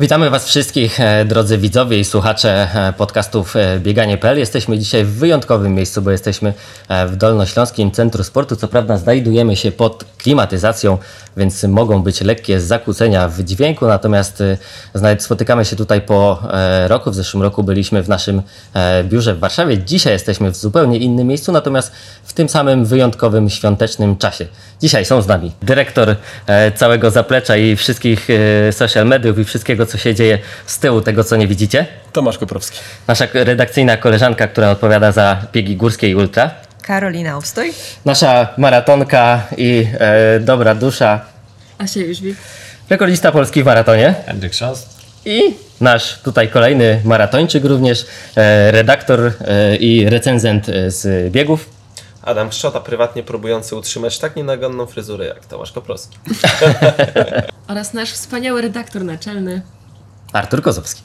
[0.00, 4.38] Witamy Was wszystkich, e, drodzy widzowie i słuchacze e, podcastów e, Bieganie.pl.
[4.38, 6.54] Jesteśmy dzisiaj w wyjątkowym miejscu, bo jesteśmy
[7.06, 8.56] w Dolnośląskim Centrum Sportu.
[8.56, 10.98] Co prawda znajdujemy się pod klimatyzacją,
[11.36, 14.42] więc mogą być lekkie zakłócenia w dźwięku, natomiast
[15.18, 16.42] spotykamy się tutaj po
[16.86, 17.10] roku.
[17.10, 18.42] W zeszłym roku byliśmy w naszym
[19.04, 19.78] biurze w Warszawie.
[19.78, 21.92] Dzisiaj jesteśmy w zupełnie innym miejscu, natomiast
[22.24, 24.46] w tym samym wyjątkowym świątecznym czasie.
[24.80, 26.16] Dzisiaj są z nami dyrektor
[26.74, 28.28] całego zaplecza i wszystkich
[28.70, 31.86] social mediów i wszystkiego, co się dzieje z tyłu tego, co nie widzicie.
[32.12, 32.78] Tomasz Koprowski.
[33.06, 36.50] Nasza redakcyjna koleżanka, która odpowiada za biegi górskie i ultra.
[36.82, 37.72] Karolina Obstoj.
[38.04, 41.20] Nasza maratonka i e, dobra dusza,
[41.78, 42.36] Asia Jóźwik.
[42.90, 44.14] rekordista Polski w maratonie.
[44.28, 44.96] Andrzej Chrzast.
[45.24, 48.06] I nasz tutaj kolejny maratończyk również,
[48.36, 51.70] e, redaktor e, i recenzent e, z biegów.
[52.22, 56.18] Adam Szczota, prywatnie próbujący utrzymać tak nienaganną fryzurę jak Tomasz Koprowski.
[57.68, 59.62] Oraz nasz wspaniały redaktor naczelny.
[60.36, 61.02] Artur Kozowski.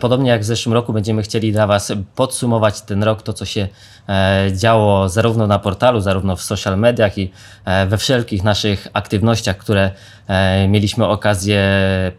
[0.00, 3.68] Podobnie jak w zeszłym roku będziemy chcieli dla Was podsumować ten rok, to co się
[4.08, 7.32] e, działo zarówno na portalu, zarówno w social mediach i
[7.64, 9.90] e, we wszelkich naszych aktywnościach, które
[10.28, 11.62] e, mieliśmy okazję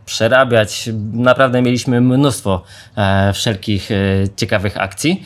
[0.06, 0.90] przerabiać.
[1.14, 2.64] Naprawdę mieliśmy mnóstwo
[3.34, 3.90] wszelkich
[4.36, 5.24] ciekawych akcji,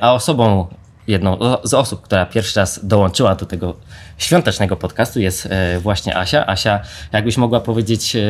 [0.00, 0.66] a osobą
[1.10, 3.76] jedną z osób, która pierwszy raz dołączyła do tego
[4.18, 6.46] świątecznego podcastu jest e, właśnie Asia.
[6.46, 6.80] Asia,
[7.12, 8.20] jakbyś mogła powiedzieć e,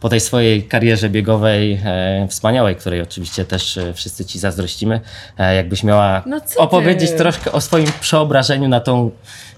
[0.00, 5.00] po tej swojej karierze biegowej e, wspaniałej, której oczywiście też wszyscy Ci zazdrościmy,
[5.38, 9.10] jakbyś miała No opowiedzieć troszkę o swoim przeobrażeniu na tą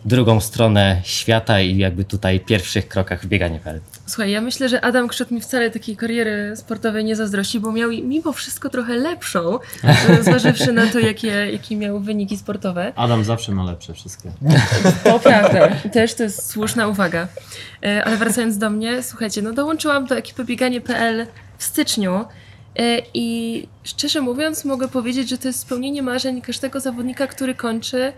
[0.05, 3.81] drugą stronę świata i jakby tutaj pierwszych krokach w bieganie PL.
[4.07, 7.91] Słuchaj, ja myślę, że Adam Krzot mi wcale takiej kariery sportowej nie zazdrości, bo miał
[7.91, 9.59] mimo wszystko trochę lepszą,
[10.23, 12.93] zważywszy na to, jakie, jakie miał wyniki sportowe.
[12.97, 14.33] Adam zawsze ma lepsze wszystkie.
[15.05, 15.69] To prawda.
[15.93, 17.29] Też to jest słuszna uwaga.
[17.85, 21.27] E, Ale wracając do mnie, słuchajcie, no dołączyłam do ekipy bieganie.pl
[21.59, 22.25] w styczniu
[22.79, 28.13] e, i szczerze mówiąc mogę powiedzieć, że to jest spełnienie marzeń każdego zawodnika, który kończy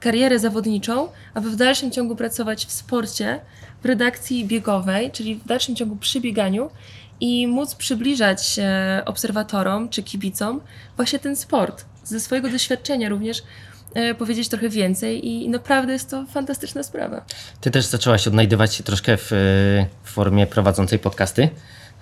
[0.00, 3.40] karierę zawodniczą, aby w dalszym ciągu pracować w sporcie,
[3.82, 6.70] w redakcji biegowej, czyli w dalszym ciągu przy bieganiu
[7.20, 8.60] i móc przybliżać
[9.04, 10.60] obserwatorom czy kibicom
[10.96, 11.84] właśnie ten sport.
[12.04, 13.42] Ze swojego doświadczenia również
[13.94, 17.24] e, powiedzieć trochę więcej i naprawdę jest to fantastyczna sprawa.
[17.60, 19.36] Ty też zaczęłaś odnajdywać się troszkę w, e,
[20.02, 21.48] w formie prowadzącej podcasty.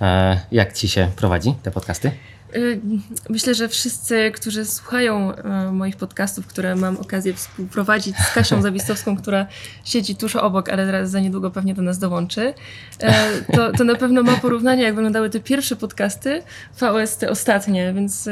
[0.00, 2.10] E, Jak Ci się prowadzi te podcasty?
[2.56, 2.80] Y,
[3.28, 9.16] Myślę, że wszyscy, którzy słuchają e, moich podcastów, które mam okazję współprowadzić z Kasią Zawistowską,
[9.16, 9.46] która
[9.84, 12.54] siedzi tuż obok, ale zaraz za niedługo pewnie do nas dołączy,
[13.00, 16.42] e, to, to na pewno ma porównanie, jak wyglądały te pierwsze podcasty,
[16.76, 18.28] VS te ostatnie, więc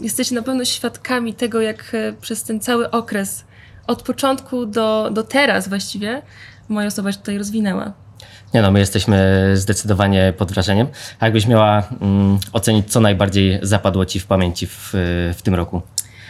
[0.00, 3.44] jesteście na pewno świadkami tego, jak przez ten cały okres,
[3.86, 6.22] od początku do, do teraz właściwie,
[6.68, 8.05] moja osoba się tutaj rozwinęła.
[8.54, 10.86] Nie no, my jesteśmy zdecydowanie pod wrażeniem.
[11.20, 14.90] A jakbyś miała mm, ocenić, co najbardziej zapadło Ci w pamięci w,
[15.36, 15.82] w tym roku?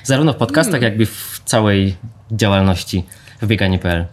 [0.04, 1.96] Zarówno w podcastach, jak i w całej
[2.30, 3.06] działalności
[3.42, 4.06] w bieganie.pl.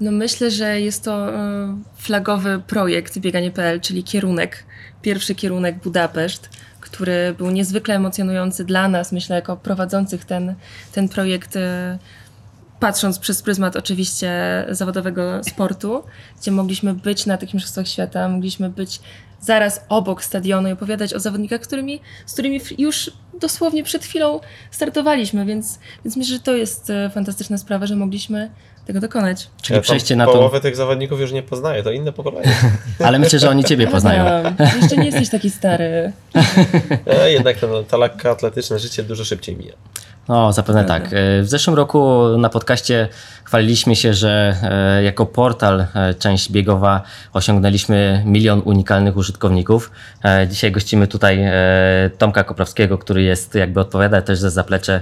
[0.00, 4.64] No myślę, że jest to e, flagowy projekt Bieganie.pl, czyli kierunek,
[5.02, 6.50] pierwszy kierunek Budapeszt,
[6.80, 10.54] który był niezwykle emocjonujący dla nas, myślę, jako prowadzących ten,
[10.92, 11.98] ten projekt, e,
[12.80, 14.30] patrząc przez pryzmat oczywiście
[14.68, 16.02] zawodowego sportu,
[16.40, 19.00] gdzie mogliśmy być na tych mistrzostwach świata, mogliśmy być
[19.40, 24.40] zaraz obok stadionu i opowiadać o zawodnikach, z którymi, z którymi już dosłownie przed chwilą
[24.70, 28.50] startowaliśmy, więc, więc myślę, że to jest e, fantastyczna sprawa, że mogliśmy
[28.86, 29.50] tego dokonać.
[29.62, 30.32] Czyli Ja przejście na to.
[30.32, 32.54] Połowę tych zawodników już nie poznaję, to inne pokolenie.
[33.06, 34.24] Ale myślę, że oni Ciebie poznają.
[34.24, 36.12] Adam, jeszcze nie jesteś taki stary.
[37.06, 39.72] E, jednak to, to lekko atletyczne życie dużo szybciej mija.
[40.28, 41.06] No, zapewne tak.
[41.06, 43.08] E, W zeszłym roku na podcaście
[43.44, 47.02] chwaliliśmy się, że e, jako portal e, część biegowa
[47.32, 49.90] osiągnęliśmy milion unikalnych użytkowników.
[50.50, 51.44] Dzisiaj gościmy tutaj
[52.18, 55.00] Tomka Koprawskiego, który jest, jakby odpowiada też za zaplecze,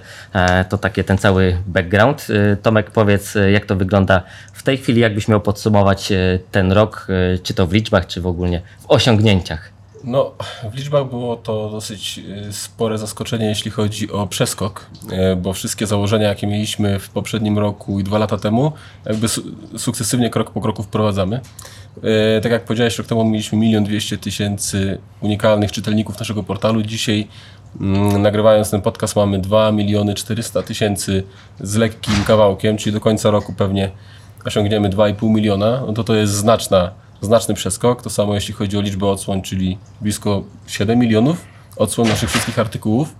[0.69, 2.27] to takie ten cały background.
[2.63, 4.23] Tomek, powiedz, jak to wygląda
[4.53, 6.13] w tej chwili, jakbyś miał podsumować
[6.51, 7.07] ten rok,
[7.43, 9.72] czy to w liczbach, czy w ogólnie w osiągnięciach.
[10.05, 10.33] No,
[10.73, 14.87] w liczbach było to dosyć y, spore zaskoczenie, jeśli chodzi o przeskok,
[15.33, 18.73] y, bo wszystkie założenia, jakie mieliśmy w poprzednim roku i dwa lata temu,
[19.07, 19.43] jakby su
[19.77, 21.41] sukcesywnie krok po kroku wprowadzamy.
[22.39, 26.83] Y, Tak jak powiedziałeś, rok temu mieliśmy milion dwieście tysięcy unikalnych czytelników naszego portalu.
[26.83, 27.29] Dzisiaj,
[27.81, 31.23] mm, nagrywając ten podcast, mamy 2 miliony 400 tysięcy
[31.61, 33.91] z lekkim kawałkiem, czyli do końca roku pewnie
[34.45, 35.83] osiągniemy 2,5 miliona.
[35.87, 36.91] No to to jest znaczna
[37.23, 38.03] znaczny przeskok.
[38.03, 41.45] To samo jeśli chodzi o liczbę odsłon, czyli blisko 7 milionów
[41.77, 43.15] odsłon naszych wszystkich artykułów.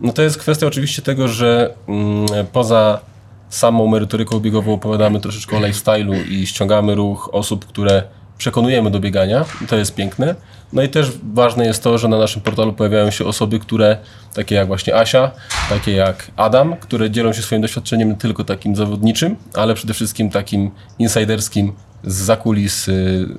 [0.00, 3.00] No to jest kwestia oczywiście tego, że mm, poza
[3.48, 8.02] samą merytoryką biegową opowiadamy troszeczkę o lifestyle'u i ściągamy ruch osób, które
[8.38, 9.44] przekonujemy do biegania.
[9.68, 10.34] To jest piękne.
[10.72, 13.96] No i też ważne jest to, że na naszym portalu pojawiają się osoby, które,
[14.34, 15.30] takie jak właśnie Asia,
[15.68, 20.30] takie jak Adam, które dzielą się swoim doświadczeniem nie tylko takim zawodniczym, ale przede wszystkim
[20.30, 21.72] takim insiderskim
[22.04, 22.86] z zakulis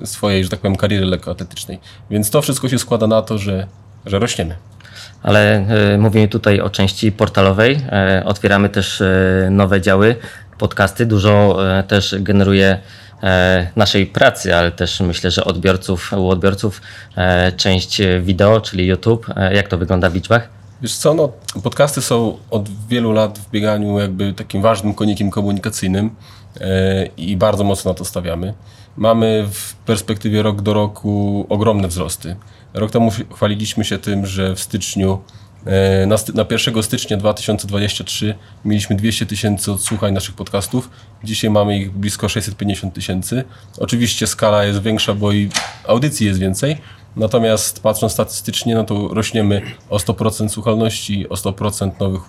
[0.04, 1.78] swojej, że tak powiem, kariery lekkoatletycznej.
[2.10, 3.66] Więc to wszystko się składa na to, że,
[4.06, 4.54] że rośniemy.
[5.22, 7.80] Ale y, mówimy tutaj o części portalowej.
[7.92, 10.16] E, otwieramy też e, nowe działy,
[10.58, 11.06] podcasty.
[11.06, 12.78] Dużo też generuje
[13.76, 16.82] naszej pracy, ale też myślę, że odbiorców, u odbiorców
[17.56, 19.26] część wideo, czyli YouTube.
[19.52, 20.48] Jak to wygląda w liczbach?
[20.82, 21.32] Wiesz co, no,
[21.62, 26.10] podcasty są od wielu lat w bieganiu jakby takim ważnym konikiem komunikacyjnym
[27.16, 28.54] i bardzo mocno na to stawiamy.
[28.96, 32.36] Mamy w perspektywie rok do roku ogromne wzrosty.
[32.74, 35.18] Rok temu chwaliliśmy się tym, że w styczniu,
[35.66, 38.34] e, na, na 1 stycznia 2023
[38.64, 40.90] mieliśmy 200 tysięcy odsłuchań naszych podcastów.
[41.24, 43.44] Dzisiaj mamy ich blisko 650 tysięcy.
[43.78, 45.50] Oczywiście skala jest większa, bo i
[45.88, 46.76] audycji jest więcej,
[47.16, 52.22] Natomiast patrząc statystycznie, no to rośniemy o 100% słuchalności, o 100% nowych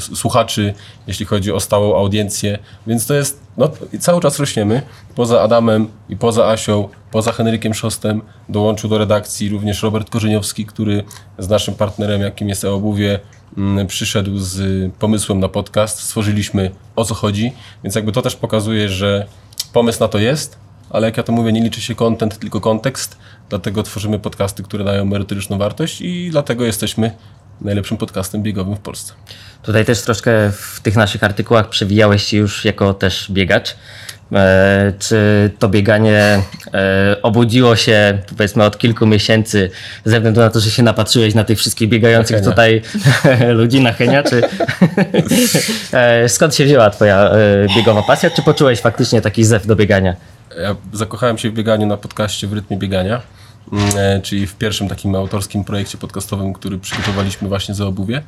[0.00, 0.74] słuchaczy,
[1.06, 3.70] jeśli chodzi o stałą audiencję, więc to jest, no
[4.00, 4.82] cały czas rośniemy.
[5.14, 11.04] Poza Adamem i poza Asią, poza Henrykiem Szostem dołączył do redakcji również Robert Korzeniowski, który
[11.38, 13.20] z naszym partnerem, jakim jest e-obuwie,
[13.88, 16.00] przyszedł z y, pomysłem na podcast.
[16.00, 17.52] Stworzyliśmy o co chodzi,
[17.84, 19.26] więc jakby to też pokazuje, że
[19.72, 23.18] pomysł na to jest, ale jak ja to mówię, nie liczy się content, tylko kontekst.
[23.48, 27.10] Dlatego tworzymy podcasty, które dają merytoryczną wartość i dlatego jesteśmy
[27.60, 29.12] najlepszym podcastem biegowym w Polsce.
[29.62, 33.76] Tutaj też troszkę w tych naszych artykułach przewijałeś się już jako też biegacz.
[34.32, 36.42] E, czy to bieganie
[36.74, 39.70] e, obudziło się powiedzmy od kilku miesięcy
[40.04, 42.50] ze względu na to, że się napatrzyłeś na tych wszystkich biegających Henia.
[42.50, 42.82] tutaj
[43.60, 44.42] ludzi na Henia, czy
[45.92, 47.30] e, skąd się wzięła twoja
[47.76, 50.16] biegowa pasja, czy poczułeś faktycznie taki zew do biegania?
[50.62, 53.22] Ja zakochałem się w bieganiu na podcaście w rytmie biegania,
[53.72, 58.22] mm, e, czyli w pierwszym takim autorskim projekcie podcastowym, który przygotowaliśmy właśnie za obuwie.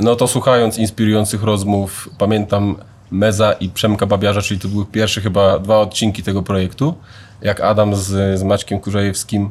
[0.00, 2.76] No to słuchając inspirujących rozmów, pamiętam
[3.10, 6.94] Meza i Przemka Babiarza, czyli to były pierwsze chyba dwa odcinki tego projektu,
[7.42, 9.50] jak Adam z, z Maćkiem Kurzajewskim e,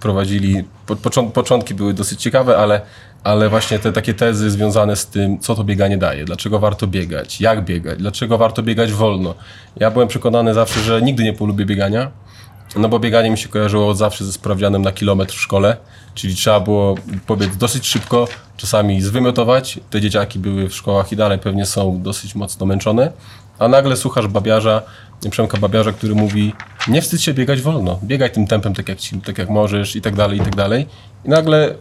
[0.00, 2.80] prowadzili, po, począ- początki były dosyć ciekawe, ale,
[3.24, 7.40] ale właśnie te takie tezy związane z tym, co to bieganie daje, dlaczego warto biegać,
[7.40, 9.34] jak biegać, dlaczego warto biegać wolno.
[9.76, 12.10] Ja byłem przekonany zawsze, że nigdy nie polubię biegania,
[12.76, 15.76] no bo bieganie mi się kojarzyło od zawsze ze sprawdzianem na kilometr w szkole,
[16.14, 16.94] czyli trzeba było
[17.26, 19.80] pobiec dosyć szybko, czasami zwymiotować.
[19.90, 23.12] Te dzieciaki były w szkołach i dalej pewnie są dosyć mocno męczone.
[23.58, 24.82] A nagle słuchasz babiarza,
[25.30, 26.52] Przemka Babiarza, który mówi
[26.88, 30.00] nie wstydź się biegać wolno, biegaj tym tempem tak jak, ci, tak jak możesz i
[30.00, 30.86] tak dalej, i tak dalej.
[31.24, 31.74] I nagle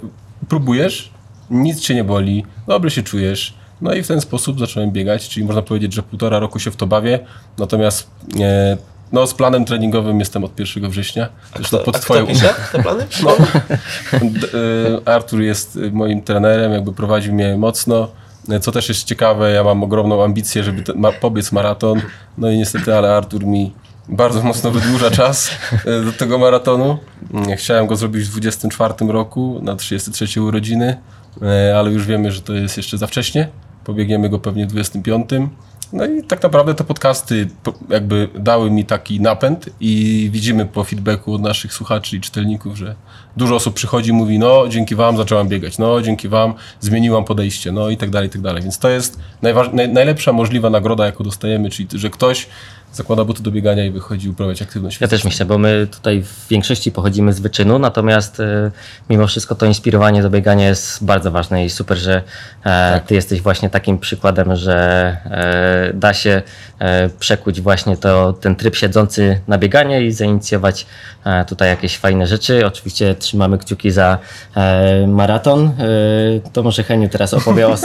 [0.49, 1.11] próbujesz,
[1.49, 3.53] nic cię nie boli, dobrze się czujesz.
[3.81, 6.75] No i w ten sposób zacząłem biegać, czyli można powiedzieć, że półtora roku się w
[6.75, 7.19] to bawię,
[7.57, 8.09] natomiast
[8.39, 8.77] e,
[9.11, 11.29] no, z planem treningowym jestem od 1 września.
[11.55, 13.07] Zresztą Kto, a kto pisze te plany?
[13.23, 13.35] no,
[14.13, 18.07] y, Artur jest y, moim trenerem, jakby prowadził mnie mocno.
[18.49, 22.01] Y, Co też jest ciekawe, ja mam ogromną ambicję, żeby te, ma, pobiec maraton.
[22.37, 23.73] No i niestety, ale Artur mi
[24.09, 25.51] bardzo mocno wydłuża czas
[26.05, 26.97] do tego maratonu.
[27.57, 30.97] Chciałem go zrobić w 24 roku, na 33 urodziny,
[31.75, 33.47] ale już wiemy, że to jest jeszcze za wcześnie.
[33.83, 35.29] Pobiegniemy go pewnie w 25.
[35.93, 40.83] No i tak naprawdę te podcasty po- jakby dały mi taki napęd i widzimy po
[40.83, 42.95] feedbacku od naszych słuchaczy i czytelników, że
[43.37, 47.71] dużo osób przychodzi i mówi, no dzięki wam zacząłem biegać, no dzięki wam zmieniłam podejście,
[47.71, 48.63] no i tak dalej, i tak dalej.
[48.63, 49.19] Więc to jest
[49.93, 52.47] najlepsza możliwa nagroda, jaką dostajemy, czyli że ktoś
[52.93, 56.47] zakłada buty do biegania i wychodzi uprawiać aktywność Ja też myślę, bo my tutaj w
[56.47, 58.71] większości pochodzimy z wyczynu, natomiast e,
[59.09, 62.23] mimo wszystko to inspirowanie do biegania jest bardzo ważne i super, że
[62.65, 64.77] e, ty jesteś właśnie takim przykładem, że
[65.25, 66.41] e, da się
[66.79, 70.85] e, przekuć właśnie to, ten tryb siedzący na bieganie i zainicjować
[71.47, 72.65] tutaj jakieś fajne rzeczy.
[72.65, 74.17] Oczywiście trzymamy kciuki za
[75.07, 75.71] maraton.
[76.53, 77.75] To może Heniu teraz opowie o,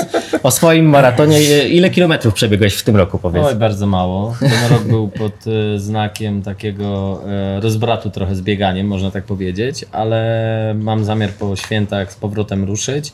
[0.42, 1.68] o swoim maratonie.
[1.68, 3.44] Ile kilometrów przebiegłeś w tym roku, powiedz?
[3.44, 4.36] Oj, bardzo mało.
[4.40, 9.84] Ten rok był pod e, znakiem takiego e, rozbratu trochę z bieganiem, można tak powiedzieć,
[9.92, 13.12] ale mam zamiar po świętach z powrotem ruszyć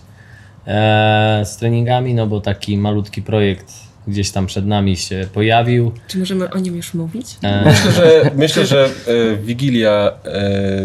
[0.67, 3.73] e, z treningami, no bo taki malutki projekt
[4.09, 5.93] gdzieś tam przed nami się pojawił.
[6.09, 7.27] Czy możemy o nim już mówić?
[7.65, 8.89] Myślę, że, myślę, że
[9.43, 10.13] Wigilia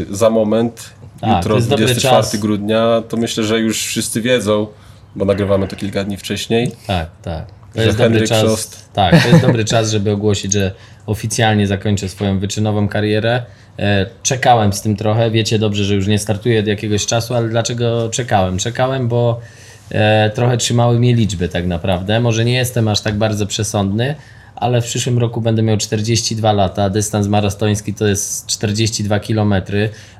[0.09, 0.89] za moment,
[1.21, 2.35] Tak, jutro jest dobry 24 czas.
[2.35, 4.67] grudnia, to myślę, że już wszyscy wiedzą,
[5.15, 6.71] bo nagrywamy to kilka dni wcześniej.
[6.87, 7.56] Tak, tak.
[7.73, 8.41] To jest dobry czas.
[8.41, 8.89] Szost.
[8.93, 10.71] Tak, to jest dobry czas, żeby ogłosić, że
[11.05, 13.43] oficjalnie zakończę swoją wyczynową karierę.
[13.79, 15.31] E, Czekałem z tym trochę.
[15.31, 18.57] Wiecie dobrze, że już nie startuję od jakiegoś czasu, ale dlaczego czekałem?
[18.57, 19.39] Czekałem, bo
[19.91, 22.19] e, trochę trzymały mnie liczby tak naprawdę.
[22.19, 24.15] Może nie jestem aż tak bardzo przesądny,
[24.55, 26.89] ale w przyszłym roku będę miał 42 lata.
[26.89, 29.53] Dystans maratoński to jest 42 km.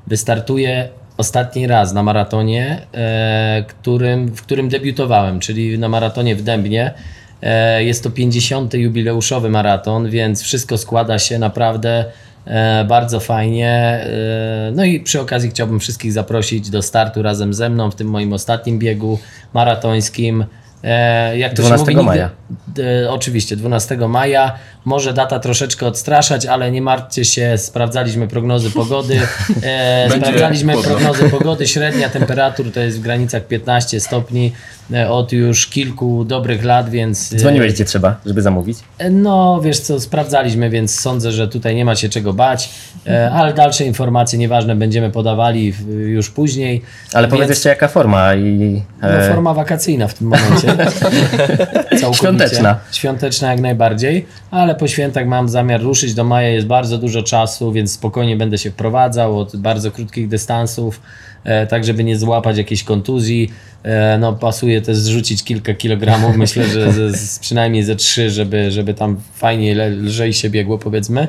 [0.08, 6.94] Wystartuję ostatni raz na maratonie, e, którym, w którym debiutowałem, czyli na maratonie w Dębnie.
[7.42, 8.74] E, jest to 50.
[8.74, 12.06] jubileuszowy maraton, więc wszystko składa się naprawdę
[12.46, 13.70] e, bardzo fajnie.
[13.70, 18.08] E, no i przy okazji chciałbym wszystkich zaprosić do startu razem ze mną w tym
[18.08, 19.20] moim ostatnim biegu
[19.54, 20.46] maratońskim.
[20.84, 22.30] E, jak to 12 się mówi, maja.
[22.50, 24.56] Nigdy, e, oczywiście, 12 maja.
[24.86, 29.20] Może data troszeczkę odstraszać, ale nie martwcie się, sprawdzaliśmy prognozy pogody.
[29.64, 30.92] E, sprawdzaliśmy chłodno.
[30.92, 31.68] prognozy pogody.
[31.68, 34.52] Średnia temperatur to jest w granicach 15 stopni
[34.94, 37.36] e, od już kilku dobrych lat, więc.
[37.36, 38.78] Dzwoniłeś gdzie trzeba, żeby zamówić.
[39.12, 42.70] no, wiesz co, sprawdzaliśmy, więc sądzę, że tutaj nie ma się czego bać,
[43.08, 46.82] e, ale dalsze informacje, nieważne, będziemy podawali już później.
[47.14, 48.82] Ale powiedz Więc- jeszcze jaka forma i...
[49.02, 50.67] no, forma wakacyjna w tym momencie.
[52.02, 52.18] Całkowicie.
[52.18, 52.80] Świąteczna.
[52.92, 56.14] Świąteczna jak najbardziej, ale po świętach mam zamiar ruszyć.
[56.14, 61.02] Do maja jest bardzo dużo czasu, więc spokojnie będę się wprowadzał od bardzo krótkich dystansów,
[61.44, 63.52] e, tak żeby nie złapać jakiejś kontuzji.
[63.84, 68.72] E, no, pasuje też zrzucić kilka kilogramów, myślę, że z, z, przynajmniej ze trzy, żeby,
[68.72, 71.28] żeby tam fajniej, le- lżej się biegło powiedzmy.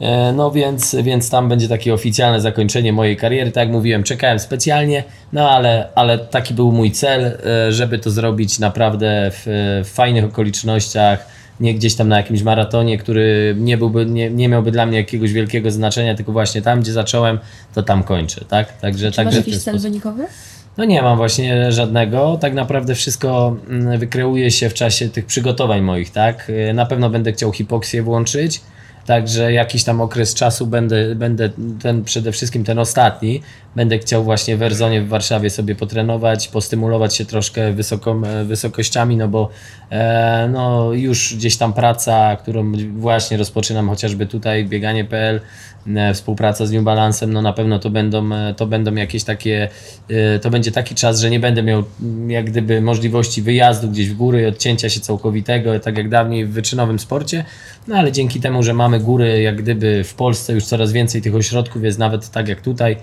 [0.00, 3.50] E, No więc, więc tam będzie takie oficjalne zakończenie mojej kariery.
[3.50, 8.10] Tak jak mówiłem, czekałem specjalnie, no ale, ale taki był mój cel, e, żeby to
[8.10, 9.42] zrobić naprawdę w,
[9.84, 11.26] w fajnych okolicznościach,
[11.60, 15.32] nie gdzieś tam na jakimś maratonie, który nie, byłby, nie, nie miałby dla mnie jakiegoś
[15.32, 17.38] wielkiego znaczenia, tylko właśnie tam, gdzie zacząłem,
[17.74, 18.78] to tam kończę, tak?
[18.80, 20.26] Także, Czy masz także ten jakiś cel wynikowy?
[20.76, 22.38] No nie mam właśnie żadnego.
[22.40, 26.50] Tak naprawdę wszystko mm, wykreuje się w czasie tych przygotowań moich, tak?
[26.50, 28.60] Y, Na pewno będę chciał hipoksję włączyć.
[29.06, 31.50] Także jakiś tam okres czasu będę, będę
[31.82, 33.42] ten przede wszystkim ten ostatni,
[33.76, 39.16] będę chciał właśnie w Erzonie w Warszawie sobie potrenować, postymulować się troszkę wysoką, e, wysokościami,
[39.16, 39.48] no bo
[39.90, 45.40] e, no już gdzieś tam praca, którą właśnie rozpoczynam chociażby tutaj, bieganie.pl,
[46.14, 49.68] współpraca z New Balancem, no na pewno to będą, e, to będą jakieś takie,
[50.08, 54.08] e, to będzie taki czas, że nie będę miał mm, jak gdyby możliwości wyjazdu gdzieś
[54.08, 57.44] w góry, odcięcia się całkowitego, tak jak dawniej w wyczynowym sporcie,
[57.88, 61.34] no ale dzięki temu, że mamy góry jak gdyby w Polsce już coraz więcej tych
[61.34, 62.96] ośrodków jest nawet tak jak tutaj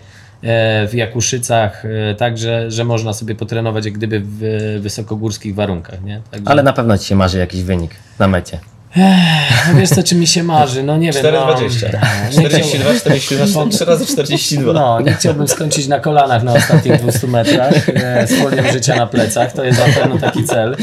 [0.44, 4.40] e, w Jakuszycach, e, także, że można sobie potrenować jak gdyby w
[4.82, 6.22] wysokogórskich warunkach, nie?
[6.32, 8.71] Także, Ale na pewno ci się marzy jakiś wynik na mecie.
[8.95, 11.24] No wiesz co, czy mi się marzy, no nie wiem.
[11.24, 11.33] 4,20.
[11.33, 14.74] No, nie 42, 42, 3 razy 42.
[14.74, 19.07] No, nie chciałbym skończyć na kolanach na ostatnich 200 metrach e, z foliem życia na
[19.07, 20.75] plecach, to jest na pewno taki cel.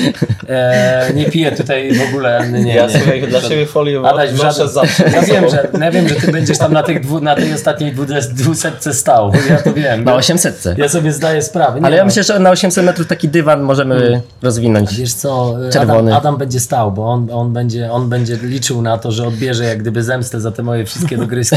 [0.48, 2.74] E, nie piję tutaj w ogóle, nie, nie.
[2.74, 5.04] Ja słuchaj, dla siebie folię Adaś, w żaden- zawsze.
[5.10, 7.94] Ja wiem, że, ja wiem, że ty będziesz tam na, tych dwu, na tej ostatniej
[7.94, 10.04] dwudes- dwusetce stał, ja to wiem.
[10.04, 10.64] Na 800.
[10.76, 11.80] Ja sobie zdaję sprawę.
[11.80, 12.06] Nie Ale ja no.
[12.06, 14.94] myślę, że na 800 metrów taki dywan możemy rozwinąć.
[14.96, 15.98] Wiesz co, Czerwony.
[16.10, 19.64] Adam, Adam będzie stał, bo on, on, będzie, on będzie liczył na to, że odbierze
[19.64, 21.56] jak gdyby zemstę za te moje wszystkie dogryzki.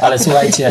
[0.00, 0.70] Ale słuchajcie,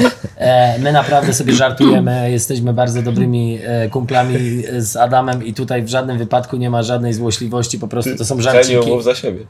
[0.79, 6.17] my naprawdę sobie żartujemy, jesteśmy bardzo dobrymi e, kumplami z Adamem i tutaj w żadnym
[6.17, 8.89] wypadku nie ma żadnej złośliwości, po prostu to są żarciki.
[8.89, 9.39] mów za siebie.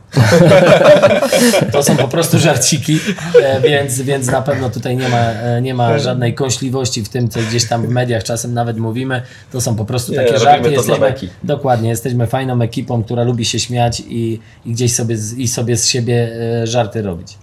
[1.71, 3.00] To są po prostu żarciki,
[3.43, 7.29] e, więc, więc na pewno tutaj nie ma, e, nie ma żadnej kąśliwości w tym,
[7.29, 9.21] co gdzieś tam w mediach czasem nawet mówimy.
[9.51, 11.00] To są po prostu Nie, takie robimy żarty.
[11.00, 11.29] beki.
[11.43, 15.77] dokładnie, jesteśmy fajną ekipą, która lubi się śmiać i, i gdzieś sobie z, i sobie
[15.77, 16.29] z siebie
[16.62, 17.38] e, żarty robić.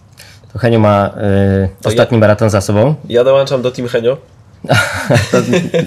[0.52, 1.10] To Heniu ma
[1.64, 2.94] y, To ostatni maraton za sobą.
[3.08, 4.16] Ja dołączam do Team Henio.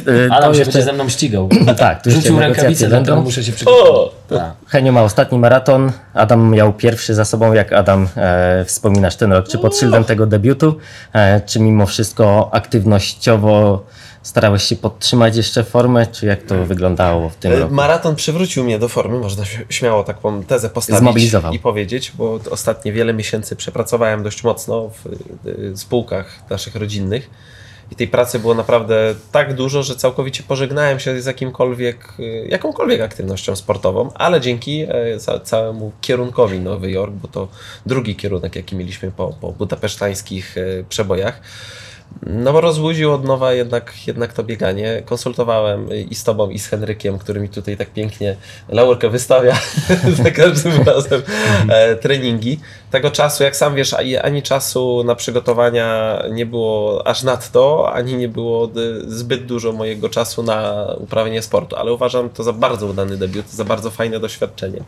[0.08, 1.50] Y, Adam to się jeszcze- będzie ze mną ścigał.
[1.78, 3.22] Tak, tu jeszcze Rzucił negocjacje dlatego będą.
[3.24, 3.90] muszę się przygotować.
[3.92, 4.14] O!
[4.30, 4.52] Tak.
[4.68, 7.54] Heniu ma ostatni maraton, Adam miał pierwszy za sobą.
[7.54, 9.48] Jak Adam e, wspominasz ten rok?
[9.48, 10.78] Czy pod szyldem tego debiutu,
[11.14, 13.84] e, czy mimo wszystko aktywnościowo
[14.24, 17.74] starałeś się podtrzymać jeszcze formę, czy jak to wyglądało w tym E, roku?
[17.74, 21.54] Maraton przywrócił mnie do formy, można śm- śmiało taką tezę postawić Zmobilizował.
[21.54, 25.06] i powiedzieć, bo ostatnie wiele miesięcy przepracowałem dość mocno w
[25.48, 27.30] y, spółkach naszych rodzinnych
[27.92, 33.02] i tej pracy było naprawdę tak dużo, że całkowicie pożegnałem się z jakimkolwiek, y, jakąkolwiek
[33.02, 37.48] aktywnością sportową, ale dzięki e, ca całemu kierunkowi Nowy Jork, bo to
[37.86, 41.42] drugi kierunek, jaki mieliśmy po, po budapesztańskich e, przebojach,
[42.26, 45.02] no bo rozbudził od nowa jednak, jednak to bieganie.
[45.06, 48.36] Konsultowałem i z tobą, i z Henrykiem, który mi tutaj tak pięknie
[48.70, 49.60] laurkę wystawia
[50.24, 51.22] za każdym razem
[51.70, 52.60] e, treningi.
[52.92, 58.28] Tego czasu, jak sam wiesz, ani, czasu na przygotowania nie było aż nadto, ani nie
[58.28, 58.72] było
[59.08, 63.66] zbyt dużo mojego czasu na uprawianie sportu, ale uważam to za bardzo udany debiut, za
[63.66, 64.84] bardzo fajne doświadczenie.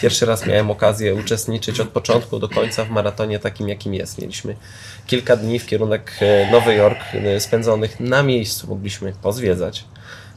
[0.00, 4.18] Pierwszy raz miałem okazję uczestniczyć od początku do końca w maratonie takim, jakim jest.
[4.18, 4.56] Mieliśmy
[5.06, 8.66] kilka dni w kierunek e, Nowy Jork e, spędzonych na miejscu.
[8.66, 9.84] Mogliśmy pozwiedzać,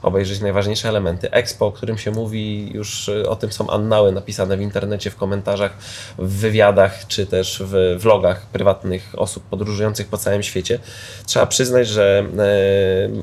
[0.01, 1.31] obejrzeć najważniejsze elementy.
[1.31, 5.15] Expo, o którym się mówi, już y, o tym są annały napisane w internecie, w
[5.15, 5.77] komentarzach,
[6.17, 10.79] w wywiadach, czy też w vlogach prywatnych osób podróżujących po całym świecie.
[11.25, 12.25] Trzeba przyznać, że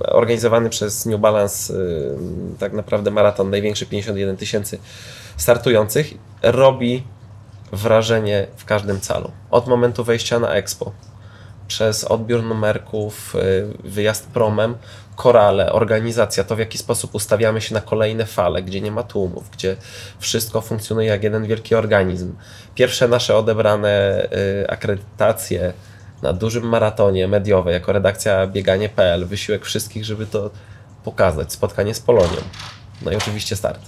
[0.05, 1.77] organizowany przez New Balance e,
[2.59, 4.79] tak naprawdę maraton, największy 51 tysięcy
[5.37, 7.03] startujących, robi
[7.73, 9.31] wrażenie w każdym calu.
[9.51, 10.93] Od momentu wejścia na Expo,
[11.69, 14.75] przez odbiór numerków, y, wyjazd promem,
[15.17, 19.51] korale, organizacja, to w jaki sposób ustawiamy się na kolejne fale, gdzie nie ma tłumów,
[19.51, 19.77] gdzie
[20.19, 22.35] wszystko funkcjonuje jak jeden wielki organizm.
[22.75, 24.23] Pierwsze nasze odebrane
[24.63, 25.73] y, akredytacje
[26.23, 30.51] na dużym maratonie mediowe jako redakcja bieganie.pl, wysiłek wszystkich, żeby to
[31.05, 32.41] pokazać, spotkanie z Polonią.
[33.03, 33.81] No i oczywiście start.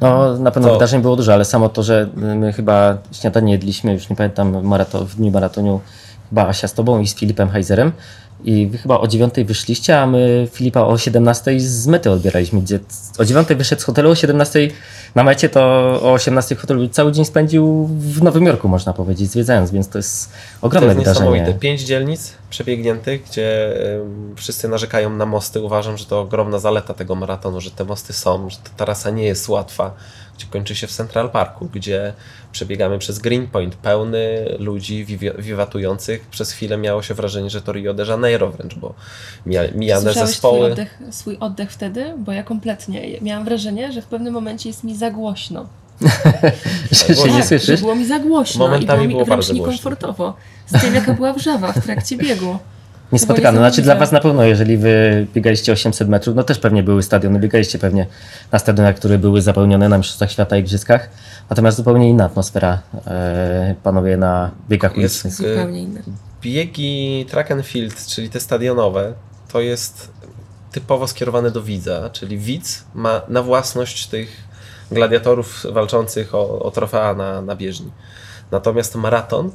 [0.00, 3.92] No, na pewno To- wydarzeń było dużo, ale samo to, że my chyba śniadanie jedliśmy,
[3.92, 4.52] już nie pamiętam,
[5.06, 5.80] w, dniu maratonu,
[6.28, 7.92] chyba Asia z tobą i z Filipem Heizerem.
[8.44, 12.60] I wy chyba o 9 wyszliście, a my Filipa o 17 z mety odbieraliśmy.
[12.60, 12.80] Gdzie
[13.18, 14.70] o 9 wyszedł z hotelu, o 17
[15.14, 15.60] na mecie, to
[16.02, 19.98] o 18 w hotelu cały dzień spędził w Nowym Jorku, można powiedzieć, zwiedzając, więc to
[19.98, 20.28] jest
[20.60, 21.32] To ogromne jest niesamowite.
[21.32, 21.60] wydarzenie.
[21.60, 23.74] Pięć dzielnic przebiegniętych, gdzie
[24.36, 25.60] wszyscy narzekają na mosty.
[25.62, 29.24] Uważam, że to ogromna zaleta tego maratonu, że te mosty są, że ta trasa nie
[29.24, 29.94] jest łatwa,
[30.44, 32.12] kończy się w Central Parku, gdzie
[32.52, 36.26] przebiegamy przez Greenpoint, pełny ludzi wiwi- wiwatujących.
[36.30, 38.94] Przez chwilę miało się wrażenie, że to Rio de Janeiro wręcz, bo
[39.46, 40.58] mija, mijane Słyszałeś zespoły.
[40.58, 42.14] Swój oddech, swój oddech wtedy?
[42.18, 43.20] Bo ja kompletnie.
[43.20, 45.66] Miałam wrażenie, że w pewnym momencie jest mi za głośno.
[46.90, 47.80] Że się nie Tak, że słyszysz?
[47.80, 50.36] było mi za głośno Momentami i było mi było wręcz bardzo niekomfortowo.
[50.66, 52.58] Z tym, jaka była wrzawa w trakcie biegu.
[53.12, 53.58] Niespotykane.
[53.58, 53.94] Znaczy dla.
[53.96, 58.06] Was na pewno, jeżeli Wy biegaliście 800 metrów, no też pewnie były stadiony, biegaliście pewnie
[58.52, 61.10] na stadionach, które były zapełnione na Mistrzostwach Świata i Igrzyskach,
[61.50, 65.48] natomiast zupełnie inna atmosfera e, panuje na biegach Jest, ulicznych.
[65.50, 66.00] y, Zupełnie inne.
[66.42, 69.12] biegi track and field, czyli te stadionowe,
[69.52, 70.10] to jest
[70.72, 74.28] typowo skierowane do widza, czyli widz ma na własność tych
[74.90, 77.90] gladiatorów walczących o, o trofea na, na bieżni.
[78.50, 79.50] Natomiast maraton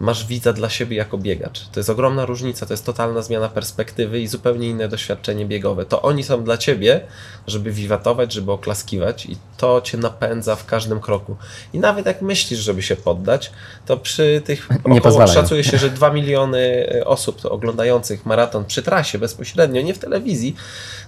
[0.00, 1.68] masz widza dla siebie jako biegacz.
[1.68, 5.84] To jest ogromna różnica, to jest totalna zmiana perspektywy i zupełnie inne doświadczenie biegowe.
[5.86, 7.00] To oni są dla ciebie,
[7.46, 11.36] żeby wiwatować, żeby oklaskiwać i to cię napędza w każdym kroku.
[11.72, 13.52] I nawet jak myślisz, żeby się poddać,
[13.86, 15.34] to przy tych Nie około, pozwalają.
[15.34, 20.56] szacuje się, że 2 miliony e, osób oglądających maraton przy trasie bezpośrednio, nie w telewizji,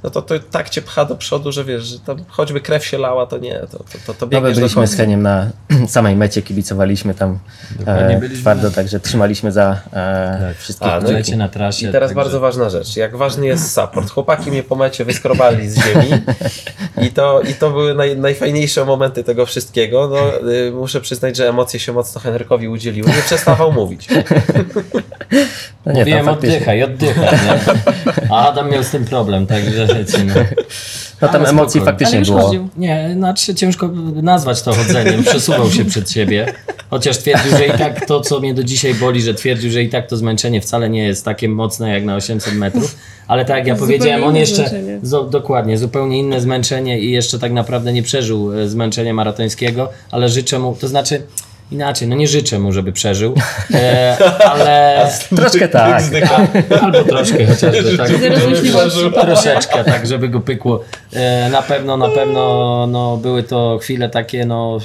[0.02, 2.98] no to, to tak cię pcha do przodu, że wiesz, że tam choćby krew się
[2.98, 4.94] lała, to nie, to, to, to, to No, biegniesz do byliśmy z.
[4.96, 5.50] Heniem na
[5.88, 7.38] samej mecie, kibicowaliśmy tam
[7.78, 10.56] Dokładnie, e, twardo, także trzymaliśmy za e, Tak.
[10.56, 10.88] wszystkich.
[10.88, 11.88] A, no na trasie.
[11.88, 12.96] I teraz także- bardzo ważna rzecz.
[12.96, 14.10] Jak ważny jest support.
[14.10, 16.10] Chłopaki mnie po mecie wyskrobali z ziemi
[17.02, 20.08] i to, i to były naj, najfajniejsze momenty tego wszystkiego.
[20.08, 23.08] No, y, muszę przyznać, że emocje się mocno Henrykowi udzieliły.
[23.08, 24.08] Nie przestawał mówić.
[25.88, 26.57] No nie, Mówiłem tam faktycznie.
[26.57, 28.31] oddychaj, oddychaj, nie?
[28.31, 30.35] A Adam miał z tym problem, także lecimy.
[31.22, 31.98] No tam Ale emocji spokojnie.
[32.07, 32.40] faktycznie było.
[32.46, 32.68] chodził.
[32.77, 33.88] Nie, znaczy ciężko
[34.22, 36.46] nazwać to chodzeniem, przesuwał się przed siebie,
[36.90, 39.88] chociaż twierdził, że i tak to, co mnie do dzisiaj boli, że twierdził, że i
[39.88, 42.96] tak to zmęczenie wcale nie jest takie mocne jak na 800 metrów,
[43.29, 44.98] ale tak jak ja Zupełnie powiedziałem, on inne jeszcze, zmęczenie.
[45.03, 50.29] zo, dokładnie, zupełnie inne zmęczenie i jeszcze tak naprawdę nie przeżył e, zmęczenia maratońskiego, ale
[50.29, 51.22] życzę mu, to znaczy
[51.70, 53.35] inaczej, no nie życzę mu, żeby przeżył,
[53.74, 54.16] e,
[54.50, 55.07] ale...
[55.37, 56.02] Troszkę tak.
[56.83, 58.11] Albo troszkę chociażby, tak.
[59.20, 60.85] Troszeczkę, tak, żeby go pykło.
[61.12, 64.78] E, na pewno, na pewno no, były to chwile takie, no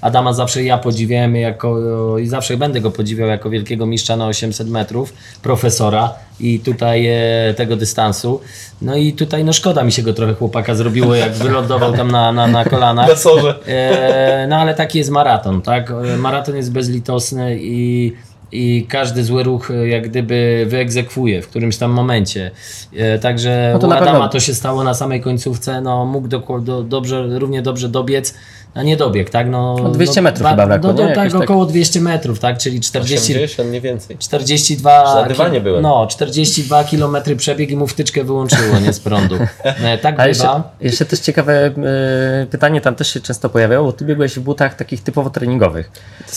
[0.00, 4.68] Adama zawsze ja podziwiałem jako i zawsze będę go podziwiał jako wielkiego mistrza na 800
[4.68, 8.40] metrów, profesora i tutaj e, tego dystansu.
[8.82, 12.32] No i tutaj no szkoda mi się go trochę chłopaka zrobiło, jak wylądował tam na,
[12.32, 13.08] na, na kolanach.
[13.08, 13.54] Na sorze.
[13.66, 15.90] E, no ale taki jest maraton, tak?
[15.90, 18.12] E, Maraton jest bezlitosny i,
[18.52, 22.50] i każdy zły ruch e, jak gdyby wyegzekwuje w którymś tam momencie.
[22.96, 26.04] E, Także No to u na Adama pewno- to się stało na samej końcówce, no
[26.04, 28.34] mógł do, do, dobrze, równie dobrze dobiec,
[28.82, 29.50] nie dobieg, tak?
[29.50, 31.14] No, No 200 no, metrów ba- chyba brakło, No, no nie?
[31.14, 31.40] tak, tak.
[31.42, 32.58] około 200 metrów, tak?
[32.58, 34.18] Czyli 40, 80, nie więcej.
[34.18, 35.82] 42 Na dywanie byłem.
[35.82, 39.36] No, 42 km przebieg i mu wtyczkę wyłączyło, nie z prądu.
[39.64, 40.70] E, Tak A jeszcze, bywa.
[40.80, 44.74] jeszcze też ciekawe e, pytanie, tam też się często pojawiało, bo ty biegłeś w butach
[44.76, 45.90] takich typowo treningowych.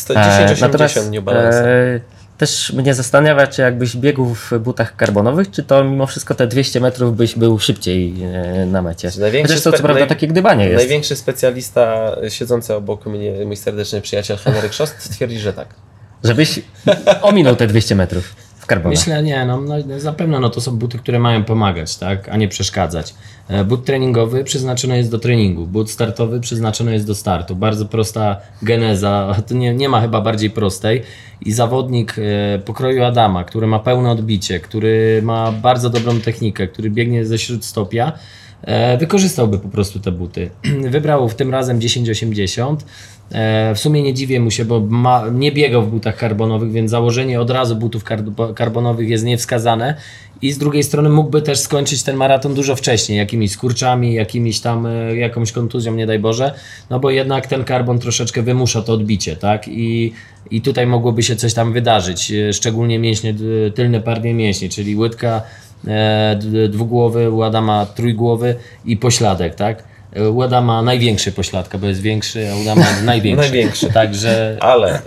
[0.07, 1.69] To 10-80 natomiast, New Balance.
[1.69, 1.99] e,
[2.41, 6.79] też mnie zastanawia, czy jakbyś biegł w butach karbonowych, czy to mimo wszystko te 200
[6.79, 9.11] metrów byś był szybciej e, na mecie.
[9.19, 10.77] Największy Chociaż to co prawda takie gdybanie jest.
[10.77, 15.67] Największy specjalista siedzący obok mnie, mój serdeczny przyjaciel Henryk Szost, twierdzi, że tak.
[16.23, 16.61] Żebyś
[17.21, 18.99] ominął te 200 metrów w karbonach.
[18.99, 22.47] Myślę, nie, no, no zapewne no, to są buty, które mają pomagać, tak, a nie
[22.47, 23.13] przeszkadzać.
[23.47, 27.55] E, But treningowy przeznaczony jest do treningu, but startowy przeznaczony jest do startu.
[27.55, 31.01] Bardzo prosta geneza, to nie, nie ma chyba bardziej prostej.
[31.41, 36.89] I zawodnik e, pokroju Adama, który ma pełne odbicie, który ma bardzo dobrą technikę, który
[36.89, 38.17] biegnie ze śródstopia, e,
[38.99, 40.49] wykorzystałby po prostu te buty.
[40.95, 42.85] Wybrał w tym razem 1080.
[43.31, 46.91] E, w sumie nie dziwię mu się, bo ma, nie biegał w butach karbonowych, więc
[46.91, 49.95] założenie od razu butów kar- karbonowych jest niewskazane.
[50.41, 54.85] I z drugiej strony mógłby też skończyć ten maraton dużo wcześniej, jakimiś skurczami, jakimiś tam,
[54.85, 56.53] e, jakąś kontuzją, nie daj Boże,
[56.89, 59.67] no bo jednak ten karbon troszeczkę wymusza to odbicie, tak?
[59.67, 60.13] I,
[60.51, 63.35] i tutaj mogłoby się coś tam wydarzyć, e, szczególnie mięśnie,
[63.75, 65.70] tylne partie mięśni, czyli łydka, e,
[66.69, 69.83] dwugłowy, u Adama trójgłowy i pośladek, tak?
[70.13, 73.49] E, U Adama największy pośladka, bo jest większy, a u Adama największy.
[73.49, 73.93] Największy.
[73.93, 75.01] Także Ale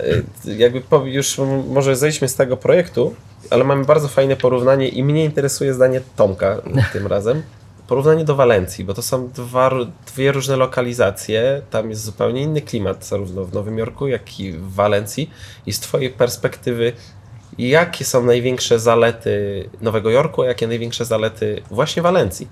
[0.45, 1.37] y, jakby już
[1.69, 3.15] może zejdźmy z tego projektu,
[3.49, 6.61] ale mamy bardzo fajne porównanie i mnie interesuje zdanie Tomka
[6.93, 7.41] tym razem.
[7.87, 9.71] Porównanie do Walencji, bo to są dwa,
[10.13, 11.61] dwie różne lokalizacje.
[11.69, 15.29] Tam jest zupełnie inny klimat, zarówno w Nowym Jorku, jak i w Walencji.
[15.65, 16.93] I z Twojej perspektywy,
[17.57, 22.47] jakie są największe zalety Nowego Jorku, a jakie największe zalety właśnie Walencji?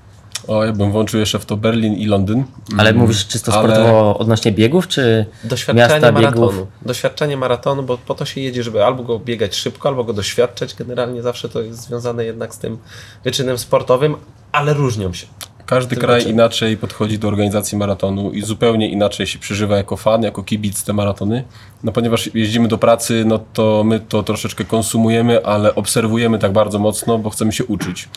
[0.47, 2.43] O, ja bym włączył jeszcze w to Berlin i Londyn.
[2.77, 6.51] Ale Mm, mówisz czysto ale- sportowo odnośnie biegów, czy Doświadczenie miasta maratonu.
[6.51, 6.67] biegów?
[6.81, 10.75] Doświadczenie maratonu, bo po to się jedzie, żeby albo go biegać szybko, albo go doświadczać.
[10.75, 12.77] Generalnie zawsze to jest związane jednak z tym
[13.23, 14.15] wyczynem sportowym,
[14.51, 15.27] ale różnią się.
[15.65, 16.31] Każdy kraj raczej.
[16.31, 20.93] inaczej podchodzi do organizacji maratonu i zupełnie inaczej się przeżywa jako fan, jako kibic te
[20.93, 21.43] maratony.
[21.83, 26.79] No ponieważ jeździmy do pracy, no to my to troszeczkę konsumujemy, ale obserwujemy tak bardzo
[26.79, 28.09] mocno, bo chcemy się uczyć.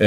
[0.00, 0.06] Yy,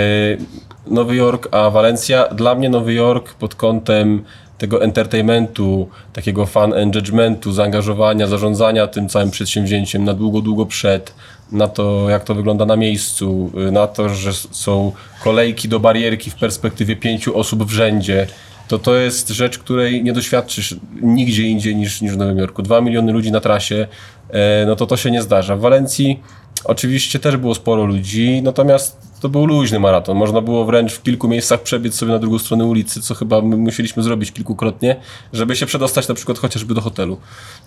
[0.88, 2.28] Nowy Jork, a Walencja.
[2.28, 4.24] Dla mnie Nowy Jork pod kątem
[4.58, 11.14] tego entertainmentu, takiego fan engagementu, zaangażowania, zarządzania tym całym przedsięwzięciem na długo, długo przed,
[11.52, 14.92] na to, jak to wygląda na miejscu, y, na to, że są
[15.24, 18.28] kolejki do barierki w perspektywie pięciu osób w rzędzie,
[18.68, 22.62] to to jest rzecz, której nie doświadczysz nigdzie indziej niż, niż w Nowym Jorku.
[22.62, 23.88] Dwa miliony ludzi na trasie,
[24.30, 25.56] e, no to to się nie zdarza.
[25.56, 26.20] W Walencji
[26.64, 30.18] oczywiście też było sporo ludzi, natomiast to był luźny maraton.
[30.18, 33.58] Można było wręcz w kilku miejscach przebiec sobie na drugą stronę ulicy, co chyba my
[33.58, 34.96] musieliśmy zrobić kilkukrotnie,
[35.34, 37.18] żeby się przedostać na przykład chociażby do hotelu.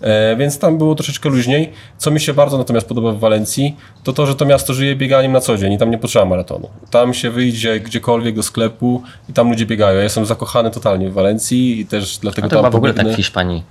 [0.01, 1.71] E, więc tam było troszeczkę luźniej.
[1.97, 5.31] Co mi się bardzo natomiast podoba w Walencji, to to, że to miasto żyje bieganiem
[5.31, 6.69] na co dzień i tam nie potrzeba maratonu.
[6.91, 9.97] Tam się wyjdzie gdziekolwiek do sklepu i tam ludzie biegają.
[9.97, 12.93] Ja jestem zakochany totalnie w Walencji i też dlatego No to tam chyba w ogóle
[12.93, 13.63] tak w Hiszpanii.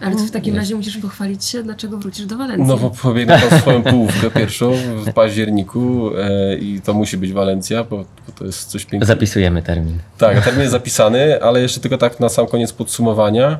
[0.00, 2.66] Ale to w takim razie musisz pochwalić się, dlaczego wrócisz do Walencji.
[2.66, 4.72] No bo pobiegnę tam swoją połówkę pierwszą
[5.06, 9.06] w październiku e, i to musi być Walencja, bo, bo to jest coś pięknego.
[9.06, 9.98] Zapisujemy termin.
[10.18, 13.58] Tak, termin jest zapisany, ale jeszcze tylko tak na sam koniec podsumowania.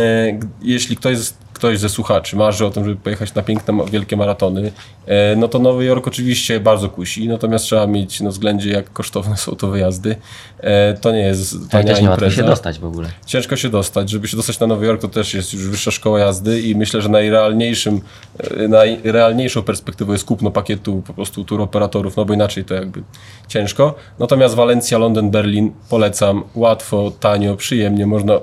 [0.00, 1.18] E, Jeśli ktoś,
[1.54, 4.72] ktoś ze słuchaczy marzy o tym, żeby pojechać na piękne, wielkie maratony,
[5.06, 9.36] e, no to Nowy Jork oczywiście bardzo kusi, natomiast trzeba mieć na względzie, jak kosztowne
[9.36, 10.16] są to wyjazdy.
[10.60, 13.08] E, To nie jest tania też nie impreza się dostać w ogóle.
[13.26, 14.10] ciężko się dostać.
[14.10, 17.02] Żeby się dostać na Nowy Jork, to też jest już wyższa szkoła jazdy i myślę,
[17.02, 18.00] że najrealniejszym,
[18.38, 23.02] e, najrealniejszą perspektywą jest kupno pakietu po prostu tur operatorów, no bo inaczej to jakby
[23.48, 23.94] ciężko.
[24.18, 26.42] Natomiast Walencja, Londyn, Berlin polecam.
[26.54, 28.06] Łatwo, tanio, przyjemnie.
[28.06, 28.40] Można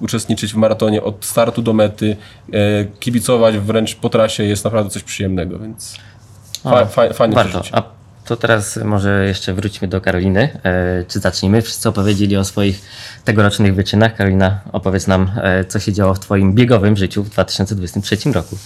[0.00, 2.16] uczestniczyć w maratonie od startu do mety,
[2.52, 5.96] e, kibicować wręcz po trasie jest naprawdę coś przyjemnego, więc
[6.62, 7.62] fa, fa, fajnie Warto.
[7.72, 7.82] A
[8.24, 10.60] to teraz może jeszcze wróćmy do Karoliny.
[10.62, 11.62] E, czy zacznijmy?
[11.62, 12.82] Wszyscy opowiedzieli o swoich
[13.24, 14.16] tegorocznych wyczynach.
[14.16, 18.58] Karolina, opowiedz nam, e, co się działo w Twoim biegowym życiu w 2023 roku.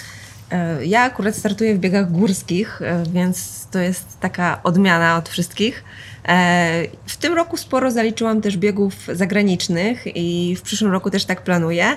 [0.50, 5.85] E, Ja akurat startuję w biegach górskich, e, więc to jest taka odmiana od wszystkich.
[6.28, 11.42] E, W tym roku sporo zaliczyłam też biegów zagranicznych i w przyszłym roku też tak
[11.42, 11.96] planuję.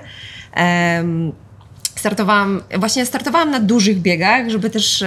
[1.95, 5.03] Startowałam, właśnie startowałam na dużych biegach, żeby też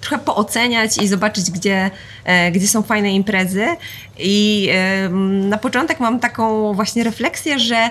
[0.00, 1.90] trochę pooceniać i zobaczyć, gdzie,
[2.52, 3.66] gdzie są fajne imprezy.
[4.18, 4.68] I
[5.48, 7.90] na początek mam taką właśnie refleksję, że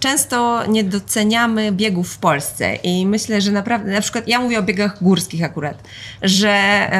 [0.00, 4.62] często nie doceniamy biegów w Polsce i myślę, że naprawdę, na przykład ja mówię o
[4.62, 5.82] biegach górskich akurat,
[6.22, 6.90] że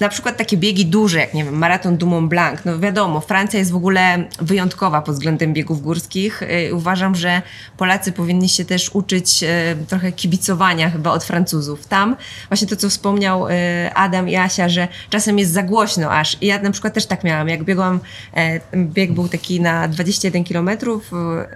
[0.00, 3.58] na przykład takie biegi duże, jak nie wiem, maraton du Mont Blanc, no wiadomo, Francja
[3.58, 6.42] jest w ogóle wyjątkowa pod względem biegów górskich.
[6.66, 7.42] Yy, Uważam, że
[7.76, 9.48] Polacy powinni się też uczyć yy,
[9.88, 11.86] trochę kibicowania chyba od Francuzów.
[11.86, 12.16] Tam
[12.48, 13.54] właśnie to, co wspomniał yy,
[13.94, 16.36] Adam i Asia, że czasem jest za głośno aż.
[16.40, 17.48] I ja na przykład też tak miałam.
[17.48, 18.00] Jak biegłam,
[18.36, 20.70] e, bieg był taki na 21 km,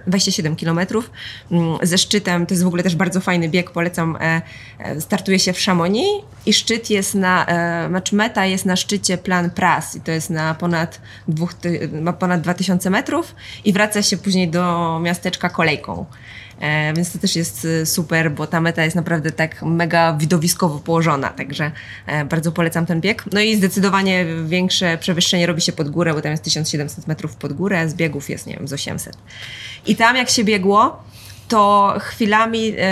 [0.07, 0.79] 27 km
[1.81, 2.45] ze szczytem.
[2.45, 4.15] To jest w ogóle też bardzo fajny bieg, polecam.
[4.15, 4.41] e,
[4.79, 7.45] e, Startuje się w Chamonix i szczyt jest na,
[7.89, 11.53] znaczy meta jest na szczycie Plan Pras i to jest na ponad, dwóch,
[12.01, 13.35] ma ponad 2000 metrów
[13.65, 16.05] i wraca się później do miasteczka kolejką.
[16.59, 20.79] E, więc to też jest e, super, bo ta meta jest naprawdę tak mega widowiskowo
[20.79, 21.71] położona, także
[22.07, 23.23] e, bardzo polecam ten bieg.
[23.31, 27.53] No i zdecydowanie większe przewyższenie robi się pod górę, bo tam jest 1700 metrów pod
[27.53, 29.17] górę, z biegów jest, nie wiem, z 800.
[29.85, 31.03] I tam jak się biegło,
[31.47, 32.83] to chwilami e,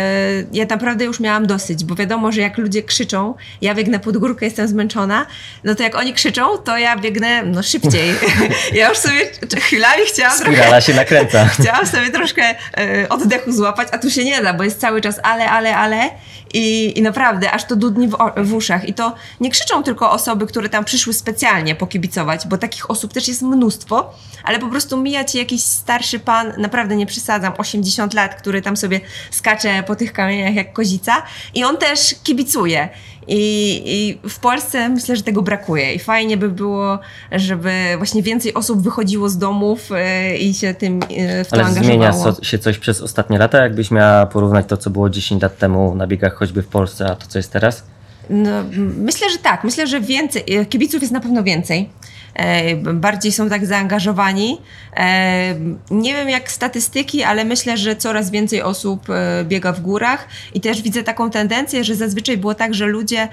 [0.54, 4.46] ja naprawdę już miałam dosyć, bo wiadomo, że jak ludzie krzyczą, ja biegnę pod górkę,
[4.46, 5.26] jestem zmęczona,
[5.64, 8.14] no to jak oni krzyczą, to ja biegnę no szybciej.
[8.74, 11.46] ja już sobie chwilami chciałam trochę Spirala się nakręca.
[11.60, 15.20] Chciałam sobie troszkę e, oddechu złapać, a tu się nie da, bo jest cały czas
[15.24, 16.10] ale, ale, ale
[16.54, 18.90] i, i naprawdę aż to dudni w, w uszach.
[18.90, 23.28] I to nie krzyczą tylko osoby, które tam przyszły specjalnie pokibicować, bo takich osób też
[23.28, 24.14] jest mnóstwo,
[24.44, 28.78] ale po prostu mija ci jakiś starszy pan, naprawdę nie przesadzam, 80 lat, który tam
[28.78, 32.90] sobie skacze po tych kamieniach jak kozica i on też kibicuje.
[33.28, 35.94] I, I w Polsce myślę, że tego brakuje.
[35.94, 37.00] I fajnie by było,
[37.32, 41.74] żeby właśnie więcej osób wychodziło z domów e, i się tym e, w to Ale
[41.74, 42.36] zmienia angażowało.
[42.36, 43.58] so, się coś przez ostatnie lata?
[43.58, 47.16] Jakbyś miała porównać to, co było 10 lat temu na biegach choćby w Polsce, a
[47.16, 47.84] to, co jest teraz?
[48.30, 48.64] No,
[48.98, 49.64] myślę, że tak.
[49.64, 50.44] Myślę, że więcej.
[50.48, 51.90] e, Kibiców jest na pewno więcej.
[52.36, 54.62] E, bardziej są tak zaangażowani.
[54.98, 55.56] E,
[55.92, 60.62] nie wiem jak statystyki, ale myślę, że coraz więcej osób e, biega w górach i
[60.62, 63.28] też widzę taką tendencję, że zazwyczaj było tak, że ludzie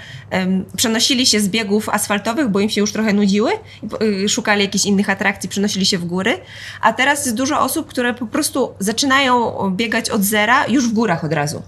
[0.76, 3.50] przenosili się z biegów asfaltowych, bo im się już trochę nudziły,
[4.02, 6.38] y, szukali jakichś innych atrakcji, przenosili się w góry,
[6.80, 11.24] a teraz jest dużo osób, które po prostu zaczynają biegać od zera już w górach
[11.24, 11.62] od razu.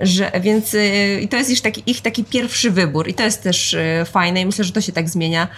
[0.00, 3.42] Że, więc y, i to jest ich taki, ich taki pierwszy wybór i to jest
[3.42, 5.48] też y, fajne i myślę, że to się tak zmienia.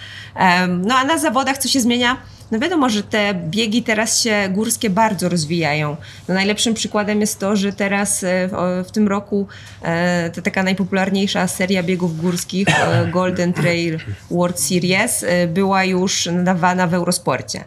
[0.69, 2.17] No a na zawodach co się zmienia?
[2.51, 5.97] No wiadomo, że te biegi teraz się górskie bardzo rozwijają.
[6.27, 9.47] No najlepszym przykładem jest to, że teraz e, w, w tym roku
[9.81, 13.99] e, to taka najpopularniejsza seria biegów górskich e, Golden Trail
[14.31, 17.63] World Series e, była już nadawana w Eurosporcie.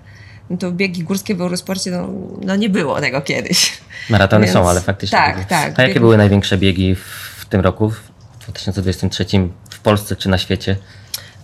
[0.50, 2.08] No to biegi górskie w Eurosporcie, no,
[2.42, 3.78] no nie było tego kiedyś.
[4.10, 5.18] Maratony Więc- są, ale faktycznie.
[5.18, 5.48] tak, biegi.
[5.48, 8.00] tak, A jakie były największe biegi w, tym roku, w
[8.42, 9.26] 2023
[9.70, 10.76] w Polsce czy na świecie?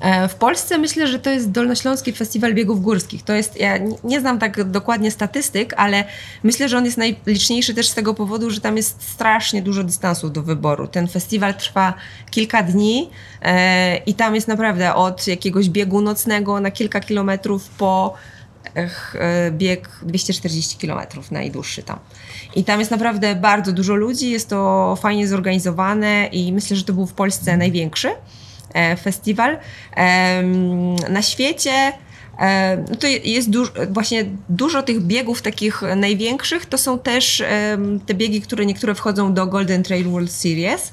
[0.00, 3.22] E, W Polsce myślę, że to jest Dolnośląski Festiwal Biegów Górskich.
[3.22, 6.04] To jest, ja nie- znam tak dokładnie statystyk, ale
[6.42, 10.32] myślę, że on jest najliczniejszy też z tego powodu, że tam jest strasznie dużo dystansów
[10.32, 10.88] do wyboru.
[10.88, 11.94] Ten festiwal trwa
[12.30, 13.10] kilka dni
[13.42, 18.14] e, i tam jest naprawdę od jakiegoś biegu nocnego na kilka kilometrów po
[19.50, 21.98] bieg 240 kilometrów najdłuższy tam.
[22.56, 26.92] I tam jest naprawdę bardzo dużo ludzi, jest to fajnie zorganizowane i myślę, że to
[26.92, 28.10] był w Polsce największy
[28.74, 29.58] e, festiwal.
[31.10, 31.72] Na świecie
[32.38, 33.48] e, no to je- jest
[33.90, 37.42] właśnie dużo tych biegów takich największych, to są też
[38.06, 40.92] te biegi, które niektóre wchodzą do Golden Trail World Series, e,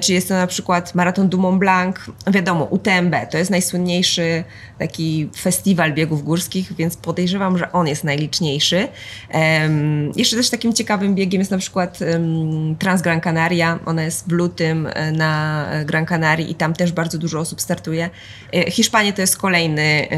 [0.00, 4.44] czy jest to na przykład Maraton du Mont Blanc, wiadomo, UTMB, to jest najsłynniejszy
[4.78, 8.88] taki festiwal biegów górskich, więc podejrzewam, że on jest najliczniejszy.
[9.28, 14.28] Em, jeszcze też takim ciekawym biegiem jest na przykład em, Trans Gran Canaria, ona jest
[14.28, 18.10] w lutym e, na e, Gran Canaria i tam też bardzo dużo osób startuje.
[18.54, 20.08] E, Hiszpania to jest kolejny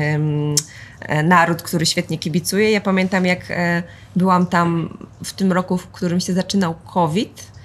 [1.01, 2.71] e, naród, który świetnie kibicuje.
[2.71, 3.83] Ja pamiętam jak e,
[4.17, 7.56] byłam tam w tym roku, w którym się zaczynał COVID,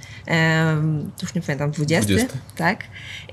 [1.21, 2.37] już nie pamiętam, 20, 20.
[2.55, 2.83] tak?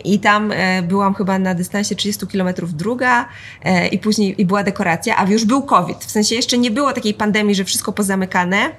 [0.04, 3.28] I tam e, byłam chyba na dystansie 30 km druga
[3.64, 6.04] e, i później i była dekoracja, a już był COVID.
[6.04, 8.70] W sensie jeszcze nie było takiej pandemii, że wszystko pozamykane,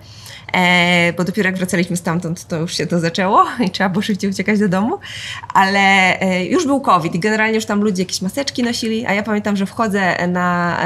[0.54, 4.30] e, bo dopiero jak wracaliśmy stamtąd, to już się to zaczęło i trzeba było szybciej
[4.30, 5.00] uciekać do domu,
[5.54, 5.80] ale
[6.20, 9.58] e, już był COVID i generalnie już tam ludzie jakieś maseczki nosili, a ja pamiętam,
[9.58, 10.80] że wchodzę na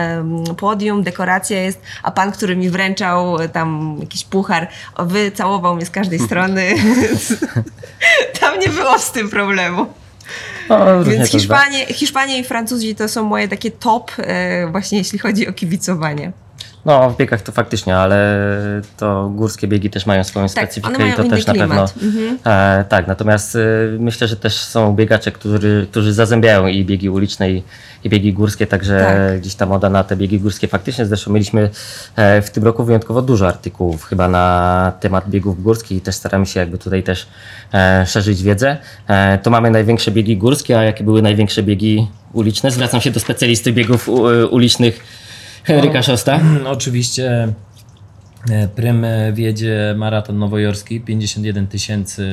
[0.58, 4.68] podium, dekoracja jest, a pan, który mi wręczał tam jakiś puchar,
[5.00, 6.76] wycałował mnie z każdej strony,
[8.40, 9.86] tam nie było z tym problemu.
[10.70, 15.48] Różnie Więc Hiszpanie, Hiszpanie i Francuzi to są moje takie top, e, właśnie jeśli chodzi
[15.48, 16.32] o kibicowanie.
[16.86, 18.42] No, w biegach to faktycznie, ale
[18.98, 21.86] to górskie biegi też mają swoją specyfikę one mają i to też na pewno.
[22.04, 22.38] Mhm.
[22.46, 23.60] E, tak, natomiast e,
[24.00, 27.64] myślę, że też są biegacze, którzy, którzy zazębiają i biegi uliczne, i,
[28.04, 29.40] i biegi górskie, także Tak.
[29.40, 31.06] gdzieś ta moda na te biegi górskie faktycznie.
[31.06, 31.70] Zresztą mieliśmy
[32.16, 36.46] e, w tym roku wyjątkowo dużo artykułów chyba na temat biegów górskich i też staramy
[36.46, 37.28] się jakby tutaj też
[37.74, 38.78] e, szerzyć wiedzę.
[39.08, 42.72] E, to mamy największe biegi górskie, a jakie były największe biegi uliczne?
[42.72, 45.23] Zwracam się do specjalisty biegów u, e, ulicznych
[45.64, 46.40] Henryka Szosta.
[46.66, 47.54] Oczywiście
[48.50, 52.24] e, Prym e, wiedzie maraton nowojorski, 51 tysięcy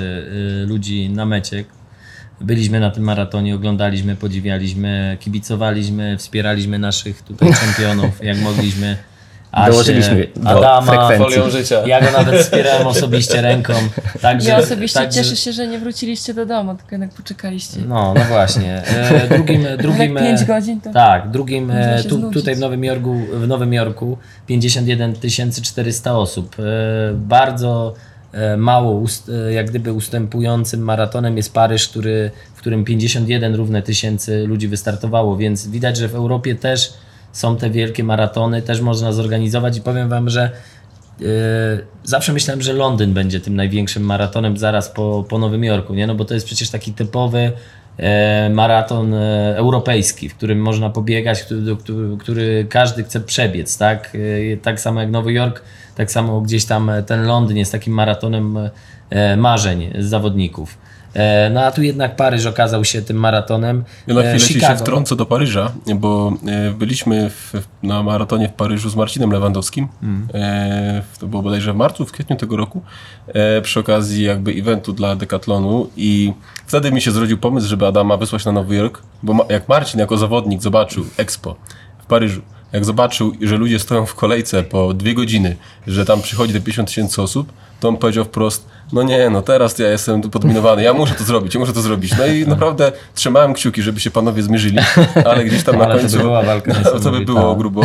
[0.62, 1.64] e, ludzi na mecie.
[2.40, 8.97] Byliśmy na tym maratonie, oglądaliśmy, podziwialiśmy, kibicowaliśmy, wspieraliśmy naszych tutaj czempionów, jak mogliśmy.
[9.53, 11.37] Asię, Dołożyliśmy do Adama, frekwencji.
[11.37, 11.83] Folią życia.
[11.87, 13.73] ja go nawet wspierałem osobiście ręką.
[14.21, 17.81] Także, Ja osobiście także, cieszę się, że nie wróciliście do domu, tylko jednak poczekaliście.
[17.89, 18.83] No, no właśnie.
[18.87, 20.93] E, drugim, drugim, Jak 5 e, godzin to...
[20.93, 21.73] tak, drugim
[22.09, 25.15] tu, tutaj w Nowym Jorku, w Nowym Jorku 51
[25.63, 26.57] 400 osób.
[26.59, 26.63] E,
[27.15, 27.95] Bardzo
[28.33, 34.47] e, mało ust, jak gdyby ustępującym maratonem jest Paryż, który, w którym 51 równe tysięcy
[34.47, 36.93] ludzi wystartowało, więc widać, że w Europie też
[37.33, 40.51] są te wielkie maratony, też można zorganizować i powiem Wam, że
[42.05, 46.07] zawsze myślałem, że Londyn będzie tym największym maratonem zaraz po, po Nowym Jorku, nie?
[46.07, 47.53] No bo to jest przecież taki typowy
[47.97, 51.77] e, maraton e, europejski, w którym można pobiegać, który,
[52.19, 54.16] który, każdy chce przebiec, tak?
[54.53, 55.62] E, tak samo jak Nowy Jork,
[55.95, 58.59] tak samo gdzieś tam ten Londyn jest takim maratonem
[59.37, 60.79] marzeń zawodników.
[61.14, 63.85] E, No a tu jednak Paryż okazał się tym maratonem.
[64.07, 64.79] Ja na E, chwilę ci się Chicago.
[64.81, 69.88] wtrącę do Paryża, bo e, byliśmy w, na maratonie w Paryżu z Marcinem Lewandowskim.
[70.35, 72.83] E, to było bodajże w marcu, w kwietniu tego roku,
[73.62, 76.33] przy okazji jakby eventu dla Decathlonu i
[76.66, 80.16] wtedy mi się zrodził pomysł, żeby Adama wysłać na Nowy Jork, bo jak Marcin jako
[80.16, 81.57] zawodnik zobaczył Expo
[82.03, 82.42] w Paryżu,
[82.73, 85.57] jak zobaczył, że ludzie stoją w kolejce po dwie godziny,
[85.87, 89.79] że tam przychodzi te 50 tysięcy osób, to on powiedział wprost, no nie, no teraz
[89.79, 92.19] ja jestem tu podminowany, ja muszę to zrobić, ja muszę to zrobić.
[92.19, 94.79] No i naprawdę trzymałem kciuki, żeby się panowie zmierzyli,
[95.31, 96.19] ale gdzieś tam na Ale to by końcu...
[96.19, 97.83] była walka No, to by było grubo,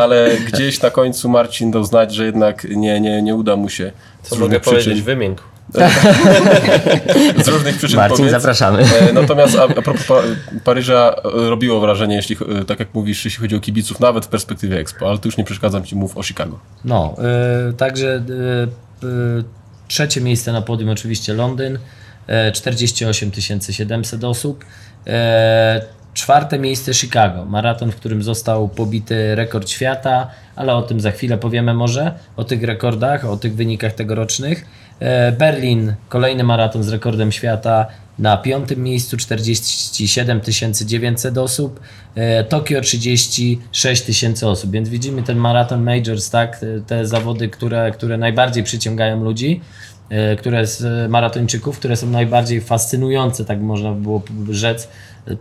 [0.00, 3.92] ale gdzieś na końcu Marcin dał znać, że jednak nie, nie, nie uda mu się
[4.22, 5.02] Co mogę powiedzieć?
[5.02, 5.42] Wymiękł.
[7.44, 8.32] Z różnych przyczyn Marcin, powiedz.
[8.32, 8.78] zapraszamy.
[9.00, 10.22] E, Natomiast a, a propos Pa-
[10.64, 14.28] Paryża e, robiło wrażenie, jeśli, e, tak jak mówisz, jeśli chodzi o kibiców, nawet w
[14.28, 16.58] perspektywie Expo, ale tu już nie przeszkadzam Ci, mów o Chicago.
[16.84, 17.16] No,
[17.70, 18.22] y, także
[19.02, 19.44] y, y,
[19.88, 21.76] trzecie miejsce na podium oczywiście Londyn,
[22.48, 23.30] y, 48
[23.70, 24.64] 700 osób.
[26.14, 31.38] Czwarte miejsce Chicago, maraton, w którym został pobity rekord świata, ale o tym za chwilę
[31.38, 34.64] powiemy może, o tych rekordach, o tych wynikach tegorocznych.
[35.02, 37.86] Y, Berlin, kolejny maraton z rekordem świata,
[38.18, 40.40] na piątym miejscu 47
[40.84, 41.80] 900 osób,
[42.14, 47.90] e, Tokio 36 tysięcy osób, więc widzimy ten maraton majors, tak, te, te zawody, które,
[47.90, 49.60] które najbardziej przyciągają ludzi,
[50.08, 54.88] e, które z maratończyków, które są najbardziej fascynujące, tak można by było rzec,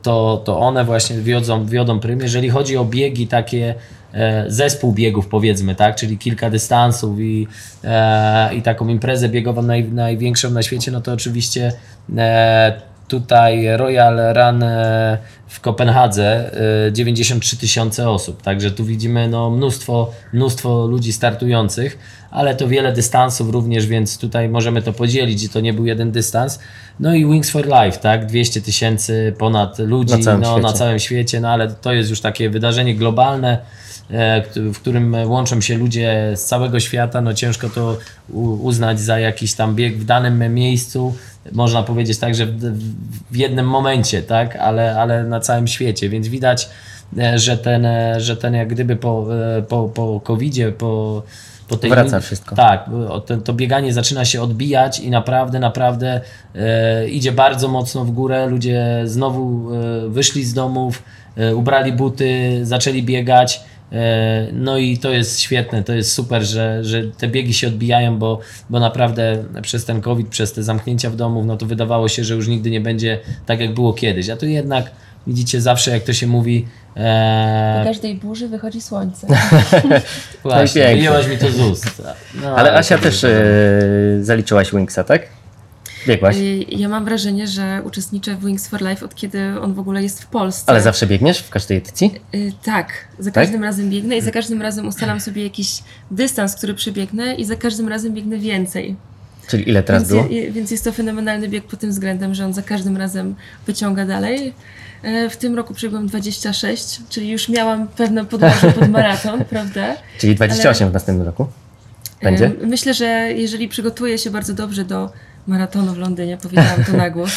[0.01, 2.19] to, to one właśnie wiodą, wiodą prym.
[2.19, 3.75] Jeżeli chodzi o biegi takie,
[4.13, 7.47] e, zespół biegów powiedzmy, tak, czyli kilka dystansów i,
[7.83, 11.71] e, i taką imprezę biegową naj, największą na świecie, no to oczywiście
[12.17, 15.17] e, tutaj Royal Run e,
[15.47, 16.51] w Kopenhadze
[16.87, 21.97] e, 93 tysiące osób, także tu widzimy no, mnóstwo, mnóstwo ludzi startujących,
[22.31, 26.59] ale to wiele dystansów również, więc tutaj możemy to podzielić, to nie był jeden dystans.
[26.99, 30.77] No i Wings for Life, tak, 200 tysięcy ponad ludzi Na całym no, na świecie.
[30.77, 33.57] całym świecie, no ale to jest już takie wydarzenie globalne,
[34.11, 37.97] e, w którym łączą się ludzie z całego świata, no ciężko to
[38.61, 41.15] uznać za jakiś tam bieg w danym miejscu,
[41.51, 42.59] można powiedzieć tak, że w,
[43.31, 46.69] w jednym momencie, tak, ale, ale na całym świecie, więc widać,
[47.17, 51.23] e, że ten, e, że ten jak gdyby po, e, po, po COVID-zie, po,
[51.67, 52.55] po tej Wraca wszystko.
[52.55, 52.89] tak,
[53.43, 56.21] to bieganie zaczyna się odbijać i naprawdę, naprawdę
[56.55, 58.47] e, idzie bardzo mocno w górę.
[58.47, 61.03] Ludzie znowu e, wyszli z domów,
[61.37, 63.61] e, ubrali buty, zaczęli biegać.
[63.91, 68.19] E, no i to jest świetne, to jest super, że, że te biegi się odbijają,
[68.19, 72.23] bo, bo naprawdę przez ten COVID, przez te zamknięcia w domu, no to wydawało się,
[72.23, 74.29] że już nigdy nie będzie tak, jak było kiedyś.
[74.29, 74.91] A tu jednak
[75.27, 76.67] widzicie zawsze, jak to się mówi.
[76.93, 79.27] Po E, każdej burzy wychodzi słońce.
[80.43, 80.97] właśnie, pięknie.
[80.97, 82.03] wyjęłaś mi to z ust.
[82.41, 83.29] No, Ale Asia to też e,
[84.21, 85.21] zaliczałaś Wingsa, tak?
[86.07, 86.35] Biegłaś.
[86.37, 90.03] Y, Ja mam wrażenie, że uczestniczę w Wings for Life od kiedy on w ogóle
[90.03, 90.63] jest w Polsce.
[90.71, 92.21] Ale zawsze biegniesz w każdej edycji?
[92.35, 93.43] Y, Tak, za Tak?
[93.43, 97.55] każdym razem biegnę i za każdym razem ustalam sobie jakiś dystans, który przebiegnę i za
[97.55, 98.95] każdym razem biegnę więcej.
[99.47, 100.33] Czyli ile teraz Więc, było?
[100.33, 103.35] je- więc jest to fenomenalny bieg pod tym względem, że on za każdym razem
[103.67, 104.53] wyciąga dalej.
[105.03, 109.95] E, W tym roku przebiegłam 26, czyli już miałam pewne podłoże pod maraton, prawda?
[110.19, 111.47] Czyli 28 w następnym roku?
[112.23, 112.45] Będzie?
[112.45, 113.05] E, Myślę, że
[113.35, 115.09] jeżeli przygotuję się bardzo dobrze do
[115.47, 117.31] maratonu w Londynie, powiedziałam to na głos,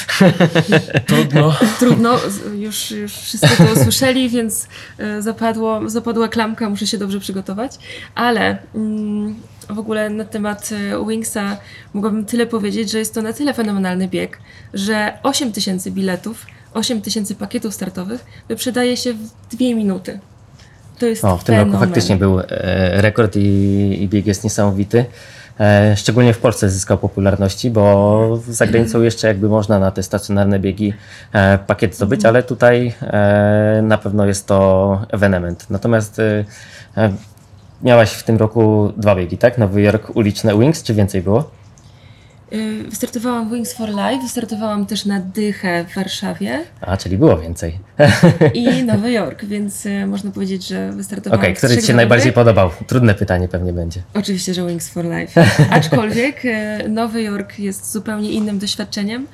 [1.06, 1.56] Trudno.
[1.78, 2.18] trudno,
[2.58, 4.66] już, już wszyscy to usłyszeli, więc
[4.98, 7.72] e, zapadło, zapadła klamka, muszę się dobrze przygotować.
[8.14, 9.34] Ale mm,
[9.70, 11.56] w ogóle na temat e, Wingsa
[11.94, 14.38] mogłabym tyle powiedzieć, że jest to na tyle fenomenalny bieg,
[14.74, 20.18] że 8 tysięcy biletów, 8 tysięcy pakietów startowych wyprzedaje się w dwie minuty.
[20.98, 21.88] To jest O, w tym roku fenomen.
[21.88, 22.44] faktycznie był e,
[23.02, 23.40] rekord i,
[24.02, 25.04] i bieg jest niesamowity.
[25.60, 30.58] E, szczególnie w Polsce zyskał popularności, bo za granicą jeszcze jakby można na te stacjonarne
[30.58, 30.94] biegi
[31.32, 35.70] e, pakiet zdobyć, ale tutaj e, na pewno jest to ewenement.
[35.70, 36.20] Natomiast
[37.82, 39.58] miałaś w tym roku dwa biegi, tak?
[39.58, 41.50] Nowy Jork, uliczne Wings, czy więcej było?
[42.52, 47.38] Y, Wystartowałam w Wings for Life, wystartowałam też na Dychę w Warszawie A, czyli było
[47.38, 47.78] więcej.
[48.54, 52.32] i Nowy Jork, więc y, można powiedzieć, że Okej, wystartowałam w który Ci się najbardziej
[52.32, 52.70] podobał?
[52.86, 54.02] Trudne pytanie pewnie będzie.
[54.14, 55.46] Oczywiście, że Wings for Life.
[55.70, 59.26] Aczkolwiek e, Nowy Jork jest zupełnie innym doświadczeniem.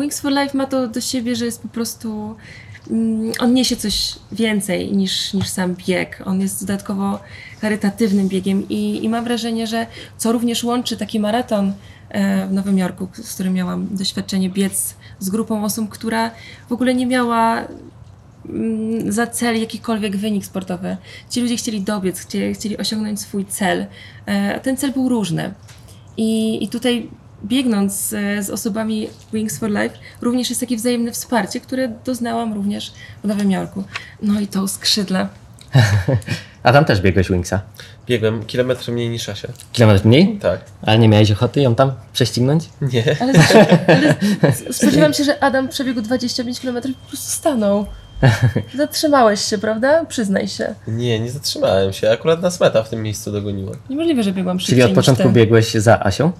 [0.00, 2.36] Wings for Life ma to do siebie, że jest po prostu
[2.90, 6.22] mm, on niesie coś więcej niż, niż sam bieg.
[6.24, 7.20] On jest dodatkowo
[7.60, 9.86] charytatywnym biegiem i, i mam wrażenie, że
[10.16, 11.72] co również łączy taki maraton
[12.48, 16.30] w Nowym Jorku, z którym miałam doświadczenie biec z grupą osób, która
[16.68, 17.64] w ogóle nie miała
[18.48, 20.96] mm, za cel jakikolwiek wynik sportowy.
[21.30, 23.86] Ci ludzie chcieli dobiec, chcieli, chcieli osiągnąć swój cel.
[24.28, 25.54] E, a ten cel był różny.
[26.16, 27.10] I, i tutaj
[27.44, 32.92] biegnąc e, z osobami Wings for Life również jest takie wzajemne wsparcie, które doznałam również
[33.24, 33.84] w Nowym Jorku.
[34.22, 35.28] No i to skrzydle.
[36.62, 37.60] Adam też biegłeś Wingsa.
[38.06, 39.48] Biegłem kilometr mniej niż Asia.
[39.72, 40.38] Kilometr mniej?
[40.38, 40.60] Tak.
[40.82, 42.64] Ale nie miałeś ochoty ją tam prześcignąć?
[42.82, 43.16] Nie.
[43.20, 43.32] Ale,
[43.88, 47.86] ale spodziewam się, że Adam przebiegł 25 km i po prostu stanął.
[48.76, 50.04] Zatrzymałeś się, prawda?
[50.04, 50.74] Przyznaj się.
[50.88, 52.10] Nie, nie zatrzymałem się.
[52.10, 53.72] Akurat nas meta w tym miejscu dogoniła.
[53.90, 55.34] Niemożliwe, że biegłam szybciej Czyli od niż początku ty.
[55.34, 56.32] biegłeś za Asią?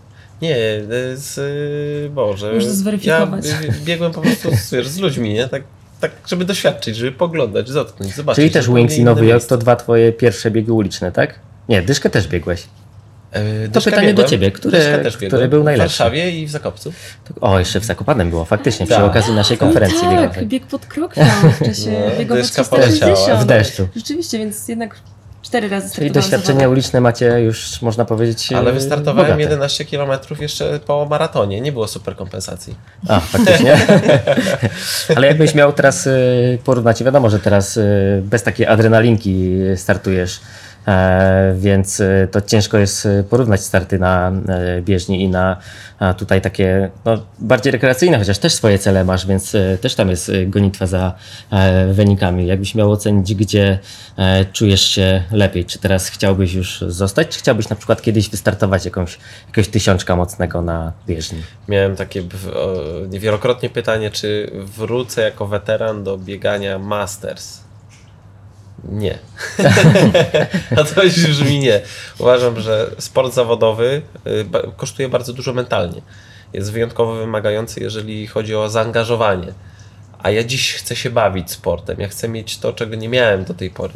[0.42, 2.52] Nie, y, z y, Boże.
[2.52, 3.46] Możesz zweryfikować.
[3.46, 3.54] Ja
[3.84, 5.48] biegłem po prostu z, wiesz, z ludźmi, nie?
[5.48, 5.62] Tak,
[6.00, 8.36] tak, żeby doświadczyć, żeby poglądać, dotknąć, zobaczyć.
[8.36, 11.38] Czyli też Wings i Nowy Jork to dwa twoje pierwsze biegi uliczne, tak?
[11.68, 12.62] Nie, dyszkę też biegłeś.
[13.32, 14.28] E, To pytanie do biegłem.
[14.28, 15.94] ciebie, który- Dyszka też który był najlepszy?
[15.96, 16.92] W Warszawie i w Zakopcu.
[17.40, 19.04] O, jeszcze w Zakopanem było, faktycznie, przy Tak.
[19.04, 20.46] okazji naszej konferencji tak, biegowej.
[20.46, 21.24] bieg pod krokwią
[21.60, 21.90] w czasie
[22.28, 23.00] No, dyszka 360.
[23.00, 23.40] poleciała.
[23.40, 23.88] W deszczu.
[23.96, 24.96] Rzeczywiście, więc jednak
[25.50, 29.42] cztery razy Czyli doświadczenia uliczne macie już, można powiedzieć, Ale e, wystartowałem bogate.
[29.42, 31.60] 11 km jeszcze po maratonie.
[31.60, 32.74] Nie było super kompensacji.
[33.08, 33.76] A, faktycznie.
[35.16, 40.40] Ale jakbyś miał teraz y, porównać, wiadomo, że teraz y, bez takiej adrenalinki startujesz,
[41.54, 45.56] więc y, to ciężko jest y, porównać starty na e, bieżni i na
[46.18, 50.86] tutaj takie no, bardziej rekreacyjne, chociaż też swoje cele masz, więc też tam jest gonitwa
[50.86, 51.14] za
[51.50, 52.46] e, wynikami.
[52.46, 53.78] Jakbyś miał ocenić, gdzie
[54.18, 55.64] e, czujesz się lepiej?
[55.64, 60.62] Czy teraz chciałbyś już zostać, czy chciałbyś na przykład kiedyś wystartować jakąś, jakiegoś tysiączka mocnego
[60.62, 61.42] na bieżni?
[61.68, 62.22] Miałem takie
[63.08, 67.69] niewielokrotnie pytanie, czy wrócę jako weteran do biegania Masters.
[68.88, 69.18] Nie.
[70.80, 71.80] A to już brzmi nie.
[72.18, 76.02] Uważam, że sport zawodowy y, kosztuje bardzo dużo mentalnie.
[76.52, 79.52] Jest wyjątkowo wymagający, jeżeli chodzi o zaangażowanie.
[80.22, 82.00] A ja dziś chcę się bawić sportem.
[82.00, 83.94] Ja chcę mieć to, czego nie miałem do tej pory.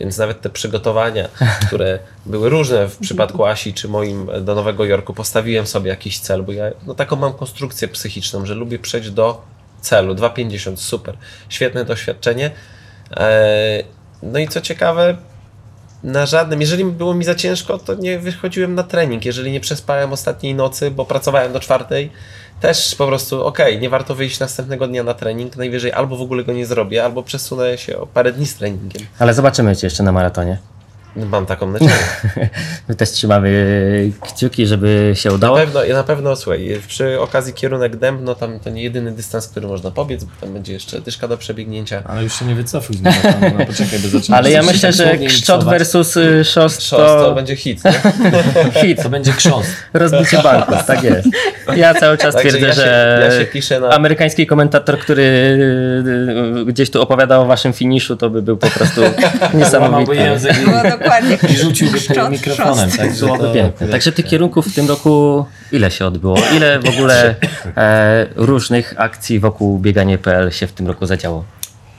[0.00, 1.28] Więc nawet te przygotowania,
[1.66, 6.42] które były różne w przypadku Asi czy moim do Nowego Jorku, postawiłem sobie jakiś cel,
[6.42, 9.42] bo ja no, taką mam konstrukcję psychiczną, że lubię przejść do
[9.80, 10.14] celu.
[10.14, 11.16] 2,50, super.
[11.48, 12.50] Świetne doświadczenie.
[13.16, 13.84] Eee,
[14.22, 15.16] no i co ciekawe,
[16.04, 19.24] na żadnym, jeżeli było mi za ciężko, to nie wychodziłem na trening.
[19.24, 22.10] Jeżeli nie przespałem ostatniej nocy, bo pracowałem do czwartej,
[22.60, 25.56] też po prostu okej, nie warto wyjść następnego dnia na trening.
[25.56, 29.02] Najwyżej albo w ogóle go nie zrobię, albo przesunę się o parę dni z treningiem.
[29.18, 30.58] Ale zobaczymy Cię jeszcze na maratonie.
[31.16, 31.92] Mam taką nadzieję.
[32.88, 35.56] My też trzymamy kciuki, żeby się Na udało.
[35.56, 39.90] pewno, na pewno słuchaj, przy okazji kierunek Dębno, tam to nie jedyny dystans, który można
[39.90, 42.02] pobiec, bo tam będzie jeszcze dyszka do przebiegnięcia.
[42.06, 45.18] Ale już się nie wycofuj z maratonu, no poczekaj, by zacząć Ale ja myślę, że
[45.18, 45.78] miksować.
[45.78, 47.92] versus y, Szost Szos to to będzie hit, nie?
[48.82, 49.66] hit, To będzie krząs.
[49.92, 51.28] rozbicie banku, tak jest.
[51.76, 53.88] Ja cały czas Także twierdzę, ja się, że ja się piszę na...
[53.90, 58.70] amerykański komentator, który y, y, gdzieś tu opowiadał o waszym finiszu, to by był po
[58.70, 59.00] prostu
[59.54, 60.12] niesamowity.
[61.04, 61.38] Dokładnie.
[61.50, 62.90] i, rzuciłby Szczot, mikrofonem.
[62.90, 63.88] Także to, piękne.
[63.88, 66.36] Także tych kierunków w tym roku ile się odbyło?
[66.56, 67.34] Ile w ogóle
[67.76, 71.44] e, różnych akcji wokół bieganie.pl się w tym roku zadziało?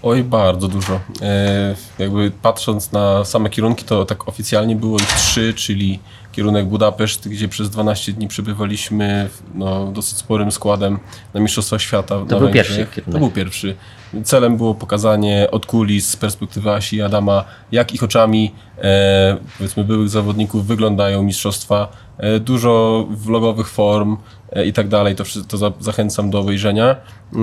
[0.06, 1.00] Oj, bardzo dużo.
[1.22, 6.00] E, jakby patrząc na same kierunki, to tak oficjalnie było ich trzy, czyli
[6.32, 11.00] kierunek Budapeszt, gdzie przez 12 dni przebywaliśmy no, dosyć sporym składem
[11.34, 12.16] na Mistrzostwa Świata.
[12.20, 12.54] na był Węgrzech.
[12.54, 13.14] pierwszy kierunek.
[13.14, 13.76] To był pierwszy.
[14.24, 19.84] Celem było pokazanie od kulis z perspektywy Asi i Adama, jak ich oczami e, powiedzmy
[19.84, 21.88] byłych zawodników wyglądają mistrzostwa.
[22.18, 24.18] E, dużo vlogowych form
[24.64, 26.96] i tak dalej, to, to za, zachęcam do obejrzenia.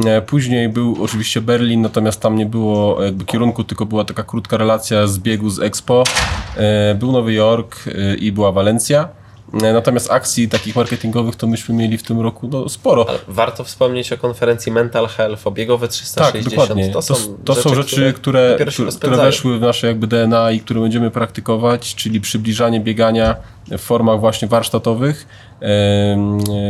[0.07, 4.57] E, później był oczywiście Berlin, natomiast tam nie było jakby kierunku, tylko była taka krótka
[4.57, 6.05] relacja z biegu z Expo.
[6.57, 9.22] E, był Nowy Jork e, i była Walencja.
[9.63, 13.09] E, Natomiast akcji takich marketingowych to myśmy mieli w tym roku no, sporo.
[13.09, 16.33] Ale warto wspomnieć o konferencji Mental Health, o biegowe 360.
[16.33, 16.93] Tak, dokładnie.
[16.93, 20.81] To są, to są rzeczy, które, które, które weszły w nasze jakby DNA i które
[20.81, 23.37] będziemy praktykować, czyli przybliżanie biegania
[23.71, 25.27] w formach właśnie warsztatowych.
[25.63, 26.17] E,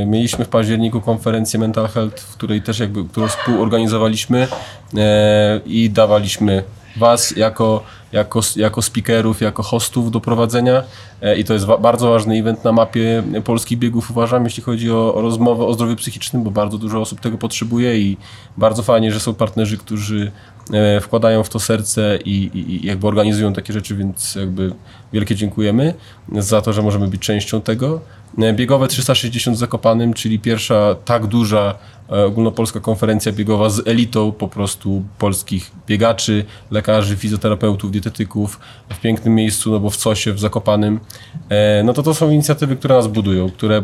[0.06, 4.48] Mieliśmy w październiku konferencję Mental Health, w której też jakby, którą współorganizowaliśmy
[4.96, 6.62] e, i dawaliśmy
[6.97, 7.82] Was jako
[8.12, 10.82] jako, jako speakerów, jako hostów do prowadzenia
[11.22, 14.90] e, i to jest wa- bardzo ważny event na mapie polskich biegów uważam, jeśli chodzi
[14.90, 18.16] o, o rozmowę o zdrowiu psychicznym, bo bardzo dużo osób tego potrzebuje i
[18.57, 20.32] bardzo fajnie, że są partnerzy, którzy
[20.72, 24.74] e, wkładają w to serce i, i, i jakby organizują takie rzeczy, więc jakby
[25.12, 25.95] wielkie dziękujemy
[26.38, 28.01] za to, że możemy być częścią tego.
[28.38, 31.74] E, Biegowe 360 z Zakopanym, czyli pierwsza tak duża
[32.09, 39.70] ogólnopolska konferencja biegowa z elitą po prostu polskich biegaczy, lekarzy, fizjoterapeutów, dietetyków w pięknym miejscu,
[39.70, 41.00] no bo w Cosie, w Zakopanym.
[41.48, 43.82] E, No to to są inicjatywy, które nas budują, które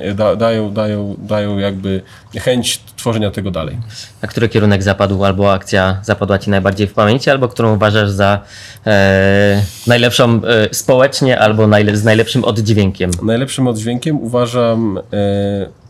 [0.00, 2.02] e, da, dają, dają, dają jakby
[2.40, 3.76] chęć tworzenia tego dalej.
[4.22, 8.40] A który kierunek zapadł albo akcja zapadła Ci najbardziej w pamięci, albo którą uważasz za
[8.86, 13.10] e, najlepszą e, społecznie, albo najle- z najlepszym oddźwiękiem?
[13.22, 15.81] Najlepszym oddźwiękiem uważam, e,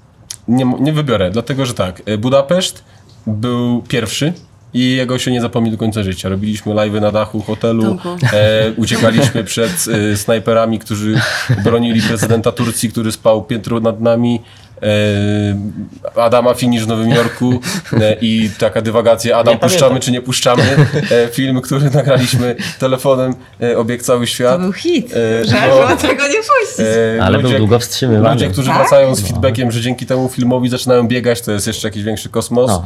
[0.48, 2.84] nie, nie wybiorę, dlatego że tak, e, Budapeszt
[3.26, 4.32] był pierwszy
[4.74, 6.28] i jego się nie zapomni do końca życia.
[6.28, 7.98] Robiliśmy live'y na dachu hotelu,
[8.32, 9.72] e, uciekaliśmy przed
[10.12, 11.20] e, snajperami, którzy
[11.64, 14.40] bronili prezydenta Turcji, który spał piętro nad nami.
[14.82, 17.52] E, Adama Finisz w Nowym Jorku
[18.00, 20.00] e, i taka dywagacja, Adam Nie puszczamy pamiętam.
[20.00, 20.62] czy nie puszczamy.
[21.10, 23.34] E, film, który nagraliśmy telefonem,
[23.76, 24.56] obieg cały świat.
[24.56, 25.10] To był hit,
[25.42, 25.74] że no.
[25.74, 26.86] było tego nie puścić.
[27.22, 28.34] Ale był długo wstrzymywany.
[28.34, 28.76] Ludzie, którzy Tak?
[28.76, 32.70] wracają z feedbackiem, że dzięki temu filmowi zaczynają biegać, to jest jeszcze jakiś większy kosmos.
[32.70, 32.84] No.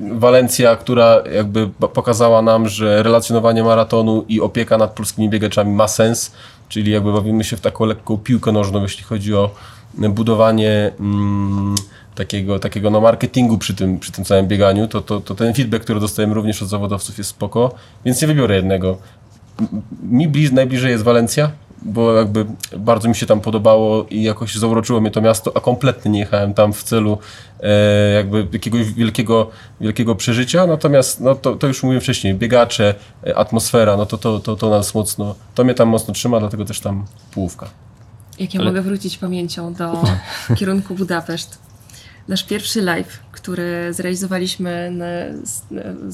[0.00, 6.32] Walencja, która jakby pokazała nam, że relacjonowanie maratonu i opieka nad polskimi biegaczami ma sens,
[6.68, 9.50] czyli jakby bawimy się w taką lekką piłkę nożną, jeśli chodzi o
[9.98, 11.74] budowanie mm,
[12.14, 15.84] takiego, takiego no marketingu przy tym, przy tym całym bieganiu, to, to, to ten feedback,
[15.84, 17.74] który dostajemy również od zawodowców jest spoko,
[18.04, 18.98] więc nie wybiorę jednego
[20.02, 21.50] mi bliż, najbliżej jest Walencja,
[21.82, 22.46] bo jakby
[22.78, 26.54] bardzo mi się tam podobało i jakoś zauroczyło mnie to miasto, a kompletnie nie jechałem
[26.54, 27.18] tam w celu
[27.60, 32.94] e, jakby jakiegoś wielkiego, wielkiego przeżycia, natomiast no to, to już mówiłem wcześniej, biegacze,
[33.26, 36.64] e, atmosfera, no to, to, to, to nas mocno, to mnie tam mocno trzyma, dlatego
[36.64, 37.81] też tam połówka.
[38.38, 40.04] Jak ja mogę wrócić pamięcią do
[40.58, 41.58] kierunku Budapeszt.
[42.28, 45.06] Nasz pierwszy live, który zrealizowaliśmy na,
[45.44, 45.62] z,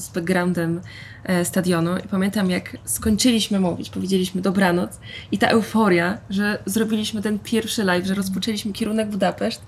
[0.01, 0.81] z backgroundem
[1.23, 4.89] e, stadionu i pamiętam jak skończyliśmy mówić, powiedzieliśmy dobranoc
[5.31, 9.61] i ta euforia, że zrobiliśmy ten pierwszy live, że rozpoczęliśmy kierunek Budapeszt,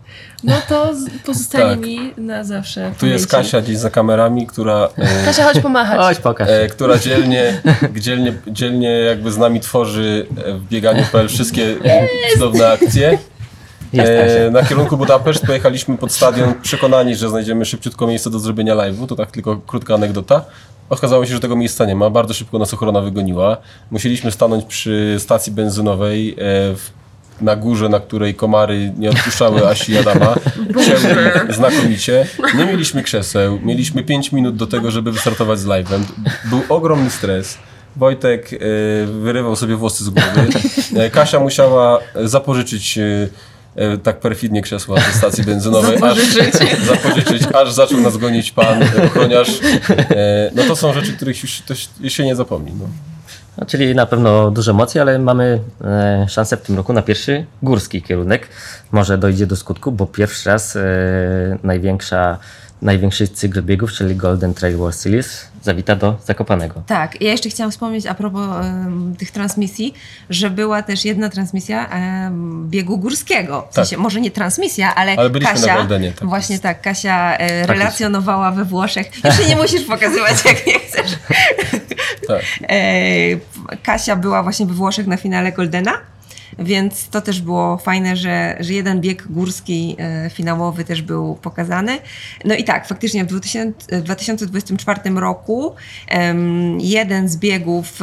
[0.43, 1.79] no to z- pozostanie Tak.
[1.79, 3.27] mi na zawsze w Tu jest.
[3.31, 5.99] Kasia gdzieś za kamerami, która, e, Kasia, chodź pomachać.
[5.99, 6.49] Chodź, pokaż.
[6.49, 7.61] e, która dzielnie,
[7.99, 10.27] dzielnie, dzielnie jakby z nami tworzy
[10.59, 11.75] w bieganiu.pl wszystkie
[12.33, 13.17] cudowne akcje.
[13.97, 14.11] Kasia.
[14.11, 19.07] E, na kierunku Budapeszt pojechaliśmy pod stadion przekonani, że znajdziemy szybciutko miejsce do zrobienia live'u.
[19.07, 20.45] To tak tylko krótka anegdota.
[20.89, 22.09] Okazało się, że tego miejsca nie ma.
[22.09, 23.57] Bardzo szybko nas ochrona wygoniła.
[23.91, 26.35] Musieliśmy stanąć przy stacji benzynowej e,
[26.75, 26.91] w,
[27.41, 30.35] na górze, na której komary nie odpuszczały Asi i Adama.
[31.49, 32.27] Znakomicie.
[32.57, 33.59] Nie mieliśmy krzeseł.
[33.63, 36.01] Mieliśmy 5 minut do tego, żeby wystartować z live'em.
[36.45, 37.57] Był ogromny stres.
[37.95, 38.57] Wojtek e,
[39.05, 40.47] wyrywał sobie włosy z głowy.
[40.95, 42.99] E, Kasia musiała zapożyczyć
[44.03, 45.99] tak perfidnie krzesła ze stacji benzynowej.
[45.99, 46.55] Zapożyczyć.
[46.55, 49.49] Aż, zapożyczyć, aż zaczął nas gonić pan e, ochroniarz.
[49.89, 52.71] E, no to są rzeczy, których już się- nie zapomni.
[52.79, 52.85] No.
[53.57, 57.45] No, czyli na pewno dużo emocji, ale mamy e, szansę w tym roku na pierwszy
[57.63, 58.47] górski kierunek.
[58.91, 60.81] Może dojdzie do skutku, bo pierwszy raz e,
[61.63, 62.37] największa,
[62.81, 66.83] największy cykl biegów, czyli Golden Trail World Series, zawita do Zakopanego.
[66.87, 69.93] Tak, ja jeszcze chciałam wspomnieć a propos em, tych transmisji,
[70.29, 73.61] że była też jedna transmisja em, biegu górskiego.
[73.61, 73.73] W Tak.
[73.73, 76.63] sensie, może nie transmisja, ale, Ale byliśmy na Kasia, Goldenie, tak właśnie jest.
[76.63, 77.69] tak, Kasia e, jest.
[77.69, 79.23] relacjonowała we Włoszech.
[79.25, 81.11] Jeszcze nie musisz pokazywać, jak nie chcesz.
[82.27, 82.41] Tak.
[82.69, 85.91] E, Kasia była właśnie we Włoszech na finale Goldena.
[86.59, 91.97] Więc to też było fajne, że, że jeden bieg górski e, finałowy też był pokazany.
[92.45, 95.75] No i tak, faktycznie w 2000, w 2024 roku
[96.79, 97.99] jeden z biegów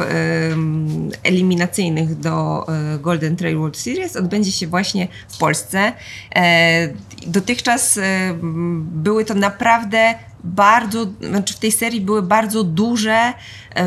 [1.23, 5.93] eliminacyjnych do e, Golden Trail World Series odbędzie się właśnie w Polsce.
[6.35, 6.89] E,
[7.27, 7.99] dotychczas
[8.81, 13.33] były to naprawdę bardzo, znaczy w tej serii były bardzo duże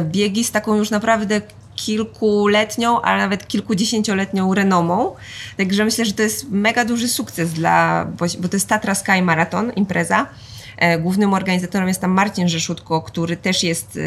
[0.04, 1.40] biegi z taką już naprawdę
[1.86, 5.14] kilkuletnią, a nawet kilkudziesięcioletnią renomą.
[5.56, 9.72] Także myślę, że to jest mega duży sukces dla, bo, to jest Tatra Sky Marathon,
[9.72, 10.26] impreza.
[10.76, 14.00] E, Głównym organizatorem jest tam Marcin Rzeszutko, który też jest e,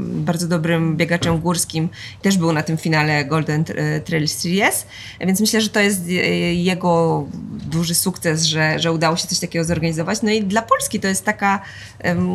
[0.00, 1.88] bardzo dobrym biegaczem górskim.
[2.22, 4.86] Też był na tym finale Golden Tra- Trail Series,
[5.20, 6.10] więc myślę, że to jest e,
[6.54, 10.22] jego duży sukces, że, że udało się coś takiego zorganizować.
[10.22, 11.60] No i dla Polski to jest taka
[11.98, 12.26] em,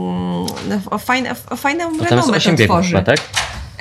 [0.92, 2.90] no, fajna, fajną renomę 8 to biegów, tworzy.
[2.90, 3.20] chyba, tak?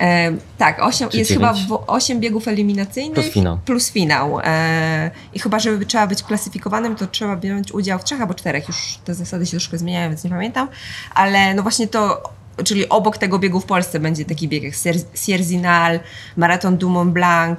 [0.00, 0.80] E, tak,
[1.12, 3.58] jest chyba w, 8 biegów eliminacyjnych Plus finał.
[3.64, 4.40] Plus finał.
[4.44, 8.68] E, I chyba, żeby trzeba być klasyfikowanym, to trzeba wziąć udział w trzech albo czterech.
[8.68, 10.68] Już te zasady się troszkę zmieniają, więc nie pamiętam.
[11.14, 12.22] Ale no właśnie to
[12.64, 16.00] czyli obok tego biegu w Polsce będzie taki bieg jak Sier- Sierzinal,
[16.36, 17.58] Maraton du Mont Blanc,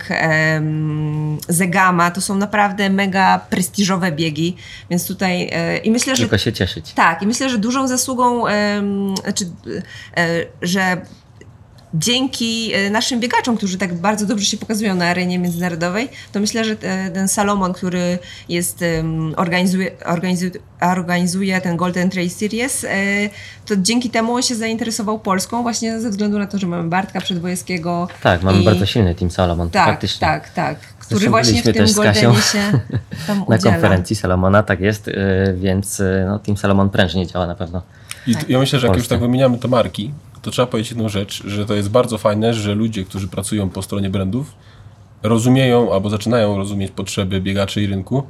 [1.49, 2.11] Zegama.
[2.11, 4.55] To są naprawdę mega prestiżowe biegi,
[4.89, 6.93] więc tutaj e, i myślę, że Tylko się cieszyć.
[6.93, 8.43] tak, i myślę, że dużą zasługą,
[9.23, 9.45] znaczy,
[10.17, 11.01] e, że
[11.93, 16.65] dzięki e, naszym biegaczom, którzy tak bardzo dobrze się pokazują na arenie międzynarodowej, to myślę,
[16.65, 18.19] że e, ten Salomon, który
[18.49, 18.83] jest,
[19.35, 22.89] organizuje, organizuje, organizuje ten Golden Trail Series, e,
[23.65, 27.21] to dzięki temu on się zainteresował Polską właśnie ze względu na to, że mamy Bartka
[27.21, 28.07] Przedwojewskiego.
[28.23, 29.69] Tak, mamy i- bardzo silny Team Salomon.
[29.69, 30.19] Tak, faktycznie.
[30.27, 30.79] tak, tak.
[30.79, 32.79] Który Zresztą właśnie w tym też z Kasią Goldenie się
[33.27, 33.71] tam Na udziela.
[33.71, 35.13] konferencji Salomona, tak jest, y,
[35.57, 37.81] więc no, Team Salomon prężnie działa na pewno.
[38.27, 40.11] I t- ja myślę, że jak już tak wymieniamy te marki,
[40.43, 43.81] to trzeba powiedzieć jedną rzecz, że to jest bardzo fajne, że ludzie, którzy pracują po
[43.81, 44.55] stronie brandów,
[45.23, 48.23] rozumieją albo zaczynają rozumieć potrzeby biegaczy i rynku,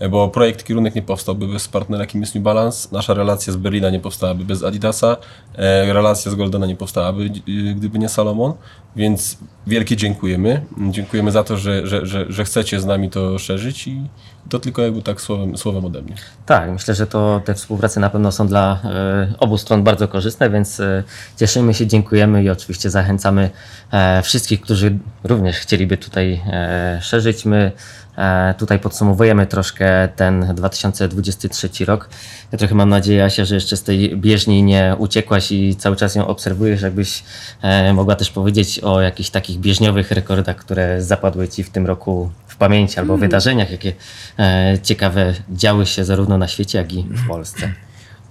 [0.00, 3.56] e, bo projekt Kierunek nie powstałby bez partnera, jakim jest New Balance, nasza relacja z
[3.56, 5.16] Berlina nie powstałaby bez Adidasa,
[5.54, 8.52] e, relacja z Goldena nie powstałaby, e, gdyby nie Salomon,
[8.96, 10.64] więc wielkie dziękujemy.
[10.90, 14.00] Dziękujemy za to, że, że, że, że chcecie z nami to szerzyć i
[14.48, 16.14] to tylko jakby tak słowem, słowem ode mnie.
[16.46, 20.50] Tak, myślę, że to te współprace na pewno są dla e, obu stron bardzo korzystne,
[20.50, 21.02] więc e,
[21.36, 23.50] cieszymy się, dziękujemy i oczywiście zachęcamy
[23.90, 27.44] e, wszystkich, którzy również chcieliby tutaj e, szerzyć.
[27.44, 27.72] My
[28.16, 32.08] e, tutaj podsumowujemy troszkę ten 2023 rok.
[32.52, 36.14] Ja trochę mam nadzieję, Asia, że jeszcze z tej bieżni nie uciekłaś i cały czas
[36.14, 37.24] ją obserwujesz, jakbyś
[37.62, 42.30] e, mogła też powiedzieć o jakichś takich bieżniowych rekordach, które zapadły Ci w tym roku
[42.58, 43.92] pamięci albo wydarzeniach, jakie
[44.38, 47.72] e, ciekawe działy się zarówno na świecie, jak i w Polsce.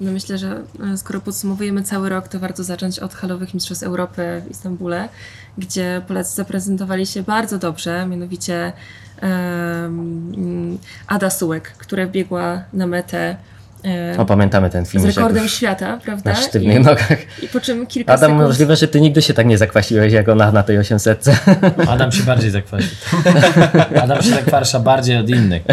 [0.01, 0.63] No myślę, że
[0.93, 5.09] e, skoro podsumowujemy cały rok, to warto zacząć od halowych Mistrzostw Europy w Istambule,
[5.57, 8.73] gdzie Polacy zaprezentowali się bardzo dobrze, mianowicie
[9.21, 13.37] em, Ada Sułek, która biegła na metę
[13.87, 16.31] e, O, pamiętamy ten z film, że rekordem już świata, prawda?
[16.31, 17.43] na sztywnych I, nogach.
[17.43, 18.47] I po czym kilka Adam, sekund...
[18.47, 21.25] możliwe, że ty nigdy się tak nie zakwasiłeś jak ona na tej 800.
[21.87, 22.89] Adam się bardziej zakwasił.
[24.03, 25.63] Adam się zakwasza bardziej od innych.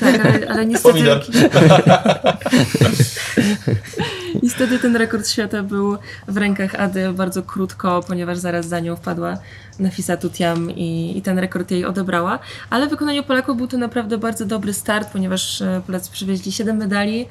[0.00, 1.24] Tak, ale, ale niestety, Pomidor.
[4.42, 5.96] niestety ten rekord świata był
[6.28, 9.38] w rękach Ady bardzo krótko, ponieważ zaraz za nią wpadła
[9.78, 12.38] Nafisa Tutiam i, i ten rekord jej odebrała.
[12.70, 16.76] Ale w wykonaniu Polaków był to naprawdę bardzo dobry start, ponieważ e, Polacy przywieźli 7
[16.76, 17.26] medali,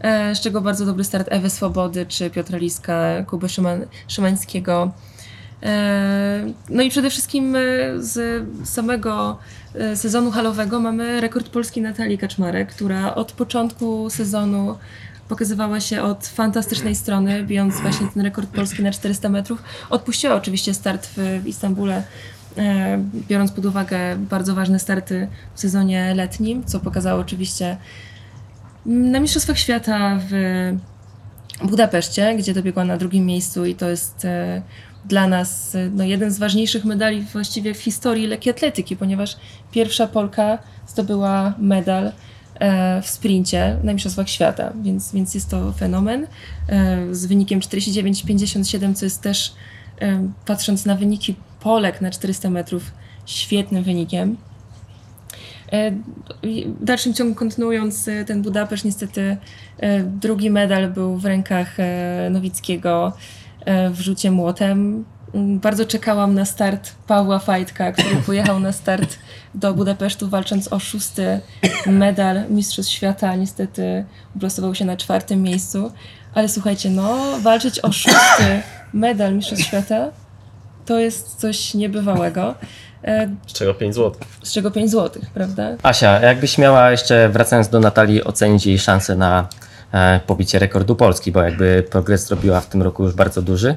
[0.00, 4.90] e, z czego bardzo dobry start Ewy Swobody czy Piotra Liska, Kuby Szyman, Szymańskiego.
[5.62, 7.56] E, No i przede wszystkim
[7.98, 9.38] z samego
[9.94, 14.76] sezonu halowego mamy rekord Polski Natalii Kaczmarek, która od początku sezonu
[15.28, 19.62] pokazywała się od fantastycznej strony, bijąc właśnie ten rekord Polski na 400 metrów.
[19.90, 22.02] Odpuściła oczywiście start w, Istambule,
[22.58, 27.76] e, biorąc pod uwagę bardzo ważne starty w sezonie letnim, co pokazało oczywiście
[28.86, 30.32] na Mistrzostwach Świata w
[31.62, 34.62] Budapeszcie, gdzie dobiegła na drugim miejscu i to jest e,
[35.04, 39.36] dla nas e, no, jeden z ważniejszych medali właściwie w historii lekkiej atletyki, ponieważ
[39.72, 42.12] pierwsza Polka zdobyła medal
[43.02, 46.26] w sprincie na Mistrzostwach Świata, więc, więc jest to fenomen
[46.68, 49.54] e, z wynikiem 49,57, co jest też
[50.00, 52.90] e, patrząc na wyniki Polek na 400 metrów
[53.26, 54.36] świetnym wynikiem.
[55.72, 55.90] E,
[56.80, 59.36] W dalszym ciągu kontynuując e, ten Budapeszt, niestety
[59.78, 63.12] e, drugi medal był w rękach e, Nowickiego
[63.64, 65.04] e, w rzucie młotem.
[65.36, 69.18] Bardzo czekałam na start Pawła Fajtka, który pojechał na start
[69.54, 71.40] do Budapesztu walcząc o szósty
[71.86, 73.36] medal Mistrzostw Świata.
[73.36, 74.04] Niestety
[74.36, 75.92] uplasował się na czwartym miejscu.
[76.34, 78.62] Ale słuchajcie, no walczyć o szósty
[78.92, 80.10] medal Mistrzostw Świata
[80.86, 82.54] to jest coś niebywałego.
[83.04, 84.20] E, Z czego 5 zł.
[84.42, 85.68] z czego 5 zł, prawda?
[85.82, 89.48] Asia, jakbyś miała jeszcze, wracając do Natalii, ocenić jej szansę na
[89.92, 93.76] e, pobicie rekordu Polski, bo jakby progres zrobiła w tym roku już bardzo duży.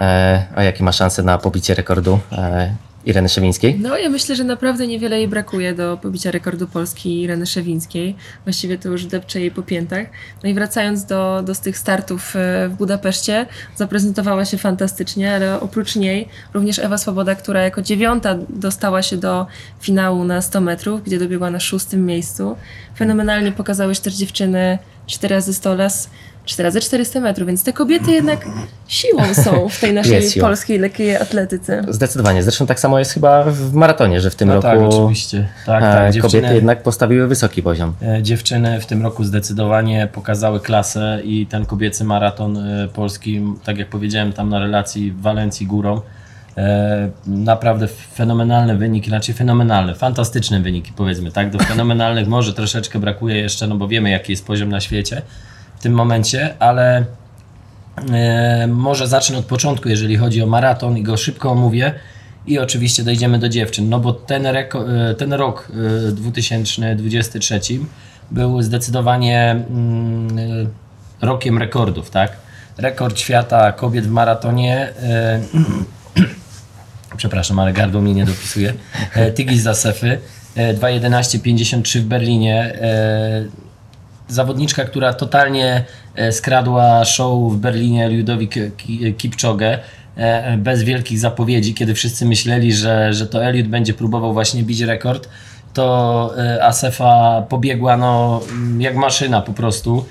[0.00, 2.74] E, a jakie ma szanse na pobicie rekordu e,
[3.06, 3.78] Ireny Szewińskiej?
[3.78, 8.16] No, ja myślę, że naprawdę niewiele jej brakuje do pobicia rekordu Polski Ireny Szewińskiej.
[8.44, 10.06] Właściwie to już depcze jej po piętach.
[10.42, 15.96] No i wracając do, do tych startów e, w Budapeszcie, zaprezentowała się fantastycznie, ale oprócz
[15.96, 19.46] niej również Ewa Swoboda, która jako dziewiąta dostała się do
[19.80, 22.56] finału na 100 metrów, gdzie dobiegła na szóstym miejscu.
[22.98, 26.10] Fenomenalnie pokazały się też dziewczyny 4 razy 100 las,
[26.46, 28.46] 4 razy 400 metrów, więc te kobiety jednak
[28.88, 31.84] siłą są w tej naszej Jest polskiej lekkiej atletyce.
[31.88, 32.42] Zdecydowanie.
[32.42, 35.48] Zresztą tak samo jest chyba w maratonie, że w tym No roku tak, oczywiście.
[35.66, 36.22] Tak, e, tak.
[36.22, 37.92] kobiety jednak postawiły wysoki poziom.
[38.02, 43.78] E, Dziewczyny w tym roku zdecydowanie pokazały klasę i ten kobiecy maraton e, polski, tak
[43.78, 46.00] jak powiedziałem tam na relacji w Walencji górą,
[46.56, 51.50] e, naprawdę fenomenalne wyniki, znaczy fenomenalne, fantastyczne wyniki powiedzmy, tak?
[51.50, 55.22] Do fenomenalnych może troszeczkę brakuje jeszcze, no bo wiemy jaki jest poziom na świecie
[55.86, 57.06] tym momencie, ale
[58.12, 61.94] E, może zacznę od początku, jeżeli chodzi o maraton i go szybko omówię
[62.46, 64.64] i oczywiście dojdziemy do dziewczyn, no bo ten, e,
[65.18, 65.68] ten rok
[66.08, 67.60] e, 2023
[68.30, 72.36] był zdecydowanie mm, e, rokiem rekordów, tak?
[72.78, 75.40] Rekord świata kobiet w maratonie e,
[77.16, 78.72] przepraszam, ale gardło mnie nie dopisuje.
[79.14, 80.18] E, Tigis Zasefy,
[80.56, 82.78] e, 2.11.53 w Berlinie.
[84.28, 89.78] Zawodniczka, która totalnie e, skradła show w Berlinie Ludowik Ki- Kipczogę
[90.16, 94.80] e, bez wielkich zapowiedzi, kiedy wszyscy myśleli, że, że to Eliud będzie próbował właśnie bić
[94.80, 95.28] rekord,
[95.74, 100.04] to e, Asefa pobiegła no, mm, jak maszyna po prostu.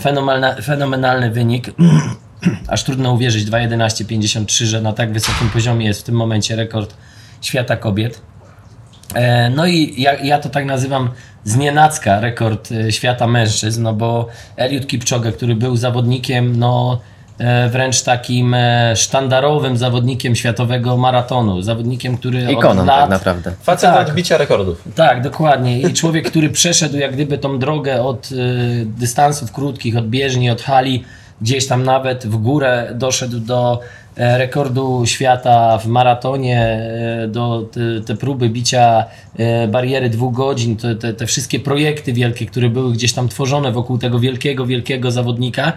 [0.00, 1.70] Fenomenalna, fenomenalny wynik.
[2.68, 6.94] Aż trudno uwierzyć 2.11.53, że na tak wysokim poziomie jest w tym momencie rekord
[7.40, 8.20] świata kobiet.
[9.56, 11.10] No i ja, ja to tak nazywam
[11.44, 17.00] znienacka rekord e, świata mężczyzn, no bo Eliud Kipchoge, który był zawodnikiem, no
[17.38, 23.00] e, wręcz takim e, sztandarowym zawodnikiem światowego maratonu, zawodnikiem, który Ikoną od lat...
[23.00, 23.52] tak naprawdę.
[23.62, 24.08] Facet Tak.
[24.08, 24.82] od bicia rekordów.
[24.94, 25.80] Tak, dokładnie.
[25.80, 28.36] I człowiek, który przeszedł jak gdyby tą drogę od y,
[28.86, 31.04] dystansów krótkich, od bieżni, od hali,
[31.40, 33.80] gdzieś tam nawet w górę doszedł do
[34.16, 39.04] rekordu świata w maratonie, e, do te, te próby bicia
[39.38, 43.72] e, bariery dwóch godzin, te, te, te wszystkie projekty wielkie, które były gdzieś tam tworzone
[43.72, 45.72] wokół tego wielkiego, wielkiego zawodnika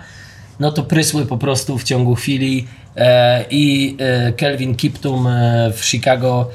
[0.60, 5.86] no to prysły po prostu w ciągu chwili e, i e, Kelvin Kiptum e, w
[5.86, 6.50] Chicago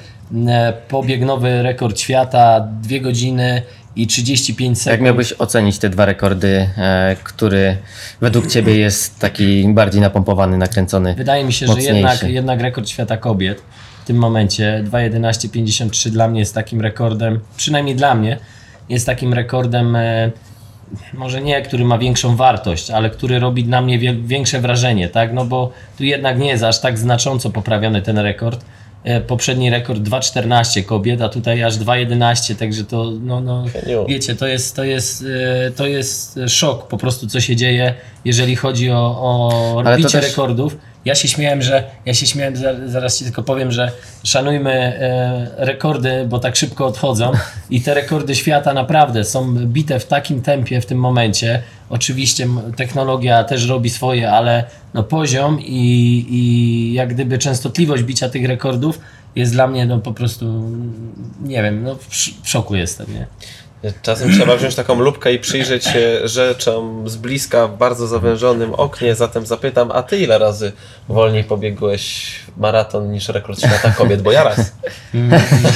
[0.46, 3.62] e, pobiegł nowy rekord świata, 2 godziny
[3.96, 4.92] i 35 sekund.
[4.92, 7.76] Jak miałbyś ocenić te dwa rekordy, e, który
[8.20, 11.14] według Ciebie jest taki bardziej napompowany, nakręcony?
[11.14, 13.62] Wydaje mi się, że jednak, jednak rekord świata kobiet
[14.02, 18.38] w tym momencie 2.11.53 dla mnie jest takim rekordem, przynajmniej dla mnie,
[18.88, 20.30] jest takim rekordem e,
[21.14, 25.32] może nie, który ma większą wartość, ale który robi na mnie wie, większe wrażenie, tak?
[25.32, 28.64] No bo tu jednak nie jest aż tak znacząco poprawiony ten rekord.
[29.04, 33.64] E, Poprzedni rekord 2.14 kobiet, a tutaj aż 2.11, także to, no, no
[34.08, 35.24] wiecie, to jest, to, jest,
[35.66, 37.94] e, to jest szok po prostu, co się dzieje,
[38.24, 40.76] jeżeli chodzi o, o Ale to bicie też- rekordów.
[41.04, 43.90] Ja się śmiałem, że ja się śmiałem, za- zaraz ci tylko powiem, że
[44.24, 47.32] szanujmy e, rekordy, bo tak szybko odchodzą
[47.70, 51.62] i te rekordy świata naprawdę są bite w takim tempie w tym momencie.
[51.92, 54.64] Oczywiście technologia też robi swoje, ale
[54.94, 59.00] no poziom i, i jak gdyby częstotliwość bicia tych rekordów
[59.36, 60.70] jest dla mnie no po prostu,
[61.42, 62.08] nie wiem, no w,
[62.42, 63.26] w szoku jestem, nie?
[64.02, 69.14] Czasem trzeba wziąć taką lupkę i przyjrzeć się rzeczom z bliska w bardzo zawężonym oknie.
[69.14, 70.72] Zatem zapytam, a ty ile razy
[71.08, 74.22] wolniej pobiegłeś maraton niż rekord świata kobiet?
[74.22, 74.72] Bo ja raz.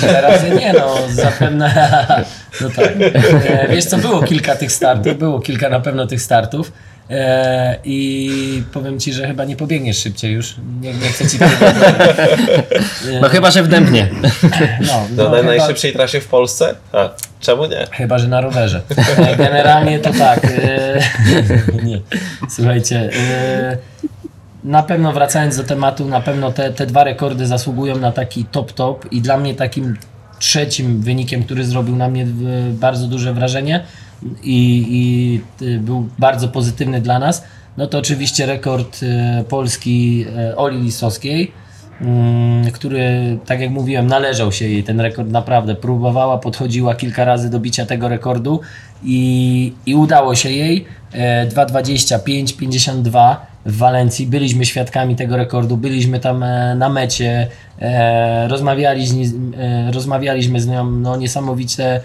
[0.03, 1.75] Ile razy nie, no zapewne.
[2.61, 2.93] No tak.
[3.47, 6.73] E, wiesz co, było kilka tych startów, było kilka na pewno tych startów.
[7.11, 10.55] E, I powiem ci, że chyba nie pobiegniesz szybciej już.
[10.81, 13.21] Nie, nie chcę ci powiedzieć.
[13.21, 14.09] No chyba, że w Dębnie.
[14.81, 16.75] No, Na no, naj- chyba, najszybszej trasie w Polsce?
[16.93, 17.11] A,
[17.41, 17.87] czemu nie?
[17.93, 18.83] chyba, że na rowerze.
[19.39, 20.45] Generalnie to tak.
[20.45, 21.01] E,
[21.87, 22.01] nie.
[22.49, 23.11] Słuchajcie.
[23.13, 23.77] E,
[24.65, 28.73] na pewno wracając do tematu, na pewno te, te dwa rekordy zasługują na taki top
[28.73, 29.97] top i dla mnie takim
[30.39, 32.27] trzecim wynikiem, który zrobił na mnie
[32.71, 33.85] bardzo duże wrażenie
[34.43, 37.45] i, i e, był bardzo pozytywny dla nas,
[37.77, 39.01] no to oczywiście rekord
[39.49, 40.27] Polski
[40.57, 41.53] Oli Lisowskiej,
[42.73, 45.75] który, tak jak mówiłem, należał się jej ten rekord naprawdę.
[45.75, 48.61] Próbowała, podchodziła kilka razy do bicia tego rekordu
[49.05, 50.85] i, i udało się jej.
[51.13, 53.37] E, 2.25.52
[53.67, 54.27] w Walencji.
[54.27, 57.47] Byliśmy świadkami tego rekordu, byliśmy tam e, na mecie,
[57.81, 59.23] e, rozmawialiśmy,
[59.93, 62.01] rozmawialiśmy z nią, no niesamowite,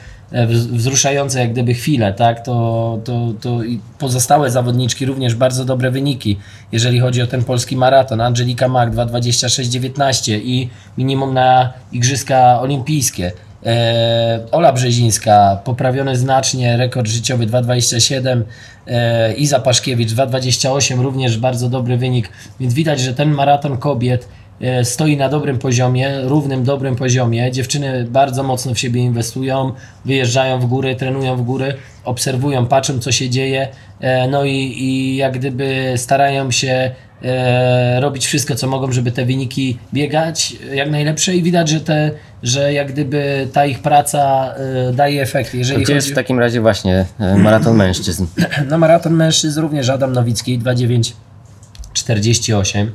[0.74, 3.60] wzruszające jak gdyby chwile, tak, to, to, to
[4.00, 6.38] pozostałe zawodniczki również bardzo dobre wyniki,
[6.72, 8.22] jeżeli chodzi o ten polski maraton.
[8.22, 13.32] Angelika Mak 2.26.19 i minimum na Igrzyska Olimpijskie.
[13.66, 18.42] E, Ola Brzezińska, poprawiony znacznie, rekord życiowy 2,27.
[18.88, 22.30] E, Iza Paszkiewicz 2,28, również bardzo dobry wynik.
[22.60, 24.51] Więc widać, że ten maraton kobiet e,
[24.84, 27.52] stoi na dobrym poziomie, równym, dobrym poziomie.
[27.52, 29.72] Dziewczyny bardzo mocno w siebie inwestują,
[30.06, 33.68] wyjeżdżają w góry, trenują w góry, obserwują, patrzą, co się dzieje.
[34.00, 36.92] E, no i, i jak gdyby starają się
[37.24, 42.12] e, robić wszystko, co mogą, żeby te wyniki biegać jak najlepsze i widać, że, te,
[42.44, 44.54] że jak gdyby ta ich praca
[44.90, 45.58] e, daje efekty.
[45.58, 48.26] Jeżeli Gdzie jest chodzi w takim razie właśnie e, maraton mężczyzn?
[48.70, 52.92] na maraton mężczyzn również Adam Nowicki 2,948, e,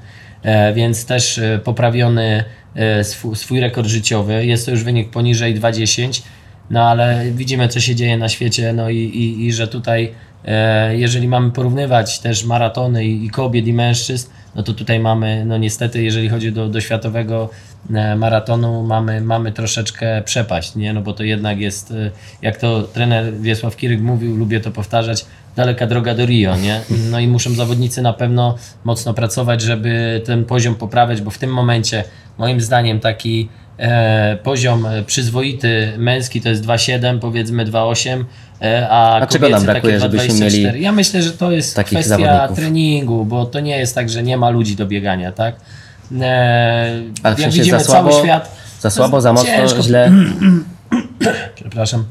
[0.74, 2.44] więc też e, poprawiony
[2.74, 4.46] e, swój, rekord życiowy.
[4.46, 6.22] Jest to już wynik poniżej 2,10,
[6.70, 10.14] no ale widzimy co się dzieje na świecie, no i, i, i że tutaj
[10.46, 15.44] E, Jeżeli mamy porównywać też maratony i i kobiet i mężczyzn, no to tutaj mamy,
[15.44, 17.75] no niestety, jeżeli chodzi do, do światowego e,
[18.16, 20.92] maratonu, mamy, mamy troszeczkę przepaść, nie?
[20.92, 22.10] No bo to jednak jest, e,
[22.42, 25.26] jak to trener Wiesław Kiryk mówił, lubię to powtarzać,
[25.56, 26.80] daleka droga do Rio, nie?
[27.10, 31.50] No i muszą zawodnicy na pewno mocno pracować, żeby ten poziom poprawiać, bo w tym
[31.50, 32.04] momencie,
[32.38, 38.24] moim zdaniem, taki e, poziom e, przyzwoity męski to jest 2,7, powiedzmy 2,8,
[38.62, 40.40] e, a, A czego nam brakuje, żebyśmy 2,24.
[40.64, 42.56] mieli Ja myślę, że to jest kwestia zawodników?
[42.56, 45.56] treningu, bo to nie jest tak, że nie ma ludzi do biegania, tak?
[46.20, 50.12] E, Ale jak widzimy za słabo, cały świat, za słabo, za mocno, ciężko- źle.
[51.54, 52.04] przepraszam,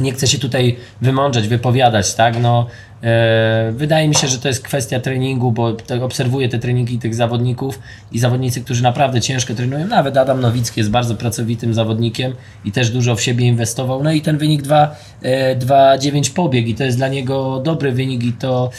[0.00, 2.40] nie chcę się tutaj wymądrzeć, wypowiadać, tak?
[2.40, 2.66] No,
[3.02, 7.14] e, wydaje mi się, że to jest kwestia treningu, bo tak obserwuję te treningi tych
[7.14, 7.78] zawodników
[8.12, 9.86] i zawodnicy, którzy naprawdę ciężko trenują.
[9.86, 12.32] Nawet Adam Nowicki jest bardzo pracowitym zawodnikiem
[12.64, 14.02] i też dużo w siebie inwestował.
[14.02, 18.24] No i ten wynik 2, e, 2,9 pobieg i to jest dla niego dobry wynik
[18.24, 18.70] i to,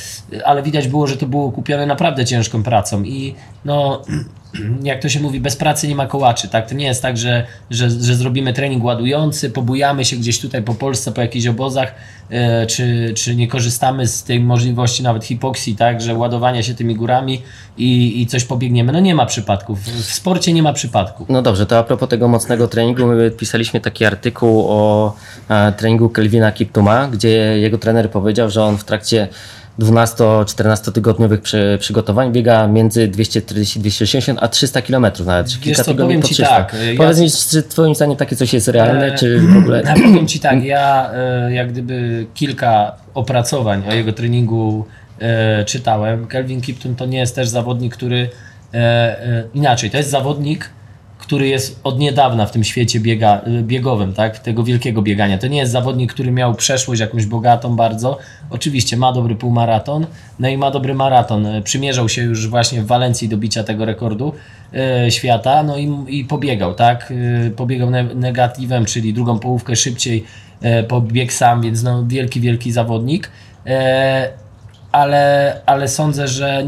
[0.45, 3.35] ale widać było, że to było kupione naprawdę ciężką pracą i
[3.65, 4.01] no
[4.83, 6.69] jak to się mówi, bez pracy nie ma kołaczy, tak?
[6.69, 10.75] To nie jest tak, że, że, że zrobimy trening ładujący, pobujamy się gdzieś tutaj po
[10.75, 11.95] Polsce, po jakichś obozach,
[12.29, 16.01] e, czy, czy nie korzystamy z tej możliwości nawet hipoksji, tak?
[16.01, 17.41] Że ładowania się tymi górami
[17.77, 18.93] i, i coś pobiegniemy.
[18.93, 19.79] No nie ma przypadków.
[19.79, 21.29] W sporcie nie ma przypadków.
[21.29, 25.13] No dobrze, to a propos tego mocnego treningu, my pisaliśmy taki artykuł o
[25.49, 27.29] e, treningu Kelvina Kiptuma, gdzie
[27.59, 29.27] jego trener powiedział, że on w trakcie
[29.79, 36.05] 12-14 tygodniowych przy, przygotowań biega między 240-260 a 300 km nawet, czy kilka co, tygodni
[36.07, 36.49] powiem po ci 300.
[36.55, 39.81] tak, ja- Powiedz mi, czy twoim zdaniem takie coś jest realne, E, czy w ogóle...
[39.87, 44.85] Ja powiem Ci tak, ja e, jak gdyby kilka opracowań o jego treningu
[45.19, 46.27] e, czytałem.
[46.27, 48.29] Kelvin Kipton to nie jest też zawodnik, który
[48.73, 50.69] e, e, inaczej, to jest zawodnik,
[51.25, 54.39] który jest od niedawna w tym świecie biega, e, biegowym, tak?
[54.39, 55.37] tego wielkiego biegania.
[55.37, 58.17] To nie jest zawodnik, który miał przeszłość jakąś bogatą bardzo.
[58.49, 60.05] Oczywiście ma dobry półmaraton,
[60.39, 61.45] no i ma dobry maraton.
[61.45, 64.33] E, Przymierzał się już właśnie w Walencji do bicia tego rekordu
[64.73, 67.13] e, świata, no i, i pobiegał, tak?
[67.47, 70.23] E, pobiegał ne negatywem, czyli drugą połówkę szybciej
[70.61, 73.31] e, pobiegł sam, więc no wielki, wielki zawodnik.
[74.91, 76.65] Ale, ale sądzę, że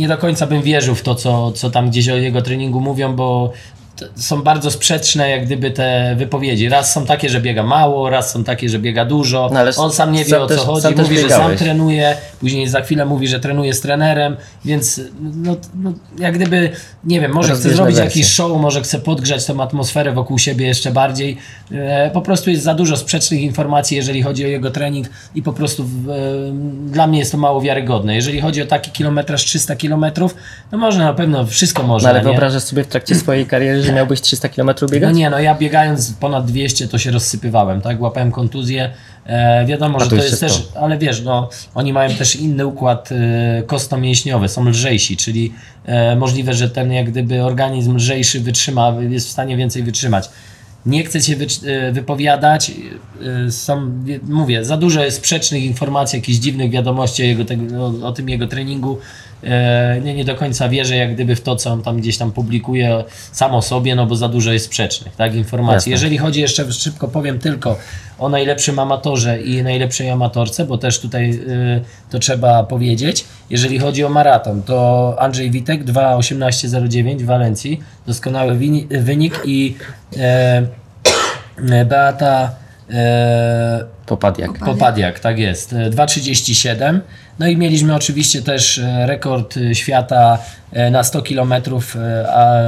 [0.00, 3.16] nie do końca bym wierzył w to, co, co tam gdzieś o jego treningu mówią,
[3.16, 3.52] bo
[4.16, 6.68] są bardzo sprzeczne jak gdyby te wypowiedzi.
[6.68, 9.50] Raz są takie, że biega mało, raz są takie, że biega dużo.
[9.52, 12.68] No ale On sam nie wie o co też- chodzi, mówi, że sam trenuje, później
[12.68, 16.70] za chwilę mówi, że trenuje z trenerem, więc no, no, jak gdyby,
[17.04, 18.04] nie wiem, może chce zrobić wersje.
[18.04, 21.36] jakiś show, może chce podgrzać tą atmosferę wokół siebie jeszcze bardziej.
[21.72, 25.52] E, po prostu jest za dużo sprzecznych informacji, jeżeli chodzi o jego trening i po
[25.52, 26.14] prostu w, e,
[26.92, 28.14] dla mnie jest to mało wiarygodne.
[28.14, 30.34] Jeżeli chodzi o taki kilometraż 300 kilometrów,
[30.72, 32.24] no można na pewno, wszystko No można, ale nie?
[32.24, 35.12] wyobrażasz sobie w trakcie swojej kariery, że miałbyś 300 km biegać?
[35.12, 38.00] No nie, no ja biegając ponad 200 to się rozsypywałem, tak?
[38.00, 38.90] Łapałem kontuzję.
[39.26, 43.08] E, wiadomo, A że to jest też, ale wiesz, no oni mają też inny układ
[43.12, 45.52] e, kostno-mięśniowy, są lżejsi, czyli
[45.86, 50.30] e, możliwe, że ten jak gdyby organizm lżejszy wytrzyma, jest w stanie więcej wytrzymać.
[50.86, 52.72] Nie chcę się wycz- e, wypowiadać,
[53.46, 57.44] e, są, mówię, za dużo jest sprzecznych informacji, jakichś dziwnych wiadomości o, jego,
[57.80, 58.98] o, o tym jego treningu.
[59.44, 62.32] E, Nie, nie do końca wierzę jak gdyby w to, co on tam gdzieś tam
[62.32, 65.76] publikuje sam o sobie, no bo za dużo jest sprzecznych tak, informacji.
[65.76, 65.90] Jasne.
[65.90, 67.76] Jeżeli chodzi jeszcze, szybko powiem tylko
[68.18, 73.24] o najlepszym amatorze i najlepszej amatorce, bo też tutaj y, to trzeba powiedzieć.
[73.50, 78.58] Jeżeli chodzi o maraton, to Andrzej Witek 2.18.09 w Walencji, doskonały
[78.90, 79.76] wynik i
[80.16, 82.59] e, Beata
[84.06, 84.58] Popadiak.
[84.58, 85.72] Popadiak, tak jest.
[85.72, 87.00] E, 2,37.
[87.38, 90.38] No i mieliśmy oczywiście też e, rekord e, świata
[90.72, 91.54] e, na 100 km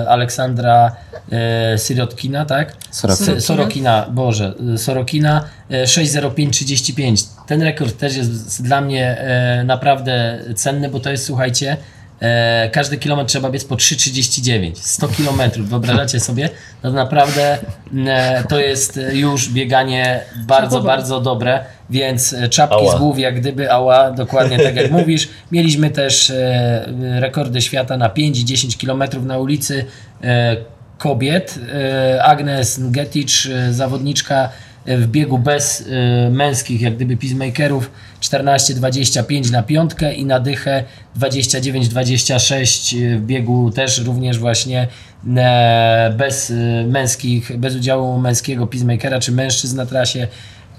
[0.09, 0.97] Aleksandra
[1.33, 2.77] e, Syrotkina, tak?
[2.91, 3.41] Sorokina.
[3.41, 7.27] Sorokina, Boże, e, Sorokina e, 6,05,35.
[7.47, 11.77] Ten rekord też jest dla mnie e, naprawdę cenny, bo to jest, słuchajcie,
[12.23, 14.73] E, każdy kilometr trzeba biec po 3,39.
[14.75, 16.49] 100 kilometrów, wyobrażacie sobie?
[16.83, 17.59] No naprawdę
[18.07, 22.97] e, to jest już bieganie bardzo, bardzo dobre, więc e, czapki Ała.
[22.97, 25.29] z głów jak gdyby, ała, dokładnie tak jak mówisz.
[25.53, 29.85] Mieliśmy też e, rekordy świata na 5 i 10 kilometrów na ulicy
[30.25, 30.57] e,
[30.99, 31.59] kobiet.
[31.75, 35.85] E, Agnes Ngetic, e, zawodniczka e, w biegu bez
[36.27, 40.85] e, męskich jak gdyby peacemakerów 14-25 na piątkę i na dychę
[41.19, 44.89] 29-26 w biegu też również właśnie
[45.37, 46.55] e, bez e,
[46.87, 50.29] męskich, bez udziału męskiego peacemakera czy mężczyzn na trasie.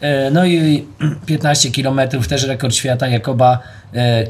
[0.01, 0.86] E, No i
[1.26, 1.99] 15 km
[2.30, 3.82] też rekord świata Jakoba e,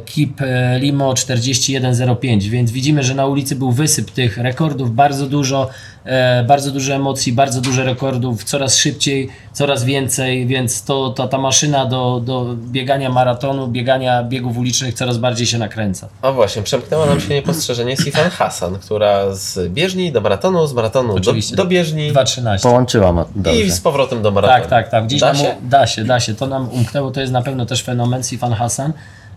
[0.05, 5.69] Kip e, Limo 4105, więc widzimy, że na ulicy był wysyp tych rekordów, bardzo dużo,
[6.05, 11.37] e, bardzo dużo emocji, bardzo dużo rekordów, coraz szybciej, coraz więcej, więc to, to ta
[11.37, 16.07] maszyna do, do biegania maratonu, biegania biegów ulicznych coraz bardziej się nakręca.
[16.21, 21.09] A właśnie, przemknęła nam się niepostrzeżenie Sifan Hassan, która z bieżni do maratonu, z maratonu
[21.09, 21.55] do, Oczywiście.
[21.55, 22.63] do bieżni 2.13.
[22.63, 23.61] Połączyłam o- dobrze.
[23.61, 24.59] i z powrotem do maratonu.
[24.61, 25.05] Tak, tak, tak.
[25.05, 25.55] Gdzieś Da nam, się?
[25.61, 26.33] da się, da się.
[26.35, 27.11] To nam umknęło.
[27.11, 28.93] To jest na pewno też fenomen Sifan Hassan.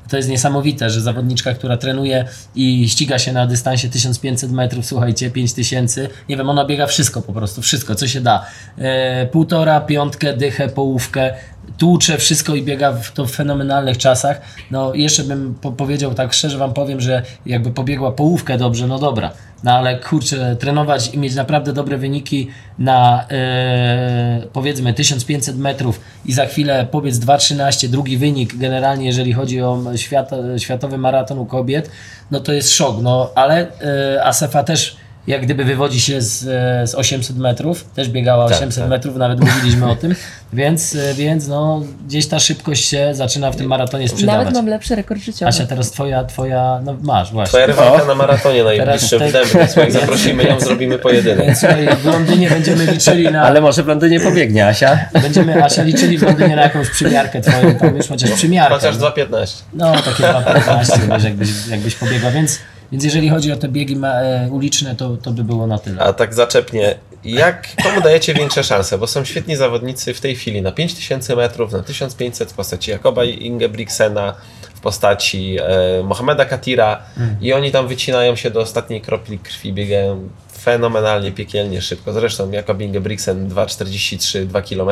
[0.09, 5.31] To jest niesamowite, że zawodniczka, która trenuje i ściga się na dystansie 1500 metrów, słuchajcie,
[5.31, 8.47] 5000, nie wiem, ona biega wszystko po prostu, wszystko, co się da.
[8.79, 11.35] E, półtora, piątkę, dychę, połówkę,
[11.79, 14.41] tłucze wszystko i biega w, to w fenomenalnych czasach.
[14.71, 18.99] No jeszcze bym po powiedział tak szczerze wam powiem, że jakby pobiegła połówkę dobrze, no
[18.99, 19.31] dobra.
[19.65, 22.49] No ale kurczę, trenować i mieć naprawdę dobre wyniki
[22.79, 29.63] na e, powiedzmy 1500 metrów i za chwilę pobiec 2.13, drugi wynik generalnie jeżeli chodzi
[29.63, 31.91] o świat, światowy maraton u kobiet,
[32.31, 32.97] no to jest szok.
[33.03, 33.67] No ale
[34.15, 34.97] e, Asefa też
[35.27, 38.91] jak gdyby wywodzi się z, e, z 800 metrów, też biegała Tak, 800 tak.
[38.91, 40.15] metrów, nawet mówiliśmy o tym,
[40.53, 44.39] więc, e, więc no, gdzieś ta szybkość się zaczyna w tym maratonie sprzedawać.
[44.39, 45.47] Nawet mam lepszy rekord życiowy.
[45.49, 47.49] Asia, teraz twoja, twoja, no masz właśnie.
[47.49, 51.47] Twoja rywalka na maratonie najbliższym Teraz w te- Dębie, więc jak zaprosimy ją, zrobimy pojedynek.
[51.47, 53.43] Więc słuchaj, w Londynie będziemy liczyli na...
[53.43, 54.99] Ale może w Londynie pobiegnie, Asia?
[55.23, 58.75] Będziemy, Asia, liczyli w Londynie na jakąś przymiarkę twoją, tam już chociaż przymiarkę.
[58.75, 59.63] Chociaż 2.15.
[59.75, 62.59] No, takie 2.15, wiesz, jakbyś, jakbyś pobiegła, więc,
[62.93, 66.03] więc jeżeli chodzi o te biegi ma, e, uliczne, to, to by było na tyle.
[66.03, 68.99] A tak zaczepnie, jak, komu dajecie większe szanse?
[68.99, 73.25] Bo są świetni zawodnicy w tej chwili na 5000 metrów, na 1500 w postaci Jakoba
[73.25, 74.35] Ingebrigtsena,
[74.75, 77.03] w postaci e, Mohameda Katira
[77.41, 80.29] i oni tam wycinają się do ostatniej kropli krwi, biegają
[80.59, 82.13] fenomenalnie, piekielnie szybko.
[82.13, 84.91] Zresztą Jakob Ingebrigtsen 2,43, 2 km.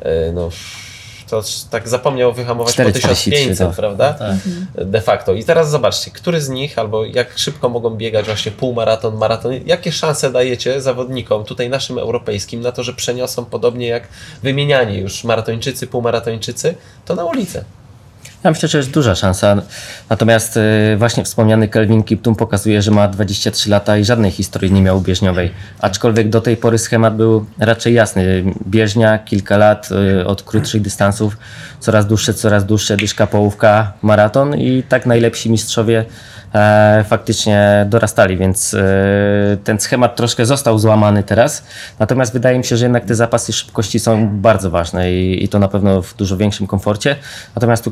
[0.00, 0.50] E, no,
[1.30, 3.76] to tak zapomniał wyhamować po 4,43 1500, to.
[3.76, 4.12] prawda?
[4.12, 4.36] Tak.
[4.74, 5.34] De facto.
[5.34, 9.92] I teraz zobaczcie, który z nich, albo jak szybko mogą biegać właśnie półmaraton, maraton, jakie
[9.92, 14.08] szanse dajecie zawodnikom, tutaj naszym europejskim, na to, że przeniosą podobnie jak
[14.42, 16.74] wymieniani już maratończycy, półmaratończycy,
[17.04, 17.64] to na ulicę.
[18.46, 19.56] Ja myślę, że jest duża szansa.
[20.10, 24.82] Natomiast y, właśnie wspomniany Kelvin Kiptum pokazuje, że ma 23 lata i żadnej historii nie
[24.82, 25.50] miał bieżniowej.
[25.80, 28.44] Aczkolwiek do tej pory schemat był raczej jasny.
[28.66, 29.88] Bieżnia, kilka lat
[30.20, 31.36] y, od krótszych dystansów,
[31.80, 36.04] coraz dłuższe, coraz dłuższe, dyszka, połówka, maraton i tak najlepsi mistrzowie
[36.54, 38.86] e, faktycznie dorastali, więc e,
[39.64, 41.64] ten schemat troszkę został złamany teraz.
[41.98, 45.58] Natomiast wydaje mi się, że jednak te zapasy szybkości są bardzo ważne i, i to
[45.58, 47.16] na pewno w dużo większym komforcie.
[47.54, 47.90] Natomiast tu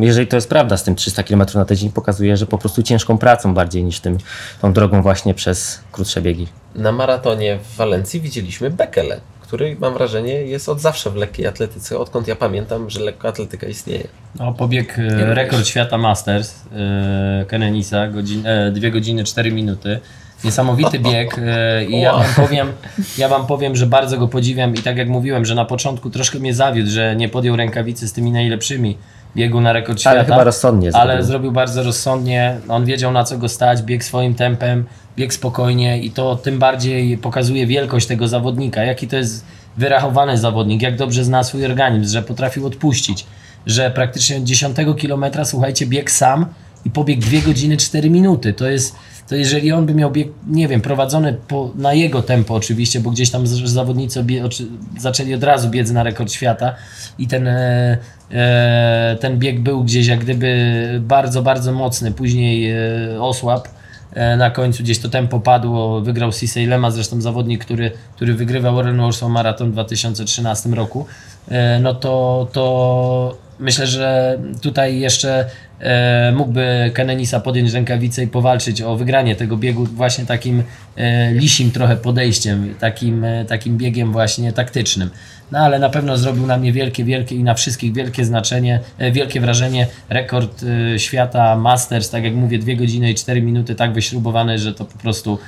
[0.00, 3.18] Jeżeli to jest prawda z tym 300 km na tydzień, pokazuje, że po prostu ciężką
[3.18, 4.18] pracą bardziej niż tym,
[4.60, 6.46] tą drogą właśnie przez krótsze biegi.
[6.74, 11.98] Na maratonie w Walencji widzieliśmy Bekele, który mam wrażenie jest od zawsze w lekkiej atletyce,
[11.98, 14.08] odkąd ja pamiętam, że lekkoatletyka istnieje.
[14.38, 20.00] No, pobieg e, rekord świata Masters e, Kenenisa, godzin, e, 2 godziny 4 minuty.
[20.44, 22.72] Niesamowity bieg e, i ja wam, powiem,
[23.18, 26.38] ja wam powiem, że bardzo go podziwiam i tak jak mówiłem, że na początku troszkę
[26.38, 28.98] mnie zawiódł, że nie podjął rękawicy z tymi najlepszymi
[29.38, 30.16] biegu na rekord świata.
[30.16, 31.26] Ale chyba rozsądnie Ale zrobił.
[31.26, 34.86] zrobił bardzo rozsądnie, on wiedział na co go stać, bieg swoim tempem,
[35.16, 39.44] bieg spokojnie i to tym bardziej pokazuje wielkość tego zawodnika, jaki to jest
[39.76, 43.26] wyrachowany zawodnik, jak dobrze zna swój organizm, że potrafił odpuścić,
[43.66, 46.46] że praktycznie od 10 kilometra, słuchajcie, bieg sam
[46.84, 48.52] i pobiegł 2 godziny 4 minuty.
[48.52, 48.96] To jest,
[49.28, 53.10] to jeżeli on by miał bieg, nie wiem, prowadzony po, na jego tempo oczywiście, bo
[53.10, 54.66] gdzieś tam zawodnicy obie, oczy,
[54.98, 56.74] zaczęli od razu biec na rekord świata
[57.18, 57.98] i ten, e,
[58.30, 63.68] e, ten bieg był gdzieś jak gdyby bardzo, bardzo mocny, później e, osłabł.
[64.12, 68.74] E, Na końcu gdzieś to tempo padło, wygrał Cissy Lema, zresztą zawodnik, który, który wygrywał
[68.74, 71.06] Warren Warsaw Marathon w 2013 roku.
[71.48, 75.46] E, No to, to myślę, że tutaj jeszcze
[75.80, 80.62] e, mógłby Kenenisa podjąć rękawicę i powalczyć o wygranie tego biegu właśnie takim
[80.96, 85.10] e, lisim trochę podejściem, takim, e, takim biegiem właśnie taktycznym.
[85.52, 89.12] No ale na pewno zrobił na mnie wielkie, wielkie i na wszystkich wielkie znaczenie, e,
[89.12, 89.86] wielkie wrażenie.
[90.08, 90.62] Rekord
[90.94, 94.84] e, świata Masters, tak jak mówię, 2 godziny i 4 minuty tak wyśrubowany, że to
[94.84, 95.38] po prostu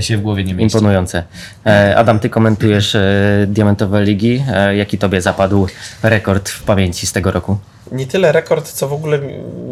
[0.00, 0.76] się w głowie nie mieści.
[0.76, 1.24] Imponujące.
[1.66, 3.00] E, Adam, ty komentujesz e,
[3.48, 4.44] Diamentowe Ligi.
[4.52, 5.66] E, Jaki tobie zapadł
[6.02, 7.58] rekord w pamięci z tego roku?
[7.92, 9.20] Nie tyle rekord, co w ogóle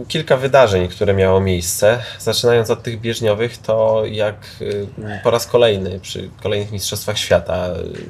[0.09, 1.99] kilka wydarzeń, które miało miejsce.
[2.19, 4.37] Zaczynając od tych bieżniowych, to jak
[5.23, 7.69] po raz kolejny przy kolejnych Mistrzostwach Świata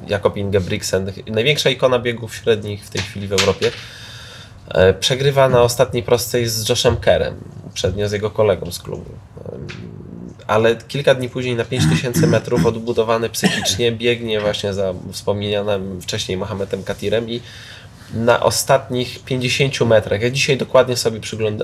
[0.09, 3.71] Jakob Ingebrigtsen, największa ikona biegów średnich w tej chwili w Europie,
[4.69, 7.35] e, przegrywa na ostatniej prostej z Joshem Kerem,
[7.75, 9.11] przednio z jego kolegą z klubu.
[10.47, 16.85] Ale kilka dni później na 5000 metrów odbudowany psychicznie biegnie właśnie za wspomnianym wcześniej Mohamedem
[16.85, 17.41] Katirem i
[18.15, 20.21] na ostatnich 50 metrach.
[20.23, 21.21] Ja dzisiaj dokładnie sobie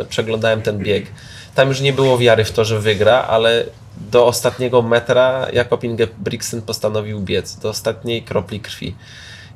[0.09, 1.07] przeglądałem ten bieg.
[1.55, 3.65] Tam już nie było wiary w to, że wygra, ale
[4.11, 8.95] do ostatniego metra Jakob Ingebrigtsen postanowił biec, do ostatniej kropli krwi.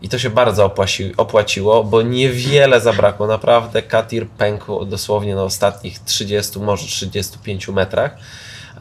[0.02, 3.26] I to się bardzo opłaci, opłaciło, bo niewiele zabrakło.
[3.26, 8.16] Naprawdę Katir pękł dosłownie na ostatnich 30, może 35 metrach.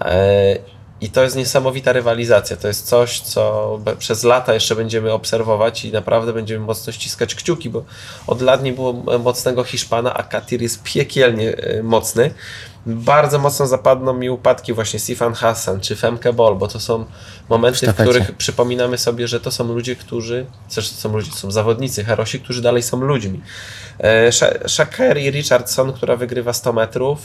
[0.01, 0.57] E,
[1.01, 2.57] I to jest niesamowita rywalizacja.
[2.57, 7.69] To jest coś, co przez lata jeszcze będziemy obserwować i naprawdę będziemy mocno ściskać kciuki,
[7.69, 7.83] bo
[8.27, 12.33] od lat nie było mocnego Hiszpana, a Katir jest piekielnie e, mocny.
[12.85, 17.05] Bardzo mocno zapadną mi upadki właśnie Sifan Hassan czy Femke Bol, bo to są
[17.49, 18.09] momenty, w sztafecie.
[18.09, 22.03] których przypominamy sobie, że to są ludzie, którzy, też to są ludzie, to są zawodnicy,
[22.03, 23.41] herosi, którzy dalej są ludźmi.
[23.99, 27.19] E, Sha- Shaker i Richardson, która wygrywa 100 metrów,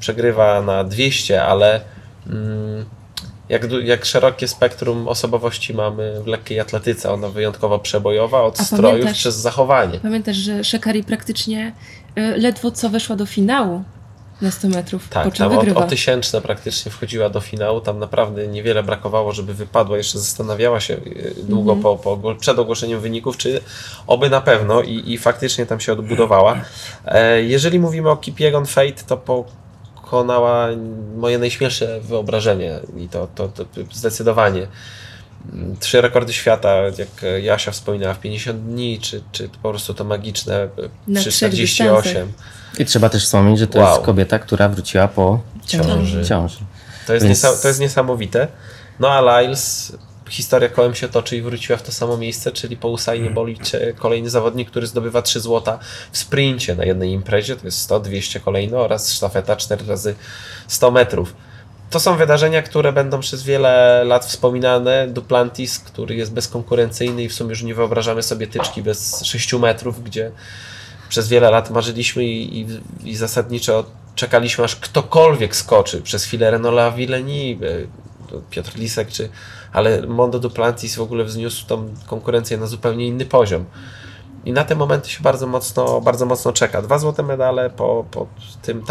[0.00, 1.80] przegrywa na 200, ale
[3.48, 8.64] jak, du- jak szerokie spektrum osobowości mamy w lekkiej atletyce, ona wyjątkowo przebojowa, od A
[8.64, 10.00] strojów pamiętasz- przez zachowanie.
[10.00, 11.72] Pamiętasz, że Shekari praktycznie
[12.18, 13.82] y, ledwo co weszła do finału
[14.42, 15.80] na 100 metrów, po Tak, czym tam o, wygrywa.
[15.80, 20.94] o tysięczne praktycznie wchodziła do finału, tam naprawdę niewiele brakowało, żeby wypadła, jeszcze zastanawiała się
[20.94, 21.98] y, długo Mhm.
[21.98, 23.60] po, po, przed ogłoszeniem wyników, czy
[24.06, 26.60] oby na pewno i, i faktycznie tam się odbudowała.
[27.06, 29.16] E, jeżeli mówimy o Kipiegon Fate, to
[30.08, 30.68] pokonała
[31.16, 34.66] moje najśmielsze wyobrażenie i to, to, to zdecydowanie.
[35.80, 37.08] Trzy rekordy świata, jak
[37.42, 40.68] Jasia wspominała, w 50 dni, czy, czy po prostu to magiczne e,
[41.08, 42.32] Na przy trzech 48.
[42.78, 43.88] I trzeba też wspomnieć, że to Wow.
[43.92, 46.24] jest kobieta, która wróciła po Ciąży.
[46.24, 46.58] ciąży.
[47.06, 48.48] To jest, Więc- niesa- to jest niesamowite.
[49.00, 49.92] No a Lyles,
[50.28, 54.30] historia kołem się toczy i wróciła w to samo miejsce, czyli po Usainie Bolt kolejny
[54.30, 55.78] zawodnik, który zdobywa 3 złota
[56.12, 60.14] w sprincie na jednej imprezie, to jest 100, 200 kolejno oraz sztafeta 4 razy
[60.68, 61.34] 100 metrów.
[61.90, 65.08] To są wydarzenia, które będą przez wiele lat wspominane.
[65.08, 70.04] Duplantis, który jest bezkonkurencyjny i w sumie już nie wyobrażamy sobie tyczki bez 6 metrów,
[70.04, 70.30] gdzie
[71.08, 72.66] przez wiele lat marzyliśmy i, i,
[73.04, 76.02] i zasadniczo czekaliśmy, aż ktokolwiek skoczy.
[76.02, 77.58] Przez chwilę Renola Villeni,
[78.50, 79.28] Piotr Lisek, czy,
[79.72, 83.64] ale Mondo Duplantis w ogóle wzniósł tą konkurencję na zupełnie inny poziom.
[84.44, 86.82] I na te momenty się bardzo mocno, bardzo mocno czeka.
[86.82, 88.26] Dwa złote medale po, po
[88.62, 88.82] tym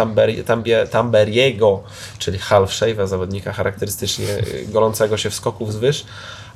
[0.45, 0.45] Tambie,
[0.91, 1.83] Tamberiego,
[2.17, 4.25] czyli half zawodnika charakterystycznie
[4.67, 6.05] golącego się w skoku wzwyż.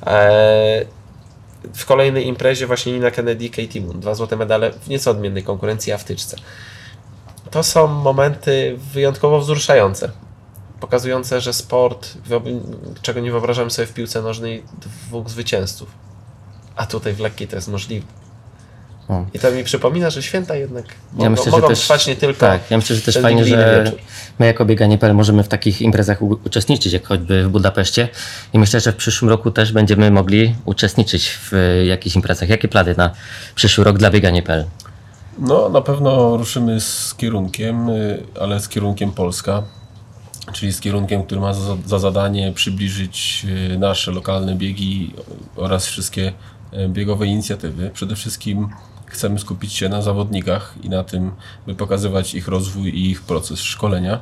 [0.06, 0.86] Eee,
[1.74, 4.00] w kolejnej imprezie właśnie Nina Kennedy i Katie Moon.
[4.00, 6.36] Dwa złote medale w nieco odmiennej konkurencji, a w tyczce.
[7.50, 10.10] To są momenty wyjątkowo wzruszające.
[10.82, 12.14] Pokazujące, że sport,
[13.02, 15.88] czego nie wyobrażam sobie w piłce nożnej, dwóch zwycięzców.
[16.76, 18.06] A tutaj w lekkiej to jest możliwe.
[19.08, 19.24] O.
[19.34, 22.16] I to mi przypomina, że święta jednak Ja mogą, myślę, że mogą też, trwać nie
[22.16, 23.98] tylko Tak, ja myślę, że też fajnie, że wieczór.
[24.38, 28.08] my jako bieganie.pl możemy w takich imprezach u- uczestniczyć, jak choćby w Budapeszcie.
[28.52, 32.48] I myślę, że w przyszłym roku też będziemy mogli uczestniczyć w e, jakichś imprezach.
[32.48, 33.10] Jakie plany na
[33.54, 34.64] przyszły rok dla bieganie.pl?
[35.38, 39.62] No, na pewno ruszymy z kierunkiem, y, ale z kierunkiem Polska,
[40.52, 45.14] czyli z kierunkiem, który ma za, za zadanie przybliżyć y, nasze lokalne biegi
[45.56, 46.32] oraz wszystkie
[46.72, 47.90] y, biegowe inicjatywy.
[47.94, 48.68] Przede wszystkim
[49.06, 51.30] chcemy skupić się na zawodnikach i na tym,
[51.66, 54.20] by pokazywać ich rozwój i ich proces szkolenia.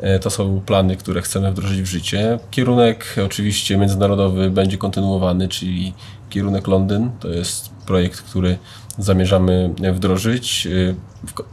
[0.00, 2.38] E, To są plany, które chcemy wdrożyć w życie.
[2.50, 5.94] Kierunek oczywiście międzynarodowy będzie kontynuowany, czyli
[6.30, 7.10] kierunek Londyn.
[7.20, 8.58] To jest projekt, który
[8.98, 10.68] zamierzamy wdrożyć.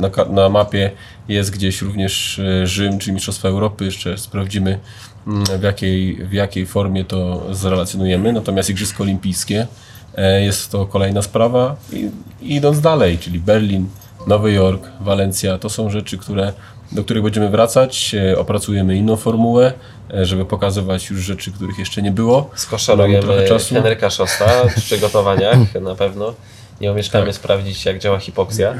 [0.03, 0.91] E, ka- na mapie
[1.29, 3.85] jest gdzieś również e, Rzym, czy Mistrzostwa Europy.
[3.85, 4.79] Jeszcze sprawdzimy
[5.27, 8.33] mm, w jakiej, w jakiej formie to zrelacjonujemy.
[8.33, 9.67] Natomiast Igrzyska Olimpijskie
[10.15, 11.75] e, jest to kolejna sprawa.
[11.93, 12.09] I,
[12.41, 13.89] idąc dalej, czyli Berlin,
[14.27, 16.53] Nowy Jork, Walencja, to są rzeczy, które,
[16.91, 18.15] do których będziemy wracać.
[18.15, 19.73] E, Opracujemy inną formułę,
[20.21, 22.49] żeby pokazywać już rzeczy, których jeszcze nie było.
[22.55, 23.47] Skoszarujemy.
[23.69, 26.33] Henryka Szosta w przygotowaniach na pewno.
[26.81, 27.35] Nie omieszkamy Tak.
[27.35, 28.73] sprawdzić, jak działa hipoksja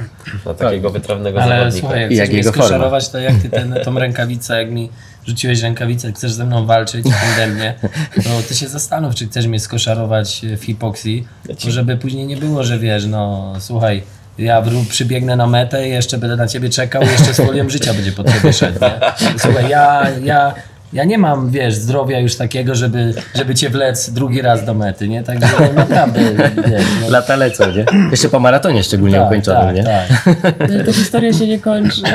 [0.45, 1.80] na takiego wytrawnego Ale zawodnika.
[1.88, 2.66] słuchaj, jak I jak mnie jego forma.
[2.66, 4.89] skoszarować, to jak ty ten, tą rękawicę, jak mi
[5.28, 7.74] rzuciłeś rękawicę, chcesz ze mną walczyć ode mnie,
[8.16, 11.28] to ty się zastanów, czy chcesz mnie skoszarować w hipoksji,
[11.66, 14.04] bo żeby później nie było, że wiesz, no słuchaj,
[14.38, 17.93] ja przybiegnę na metę i jeszcze będę na ciebie czekał i jeszcze z folią życia
[17.93, 19.00] będzie po ciebie szedł, nie?
[19.39, 20.54] Słuchaj, ja, ja,
[20.94, 25.08] ja nie mam, wiesz, zdrowia już takiego, żeby, żeby cię wlec drugi raz do mety,
[25.08, 25.24] nie?
[25.24, 26.20] Także no, naprawdę,
[26.68, 27.86] wiesz, no, Lata lecą, nie?
[28.12, 29.84] Jeszcze po maratonie szczególnie tak, ukończonym, tak, nie?
[29.84, 30.86] tak.
[30.86, 32.02] Ta historia się nie kończy.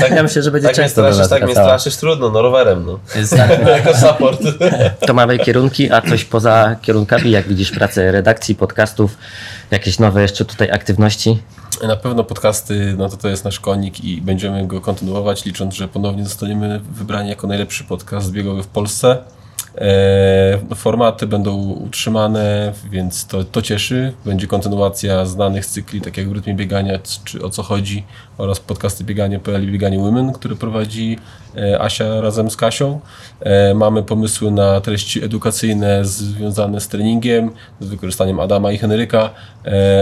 [0.00, 2.42] Tak, Ja myślę, że będzie tak mnie często do straszysz, tak mnie straszysz, trudno, no
[2.42, 2.98] rowerem, no.
[3.36, 4.40] Tak, no, jako support.
[5.06, 9.18] To mamy kierunki, a coś poza kierunkami, jak widzisz pracę redakcji, podcastów,
[9.70, 11.42] jakieś nowe jeszcze tutaj aktywności?
[11.88, 15.88] Na pewno podcasty, no to to jest nasz konik i będziemy go kontynuować, licząc, że
[15.88, 19.18] ponownie zostaniemy wybrani jako najlepszy podcast biegowy w Polsce.
[19.78, 24.12] E, formaty będą utrzymane, więc to, to cieszy.
[24.24, 28.04] Będzie kontynuacja znanych cykli, tak jak w rytmie biegania, czy o co chodzi,
[28.38, 31.18] oraz podcasty bieganie.pl i bieganie Women, które prowadzi
[31.56, 33.00] e, Asia razem z Kasią.
[33.40, 39.30] E, mamy pomysły na treści edukacyjne związane z treningiem, z wykorzystaniem Adama i Henryka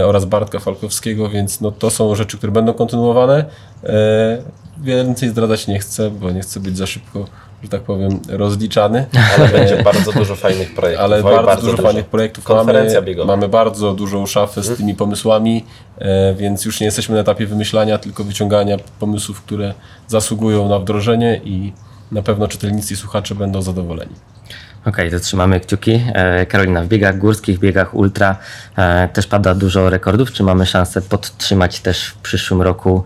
[0.05, 3.45] oraz Bartka Falkowskiego, więc no, to są rzeczy, które będą kontynuowane.
[4.77, 7.25] Więcej zdradzać nie chcę, bo nie chcę być za szybko,
[7.63, 9.05] że tak powiem, rozliczany.
[9.37, 11.03] Ale będzie bardzo dużo fajnych projektów.
[11.03, 13.07] Ale Oj, bardzo, dużo fajnych projektów Konferencja mamy.
[13.07, 13.35] biegowa.
[13.35, 15.65] Mamy bardzo dużą szafę z tymi pomysłami,
[15.97, 19.73] e, więc już nie jesteśmy na etapie wymyślania, tylko wyciągania pomysłów, które
[20.07, 21.73] zasługują na wdrożenie i
[22.11, 24.13] na pewno czytelnicy i słuchacze będą zadowoleni.
[24.85, 26.01] Okej, to trzymamy kciuki.
[26.13, 28.37] E, Karolina, w biegach górskich, biegach ultra
[28.77, 30.31] e, też pada dużo rekordów.
[30.31, 33.03] Czy mamy szansę podtrzymać też w przyszłym roku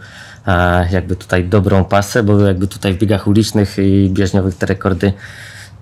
[0.91, 5.13] jakby tutaj dobrą pasę, bo jakby tutaj w biegach ulicznych i bieżniowych te rekordy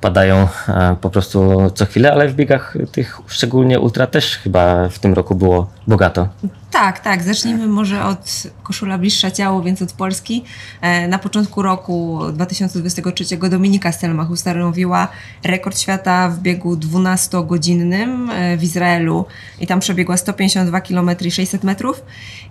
[0.02, 5.00] padają e, po prostu co chwilę, ale w biegach tych szczególnie ultra też chyba w
[5.00, 6.28] tym roku było bogato.
[6.72, 7.24] Tak, tak.
[7.24, 10.44] Zacznijmy może od koszula bliższa ciału, więc od Polski.
[10.82, 15.08] E, Na początku roku 2023 Dominika Stelmach ustanowiła
[15.44, 19.26] rekord świata w biegu 12-godzinnym e, w Izraelu
[19.60, 22.04] i tam przebiegła 152 km i 600 metrów.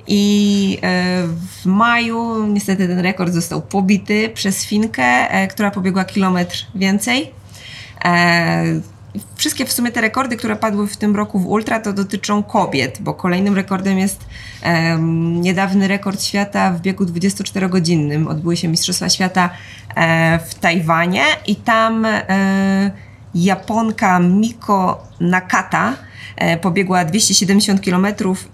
[0.07, 1.23] I e,
[1.63, 7.31] w maju niestety ten rekord został pobity przez Finkę, która pobiegła kilometr więcej.
[9.16, 12.43] E, Wszystkie w sumie te rekordy, które padły w tym roku w Ultra, to dotyczą
[12.43, 14.24] kobiet, bo kolejnym rekordem jest
[14.62, 18.28] em, niedawny rekord świata w biegu 24-godzinnym.
[18.28, 19.51] Odbyły się Mistrzostwa Świata
[19.97, 22.91] e, w Tajwanie i tam e,
[23.35, 25.97] Japonka Miko Nakata
[26.37, 28.07] e, pobiegła 270 km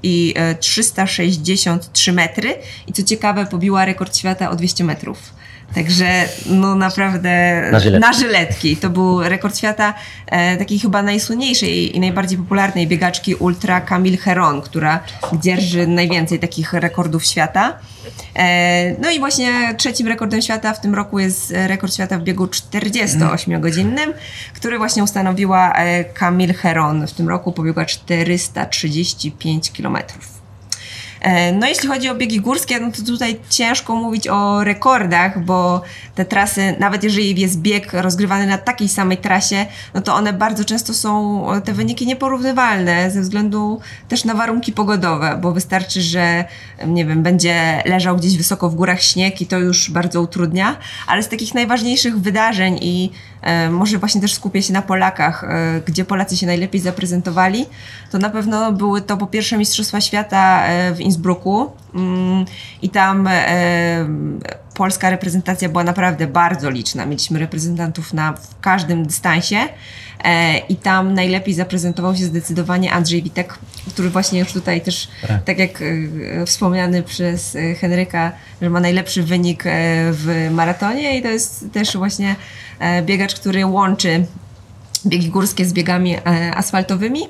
[0.03, 2.55] i e, 363 metry
[2.87, 5.37] i co ciekawe pobiła rekord świata o 200 metrów.
[5.77, 8.01] Także no naprawdę Na żyletki.
[8.09, 8.77] na żyletki.
[8.77, 9.95] To był rekord świata
[10.27, 15.01] e, takiej chyba najsłynniejszej i najbardziej popularnej biegaczki ultra Camille Heron, która
[15.33, 17.79] dzierży najwięcej takich rekordów świata.
[18.37, 22.23] E, no i właśnie trzecim rekordem świata w tym roku jest e, rekord świata w
[22.23, 24.13] biegu 48-godzinnym,
[24.55, 27.07] który właśnie ustanowiła e, Camille Heron.
[27.07, 30.36] W tym roku pobiegła 435 kilometrów.
[31.27, 35.83] E, No jeśli chodzi o biegi górskie, no to tutaj ciężko mówić o rekordach, bo
[36.15, 40.65] te trasy, nawet jeżeli jest bieg rozgrywany na takiej samej trasie, no to one bardzo
[40.65, 46.45] często są, te wyniki nieporównywalne ze względu też na warunki pogodowe, bo wystarczy, że
[46.87, 50.77] nie wiem, będzie leżał gdzieś wysoko w górach śnieg i to już bardzo utrudnia,
[51.07, 53.11] ale z takich najważniejszych wydarzeń i
[53.43, 57.67] e, może właśnie też skupię się na Polakach, e, gdzie Polacy się najlepiej zaprezentowali,
[58.11, 61.16] to na pewno były to po pierwsze Mistrzostwa Świata e, w Innsbrucku
[61.95, 62.45] mm,
[62.83, 64.07] i tam e,
[64.75, 67.07] polska reprezentacja była naprawdę bardzo liczna.
[67.07, 69.57] Mieliśmy reprezentantów na w każdym dystansie
[70.25, 75.09] e, i tam najlepiej zaprezentował się zdecydowanie Andrzej Witek, który właśnie już tutaj też,
[75.45, 78.33] tak jak e, wspomniany przez Henryka,
[78.63, 79.65] że ma najlepszy wynik
[80.13, 82.37] w maratonie i to jest też właśnie
[83.03, 84.27] biegacz, który łączy
[85.07, 86.17] biegi górskie z biegami
[86.55, 87.21] asfaltowymi.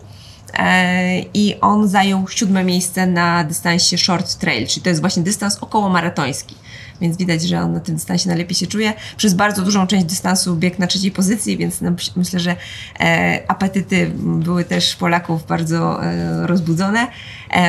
[0.55, 5.59] E, I on zajął siódme miejsce na dystansie short trail, czyli to jest właśnie dystans
[5.61, 6.55] około maratoński.
[7.01, 8.93] Więc widać, że on na tym dystansie najlepiej się czuje.
[9.17, 12.57] Przez bardzo dużą część dystansu biegł na trzeciej pozycji, więc no, myślę, że
[13.01, 17.07] e, apetyty były też Polaków bardzo e, rozbudzone.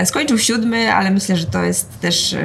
[0.06, 2.36] Skończył siódmy, ale myślę, że to jest też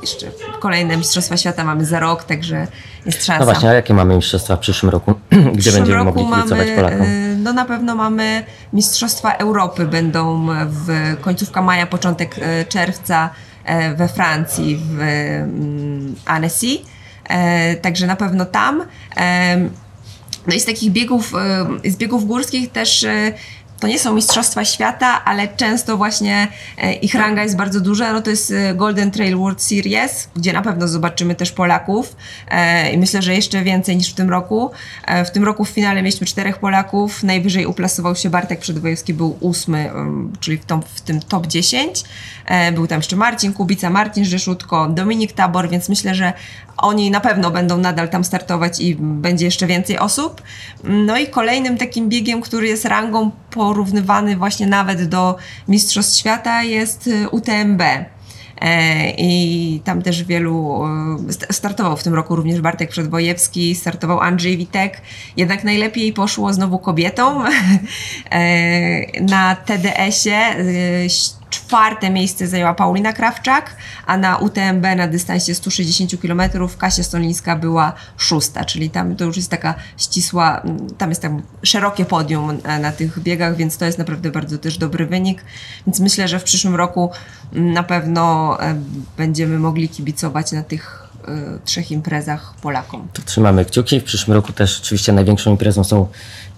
[0.00, 0.26] jeszcze
[0.60, 2.66] kolejne Mistrzostwa Świata mamy za rok, także
[3.06, 3.38] jest szansa.
[3.38, 5.14] No właśnie, a jakie mamy mistrzostwa w przyszłym roku?
[5.30, 7.06] Gdzie przyszłym będziemy roku mogli kibicować Polakom?
[7.44, 13.30] E, No na pewno mamy Mistrzostwa Europy będą w końcówka maja, początek e, czerwca
[13.64, 16.78] e, we Francji w mm, Annecy.
[17.28, 18.82] E, Także na pewno tam.
[19.16, 19.68] E,
[20.46, 21.32] No i z takich biegów,
[21.84, 23.32] e, z biegów górskich też e,
[23.80, 26.48] to nie są mistrzostwa świata, ale często właśnie
[26.78, 28.12] e, ich ranga jest bardzo duża.
[28.12, 32.16] No to jest e, Golden Trail World Series, gdzie na pewno zobaczymy też Polaków
[32.48, 34.70] e, i myślę, że jeszcze więcej niż w tym roku.
[35.26, 39.90] W tym roku w finale mieliśmy czterech Polaków, najwyżej uplasował się Bartek Przedwojewski, był ósmy,
[40.40, 42.04] czyli w, tą, w tym top 10.
[42.46, 46.32] E, Był tam jeszcze Marcin Kubica, Marcin Rzeszutko, Dominik Tabor, więc myślę, że
[46.76, 50.42] oni na pewno będą nadal tam startować i będzie jeszcze więcej osób.
[50.84, 55.36] No i kolejnym takim biegiem, który jest rangą porównywany właśnie nawet do
[55.68, 57.82] Mistrzostw Świata jest y, UTMB.
[58.60, 60.82] E, I tam też wielu
[61.30, 65.00] st- startował w tym roku również Bartek Przedwojewski, startował Andrzej Witek.
[65.36, 67.44] Jednak najlepiej poszło znowu kobietom.
[68.30, 70.60] E, Na TDS-ie e,
[71.54, 73.76] czwarte miejsce zajęła Paulina Krawczak,
[74.06, 76.42] a na UTMB na dystansie 160 km
[76.78, 81.42] Kasia Stolińska była szósta, czyli tam to już jest taka ścisła, mm, tam jest tam
[81.62, 85.44] szerokie podium e, na tych biegach, więc to jest naprawdę bardzo też dobry wynik.
[85.86, 87.10] Więc myślę, że w przyszłym roku
[87.52, 88.74] mm, na pewno e,
[89.16, 93.08] będziemy mogli kibicować na tych e, trzech imprezach Polakom.
[93.12, 94.00] To trzymamy kciuki.
[94.00, 96.08] W przyszłym roku też oczywiście największą imprezą są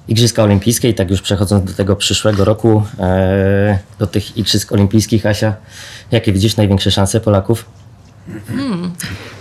[0.09, 5.27] Igrzyska Olimpijskie i tak już przechodząc do tego przyszłego roku, e, do tych Igrzysk Olimpijskich,
[5.27, 5.55] Asia,
[6.11, 7.65] jakie widzisz największe szanse Polaków?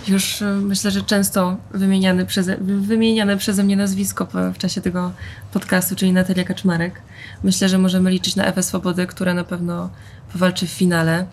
[0.08, 5.12] Już e, myślę, że często wymieniane przeze, wy- wymieniane przeze mnie nazwisko w czasie tego
[5.52, 7.00] podcastu, czyli Natalia Kaczmarek.
[7.44, 9.90] Myślę, że możemy liczyć na Ewę Swobodę, która na pewno
[10.32, 11.26] powalczy w finale.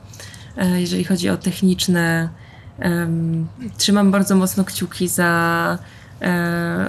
[0.57, 2.30] E, Jeżeli chodzi o techniczne,
[2.80, 3.47] em,
[3.77, 5.77] trzymam bardzo mocno kciuki za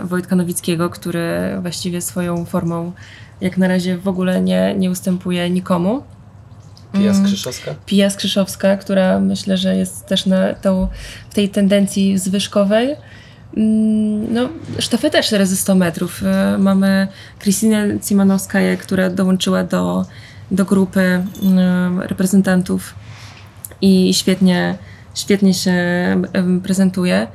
[0.05, 2.93] Wojtka Nowickiego, który właściwie swoją formą
[3.41, 6.03] jak na razie w ogóle nie, nie ustępuje nikomu.
[6.93, 7.75] Pija Skrzyszowska?
[7.87, 10.89] Pija Skrzyszowska, która myślę, że jest też na tą,
[11.31, 12.97] w tej tendencji zwyżkowej.
[13.57, 14.49] Mm, No,
[14.79, 16.23] sztafeta 400 metrów.
[16.23, 17.09] E, Mamy
[17.39, 20.05] Krystynę Cimanowskaję, która dołączyła do,
[20.51, 22.95] do grupy mm, reprezentantów
[23.81, 24.79] i świetnie,
[25.15, 25.75] świetnie się
[26.63, 27.27] prezentuje.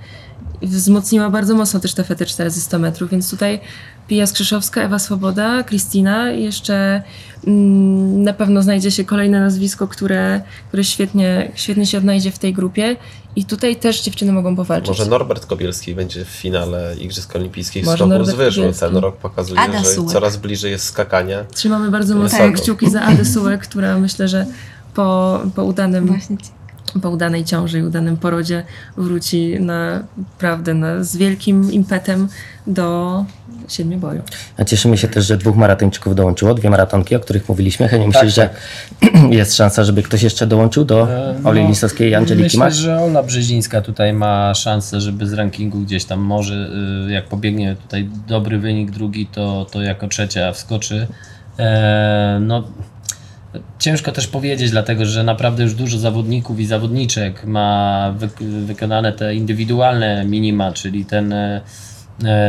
[0.62, 3.60] Wzmocniła bardzo mocno też sztafetę 400 metrów, więc tutaj
[4.08, 7.04] Pija Skrzyszowska, Ewa Swoboda, Kristina i jeszcze
[7.48, 12.54] mm, na pewno znajdzie się kolejne nazwisko, które, które świetnie, świetnie się odnajdzie w tej
[12.54, 12.96] grupie
[13.36, 14.88] i tutaj też dziewczyny mogą powalczyć.
[14.88, 18.62] Może Norbert Kobielski będzie w finale Igrzysk Olimpijskich Może z skoku z wyżu.
[18.62, 18.86] Kobielski.
[18.86, 20.12] Ten rok pokazuje, Ada że Sułek.
[20.14, 21.44] coraz bliżej jest skakania.
[21.54, 22.62] Trzymamy bardzo mocno Wysoko.
[22.62, 24.46] kciuki za Adę Sułek, która myślę, że
[24.94, 26.59] po, po udanym Właśnie ci-
[27.02, 28.64] po udanej ciąży i udanym porodzie
[28.98, 32.28] wróci naprawdę na, z wielkim impetem
[32.68, 33.26] do
[33.68, 34.22] siedmioboju.
[34.58, 37.88] A cieszymy się też, że dwóch maratończyków dołączyło, dwie maratonki, o których mówiliśmy.
[37.88, 38.50] Heniu, myślisz, tak.
[39.04, 42.60] że jest szansa, żeby ktoś jeszcze dołączył do E, Oli no, Lisowskiej i Angeliki Myślę,
[42.60, 42.74] Mach?
[42.74, 46.70] że Ola Brzezińska tutaj ma szansę, żeby z rankingu gdzieś tam może,
[47.08, 51.08] y, jak pobiegnie tutaj dobry wynik drugi, to, to jako trzecia wskoczy.
[51.60, 52.64] E, no,
[53.80, 59.36] ciężko też powiedzieć, dlatego że naprawdę już dużo zawodników i zawodniczek ma wyk- wykonane te
[59.36, 61.62] indywidualne minima, czyli ten, e,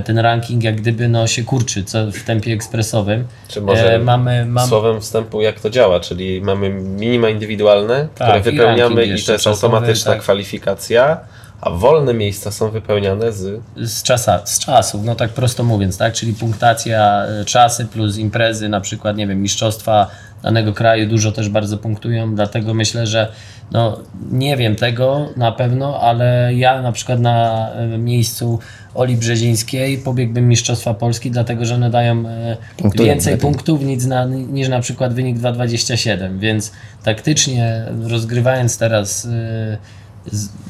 [0.04, 3.26] ten ranking jak gdyby no, się kurczy co, w tempie ekspresowym.
[3.48, 8.28] Czy może E, mamy, mamy, słowem wstępu jak to działa, czyli mamy minima indywidualne, Tak,
[8.28, 10.20] które i wypełniamy i, jeszcze to jest automatyczna tak.
[10.20, 11.20] kwalifikacja,
[11.60, 13.60] a wolne miejsca są wypełniane z...
[13.76, 16.12] Z, czasa, z czasów, no tak prosto mówiąc, tak?
[16.14, 20.06] Czyli punktacja, e, czasy plus imprezy, na przykład, nie wiem, mistrzostwa
[20.42, 23.32] danego kraju dużo też bardzo punktują, dlatego myślę, że
[23.72, 23.98] no
[24.30, 28.58] nie wiem tego na pewno, ale ja na przykład na e, miejscu
[28.94, 32.56] Oli Brzezińskiej pobiegłbym Mistrzostwa Polski, dlatego że one dają e,
[33.04, 33.42] więcej lepiej.
[33.50, 36.72] punktów niż na, niż na przykład wynik 2,27, więc
[37.04, 39.78] taktycznie rozgrywając teraz z-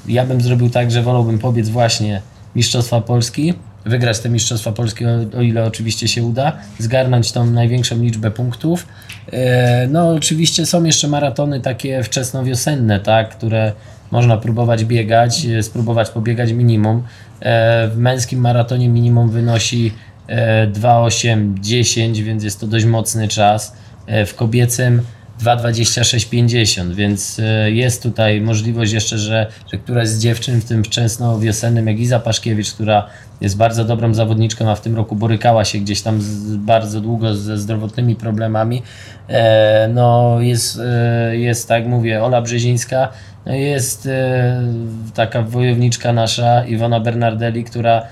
[0.08, 2.22] ja bym zrobił tak, że wolałbym pobiec właśnie
[2.56, 3.54] Mistrzostwa Polski,
[3.84, 5.04] wygrać te Mistrzostwa Polski,
[5.38, 8.86] o, ile oczywiście się uda, zgarnąć tą największą liczbę punktów.
[9.32, 13.72] E, No oczywiście są jeszcze maratony takie wczesnowiosenne, tak, które
[14.10, 17.02] można próbować biegać, e, spróbować pobiegać minimum.
[17.40, 19.92] E, W męskim maratonie minimum wynosi
[20.28, 23.72] e, 2,8-10, więc jest to dość mocny czas.
[24.26, 25.02] W kobiecym
[25.44, 31.86] 2,26,50, więc e, jest tutaj możliwość jeszcze, że, że któraś z dziewczyn w tym wczesnowiosennym,
[31.86, 33.06] jak Iza Paszkiewicz, która
[33.40, 37.34] jest bardzo dobrą zawodniczką, a w tym roku borykała się gdzieś tam z, bardzo długo
[37.34, 38.82] ze zdrowotnymi problemami,
[39.28, 43.08] e, no jest, e, jest tak mówię, Ola Brzezińska,
[43.46, 44.62] no jest e,
[45.14, 48.02] taka wojowniczka nasza, Iwona Bernardelli, która,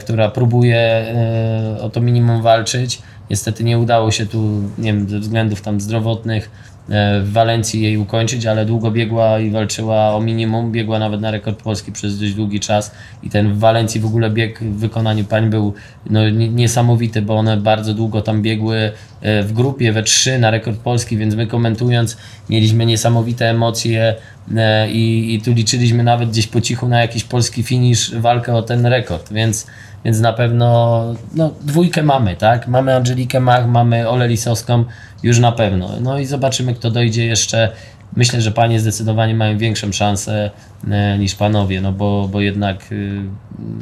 [0.00, 3.02] która próbuje e, o to minimum walczyć.
[3.30, 6.77] Niestety nie udało się tu, nie wiem, ze względów tam zdrowotnych e,
[7.22, 11.62] w Walencji jej ukończyć, ale długo biegła i walczyła o minimum, biegła nawet na rekord
[11.62, 15.50] polski przez dość długi czas i ten w Walencji w ogóle bieg w wykonaniu pań
[15.50, 15.74] był
[16.10, 20.50] no, nie- niesamowity, bo one bardzo długo tam biegły e, w grupie we trzy na
[20.50, 22.16] rekord polski, więc my komentując
[22.50, 24.14] mieliśmy niesamowite emocje
[24.56, 28.62] e, i, i tu liczyliśmy nawet gdzieś po cichu na jakiś polski finisz, walkę o
[28.62, 29.66] ten rekord, więc
[30.04, 31.04] więc na pewno
[31.34, 32.68] no, dwójkę mamy, tak?
[32.68, 34.84] Mamy Angelikę Mach, mamy Olę Lisowską,
[35.22, 35.90] już na pewno.
[36.00, 37.72] No i zobaczymy, kto dojdzie jeszcze.
[38.16, 40.50] Myślę, że panie zdecydowanie mają większą szansę
[40.90, 43.22] e, niż panowie, no bo, bo jednak y,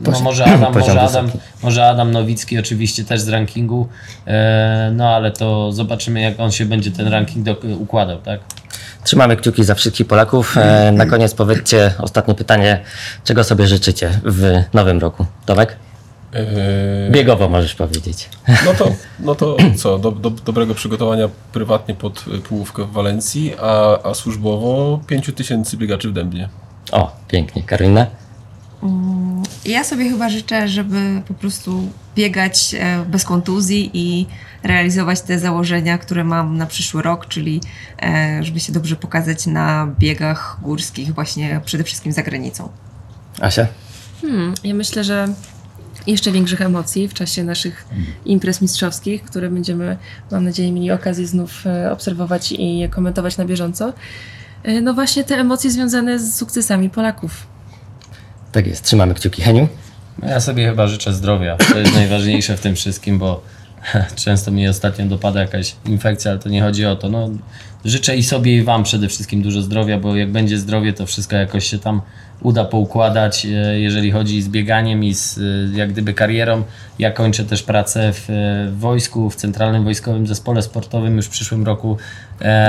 [0.02, 1.30] no może Adam, może Adam,
[1.62, 3.88] może Adam Nowicki oczywiście też z rankingu,
[4.26, 8.40] e, no ale to zobaczymy, jak on się będzie ten ranking do, układał, tak?
[9.04, 10.56] Trzymamy kciuki za wszystkich Polaków.
[10.58, 12.80] E, Na koniec powiedzcie ostatnie pytanie,
[13.24, 15.26] czego sobie życzycie w nowym roku?
[15.46, 15.76] Tomek?
[16.32, 18.28] Yy, Biegowo możesz powiedzieć.
[18.64, 24.02] No to, no to co, do, do, dobrego przygotowania prywatnie pod połówkę w Walencji, a,
[24.02, 26.48] a służbowo 5 tysięcy biegaczy w Dębnie.
[26.92, 27.62] O, pięknie.
[27.62, 28.06] Karolina?
[29.64, 34.26] Ja sobie chyba życzę, żeby po prostu biegać e, bez kontuzji i
[34.62, 37.60] realizować te założenia, które mam na przyszły rok, czyli
[38.02, 42.68] e, żeby się dobrze pokazać na biegach górskich, właśnie przede wszystkim za granicą.
[43.40, 43.66] Asia?
[44.22, 45.28] Hmm, ja myślę, że
[46.06, 47.86] jeszcze większych emocji w czasie naszych
[48.24, 49.96] imprez mistrzowskich, które będziemy,
[50.30, 53.92] mam nadzieję, mieli okazję znów e, obserwować i komentować na bieżąco.
[54.62, 57.46] E, No właśnie te emocje związane z sukcesami Polaków.
[58.52, 58.84] Tak jest.
[58.84, 59.42] Trzymamy kciuki.
[59.42, 59.68] Heniu?
[60.22, 61.56] No Ja sobie chyba życzę zdrowia.
[61.56, 63.42] To jest najważniejsze w tym wszystkim, bo
[64.24, 67.08] często mi ostatnio dopada jakaś infekcja, ale to nie chodzi o to.
[67.08, 67.30] No,
[67.84, 71.36] życzę i sobie, i Wam przede wszystkim dużo zdrowia, bo jak będzie zdrowie, to wszystko
[71.36, 72.00] jakoś się tam
[72.42, 76.62] uda poukładać, e, jeżeli chodzi z bieganiem i z e, jak gdyby karierą.
[76.98, 78.32] Ja kończę też pracę w, e,
[78.70, 81.96] w wojsku, w Centralnym Wojskowym Zespole Sportowym już w przyszłym roku.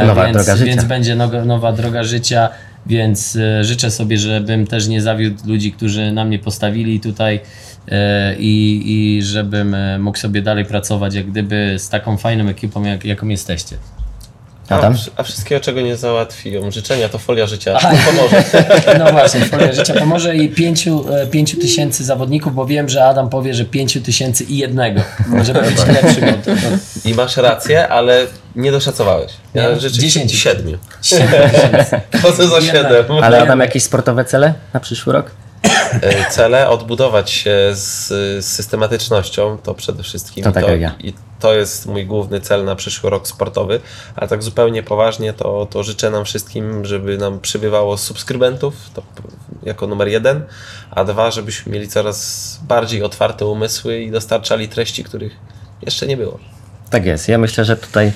[0.06, 0.72] Nowa więc, droga życia.
[0.72, 2.50] Więc będzie noga, nowa droga życia,
[2.86, 7.40] więc życzę sobie, żebym też nie zawiódł ludzi, którzy na mnie postawili tutaj
[8.40, 13.28] i, i żebym mógł sobie dalej pracować jak gdyby z taką fajną ekipą, jak, jaką
[13.28, 13.78] jesteście.
[14.70, 14.94] Adam?
[14.94, 17.92] A, a wszystkiego, czego nie załatwią życzenia, to folia życia Aha.
[18.12, 18.44] pomoże.
[19.00, 23.30] No właśnie, Folia Życia pomoże i pięciu, e, pięciu tysięcy zawodników, bo wiem, że Adam
[23.30, 25.02] powie, że pięciu tysięcy i jednego,
[25.44, 28.26] żeby być lepszym od, od I masz rację, ale
[28.56, 29.32] nie doszacowałeś.
[29.54, 30.40] Ja Nie, życzę ci 10.
[30.40, 30.78] siedmiu.
[31.02, 32.02] siedmiu tysięcy.
[32.22, 32.76] Chodzę za Jednak.
[32.76, 33.06] siedem.
[33.24, 35.32] Ale Adam, jakieś sportowe cele na przyszły rok?
[36.02, 40.44] E, Cele odbudować się z, z systematycznością, to przede wszystkim.
[40.44, 40.96] To tak jak ja.
[41.00, 43.80] I to jest mój główny cel na przyszły rok sportowy.
[44.16, 49.04] A tak zupełnie poważnie, to, to życzę nam wszystkim, żeby nam przybywało subskrybentów, to
[49.64, 50.46] jako numer jeden,
[50.92, 55.36] a dwa, żebyśmy mieli coraz bardziej otwarte umysły i dostarczali treści, których
[55.82, 56.40] jeszcze nie było.
[56.90, 57.28] Tak jest.
[57.28, 58.12] Ja myślę, że tutaj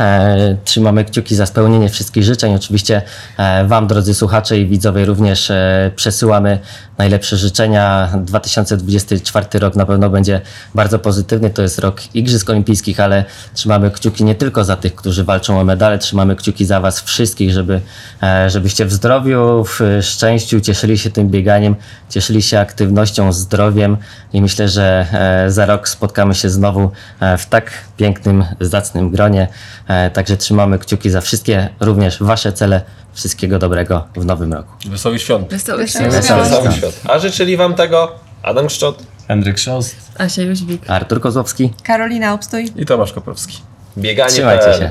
[0.00, 2.54] e, trzymamy kciuki za spełnienie wszystkich życzeń.
[2.54, 3.02] Oczywiście
[3.36, 6.58] e, Wam, drodzy słuchacze i widzowie, również e, przesyłamy
[6.98, 8.08] najlepsze życzenia.
[8.16, 10.40] 2024 rok na pewno będzie
[10.74, 11.50] bardzo pozytywny.
[11.50, 13.24] To jest rok Igrzysk Olimpijskich, ale
[13.54, 17.52] trzymamy kciuki nie tylko za tych, którzy walczą o medale, trzymamy kciuki za Was wszystkich,
[17.52, 17.80] żeby,
[18.22, 21.76] e, żebyście w zdrowiu, w szczęściu cieszyli się tym bieganiem,
[22.10, 23.96] cieszyli się aktywnością, zdrowiem
[24.32, 25.06] i myślę, że
[25.46, 26.90] e, za rok spotkamy się znowu
[27.20, 28.15] e, w tak pięknym,
[28.60, 29.48] zacnym gronie.
[29.88, 32.82] E, Także trzymamy kciuki za wszystkie, również Wasze cele.
[33.14, 34.72] Wszystkiego dobrego w nowym roku.
[34.88, 35.48] Wesołych świąt.
[35.50, 36.24] Wesołych Wesołych świąt.
[36.24, 36.50] świąt.
[36.50, 37.00] Cały świat.
[37.08, 38.12] A życzyli Wam tego
[38.42, 39.96] Adam Szczot, Henryk Szost.
[40.18, 40.90] Asia Jóźwik.
[40.90, 42.72] Artur Kozłowski, Karolina Obstój.
[42.76, 43.58] I Tomasz Koprowski.
[43.98, 44.30] bieganie.
[44.30, 44.90] trzymajcie się.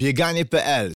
[0.00, 0.92] Bieganie.pl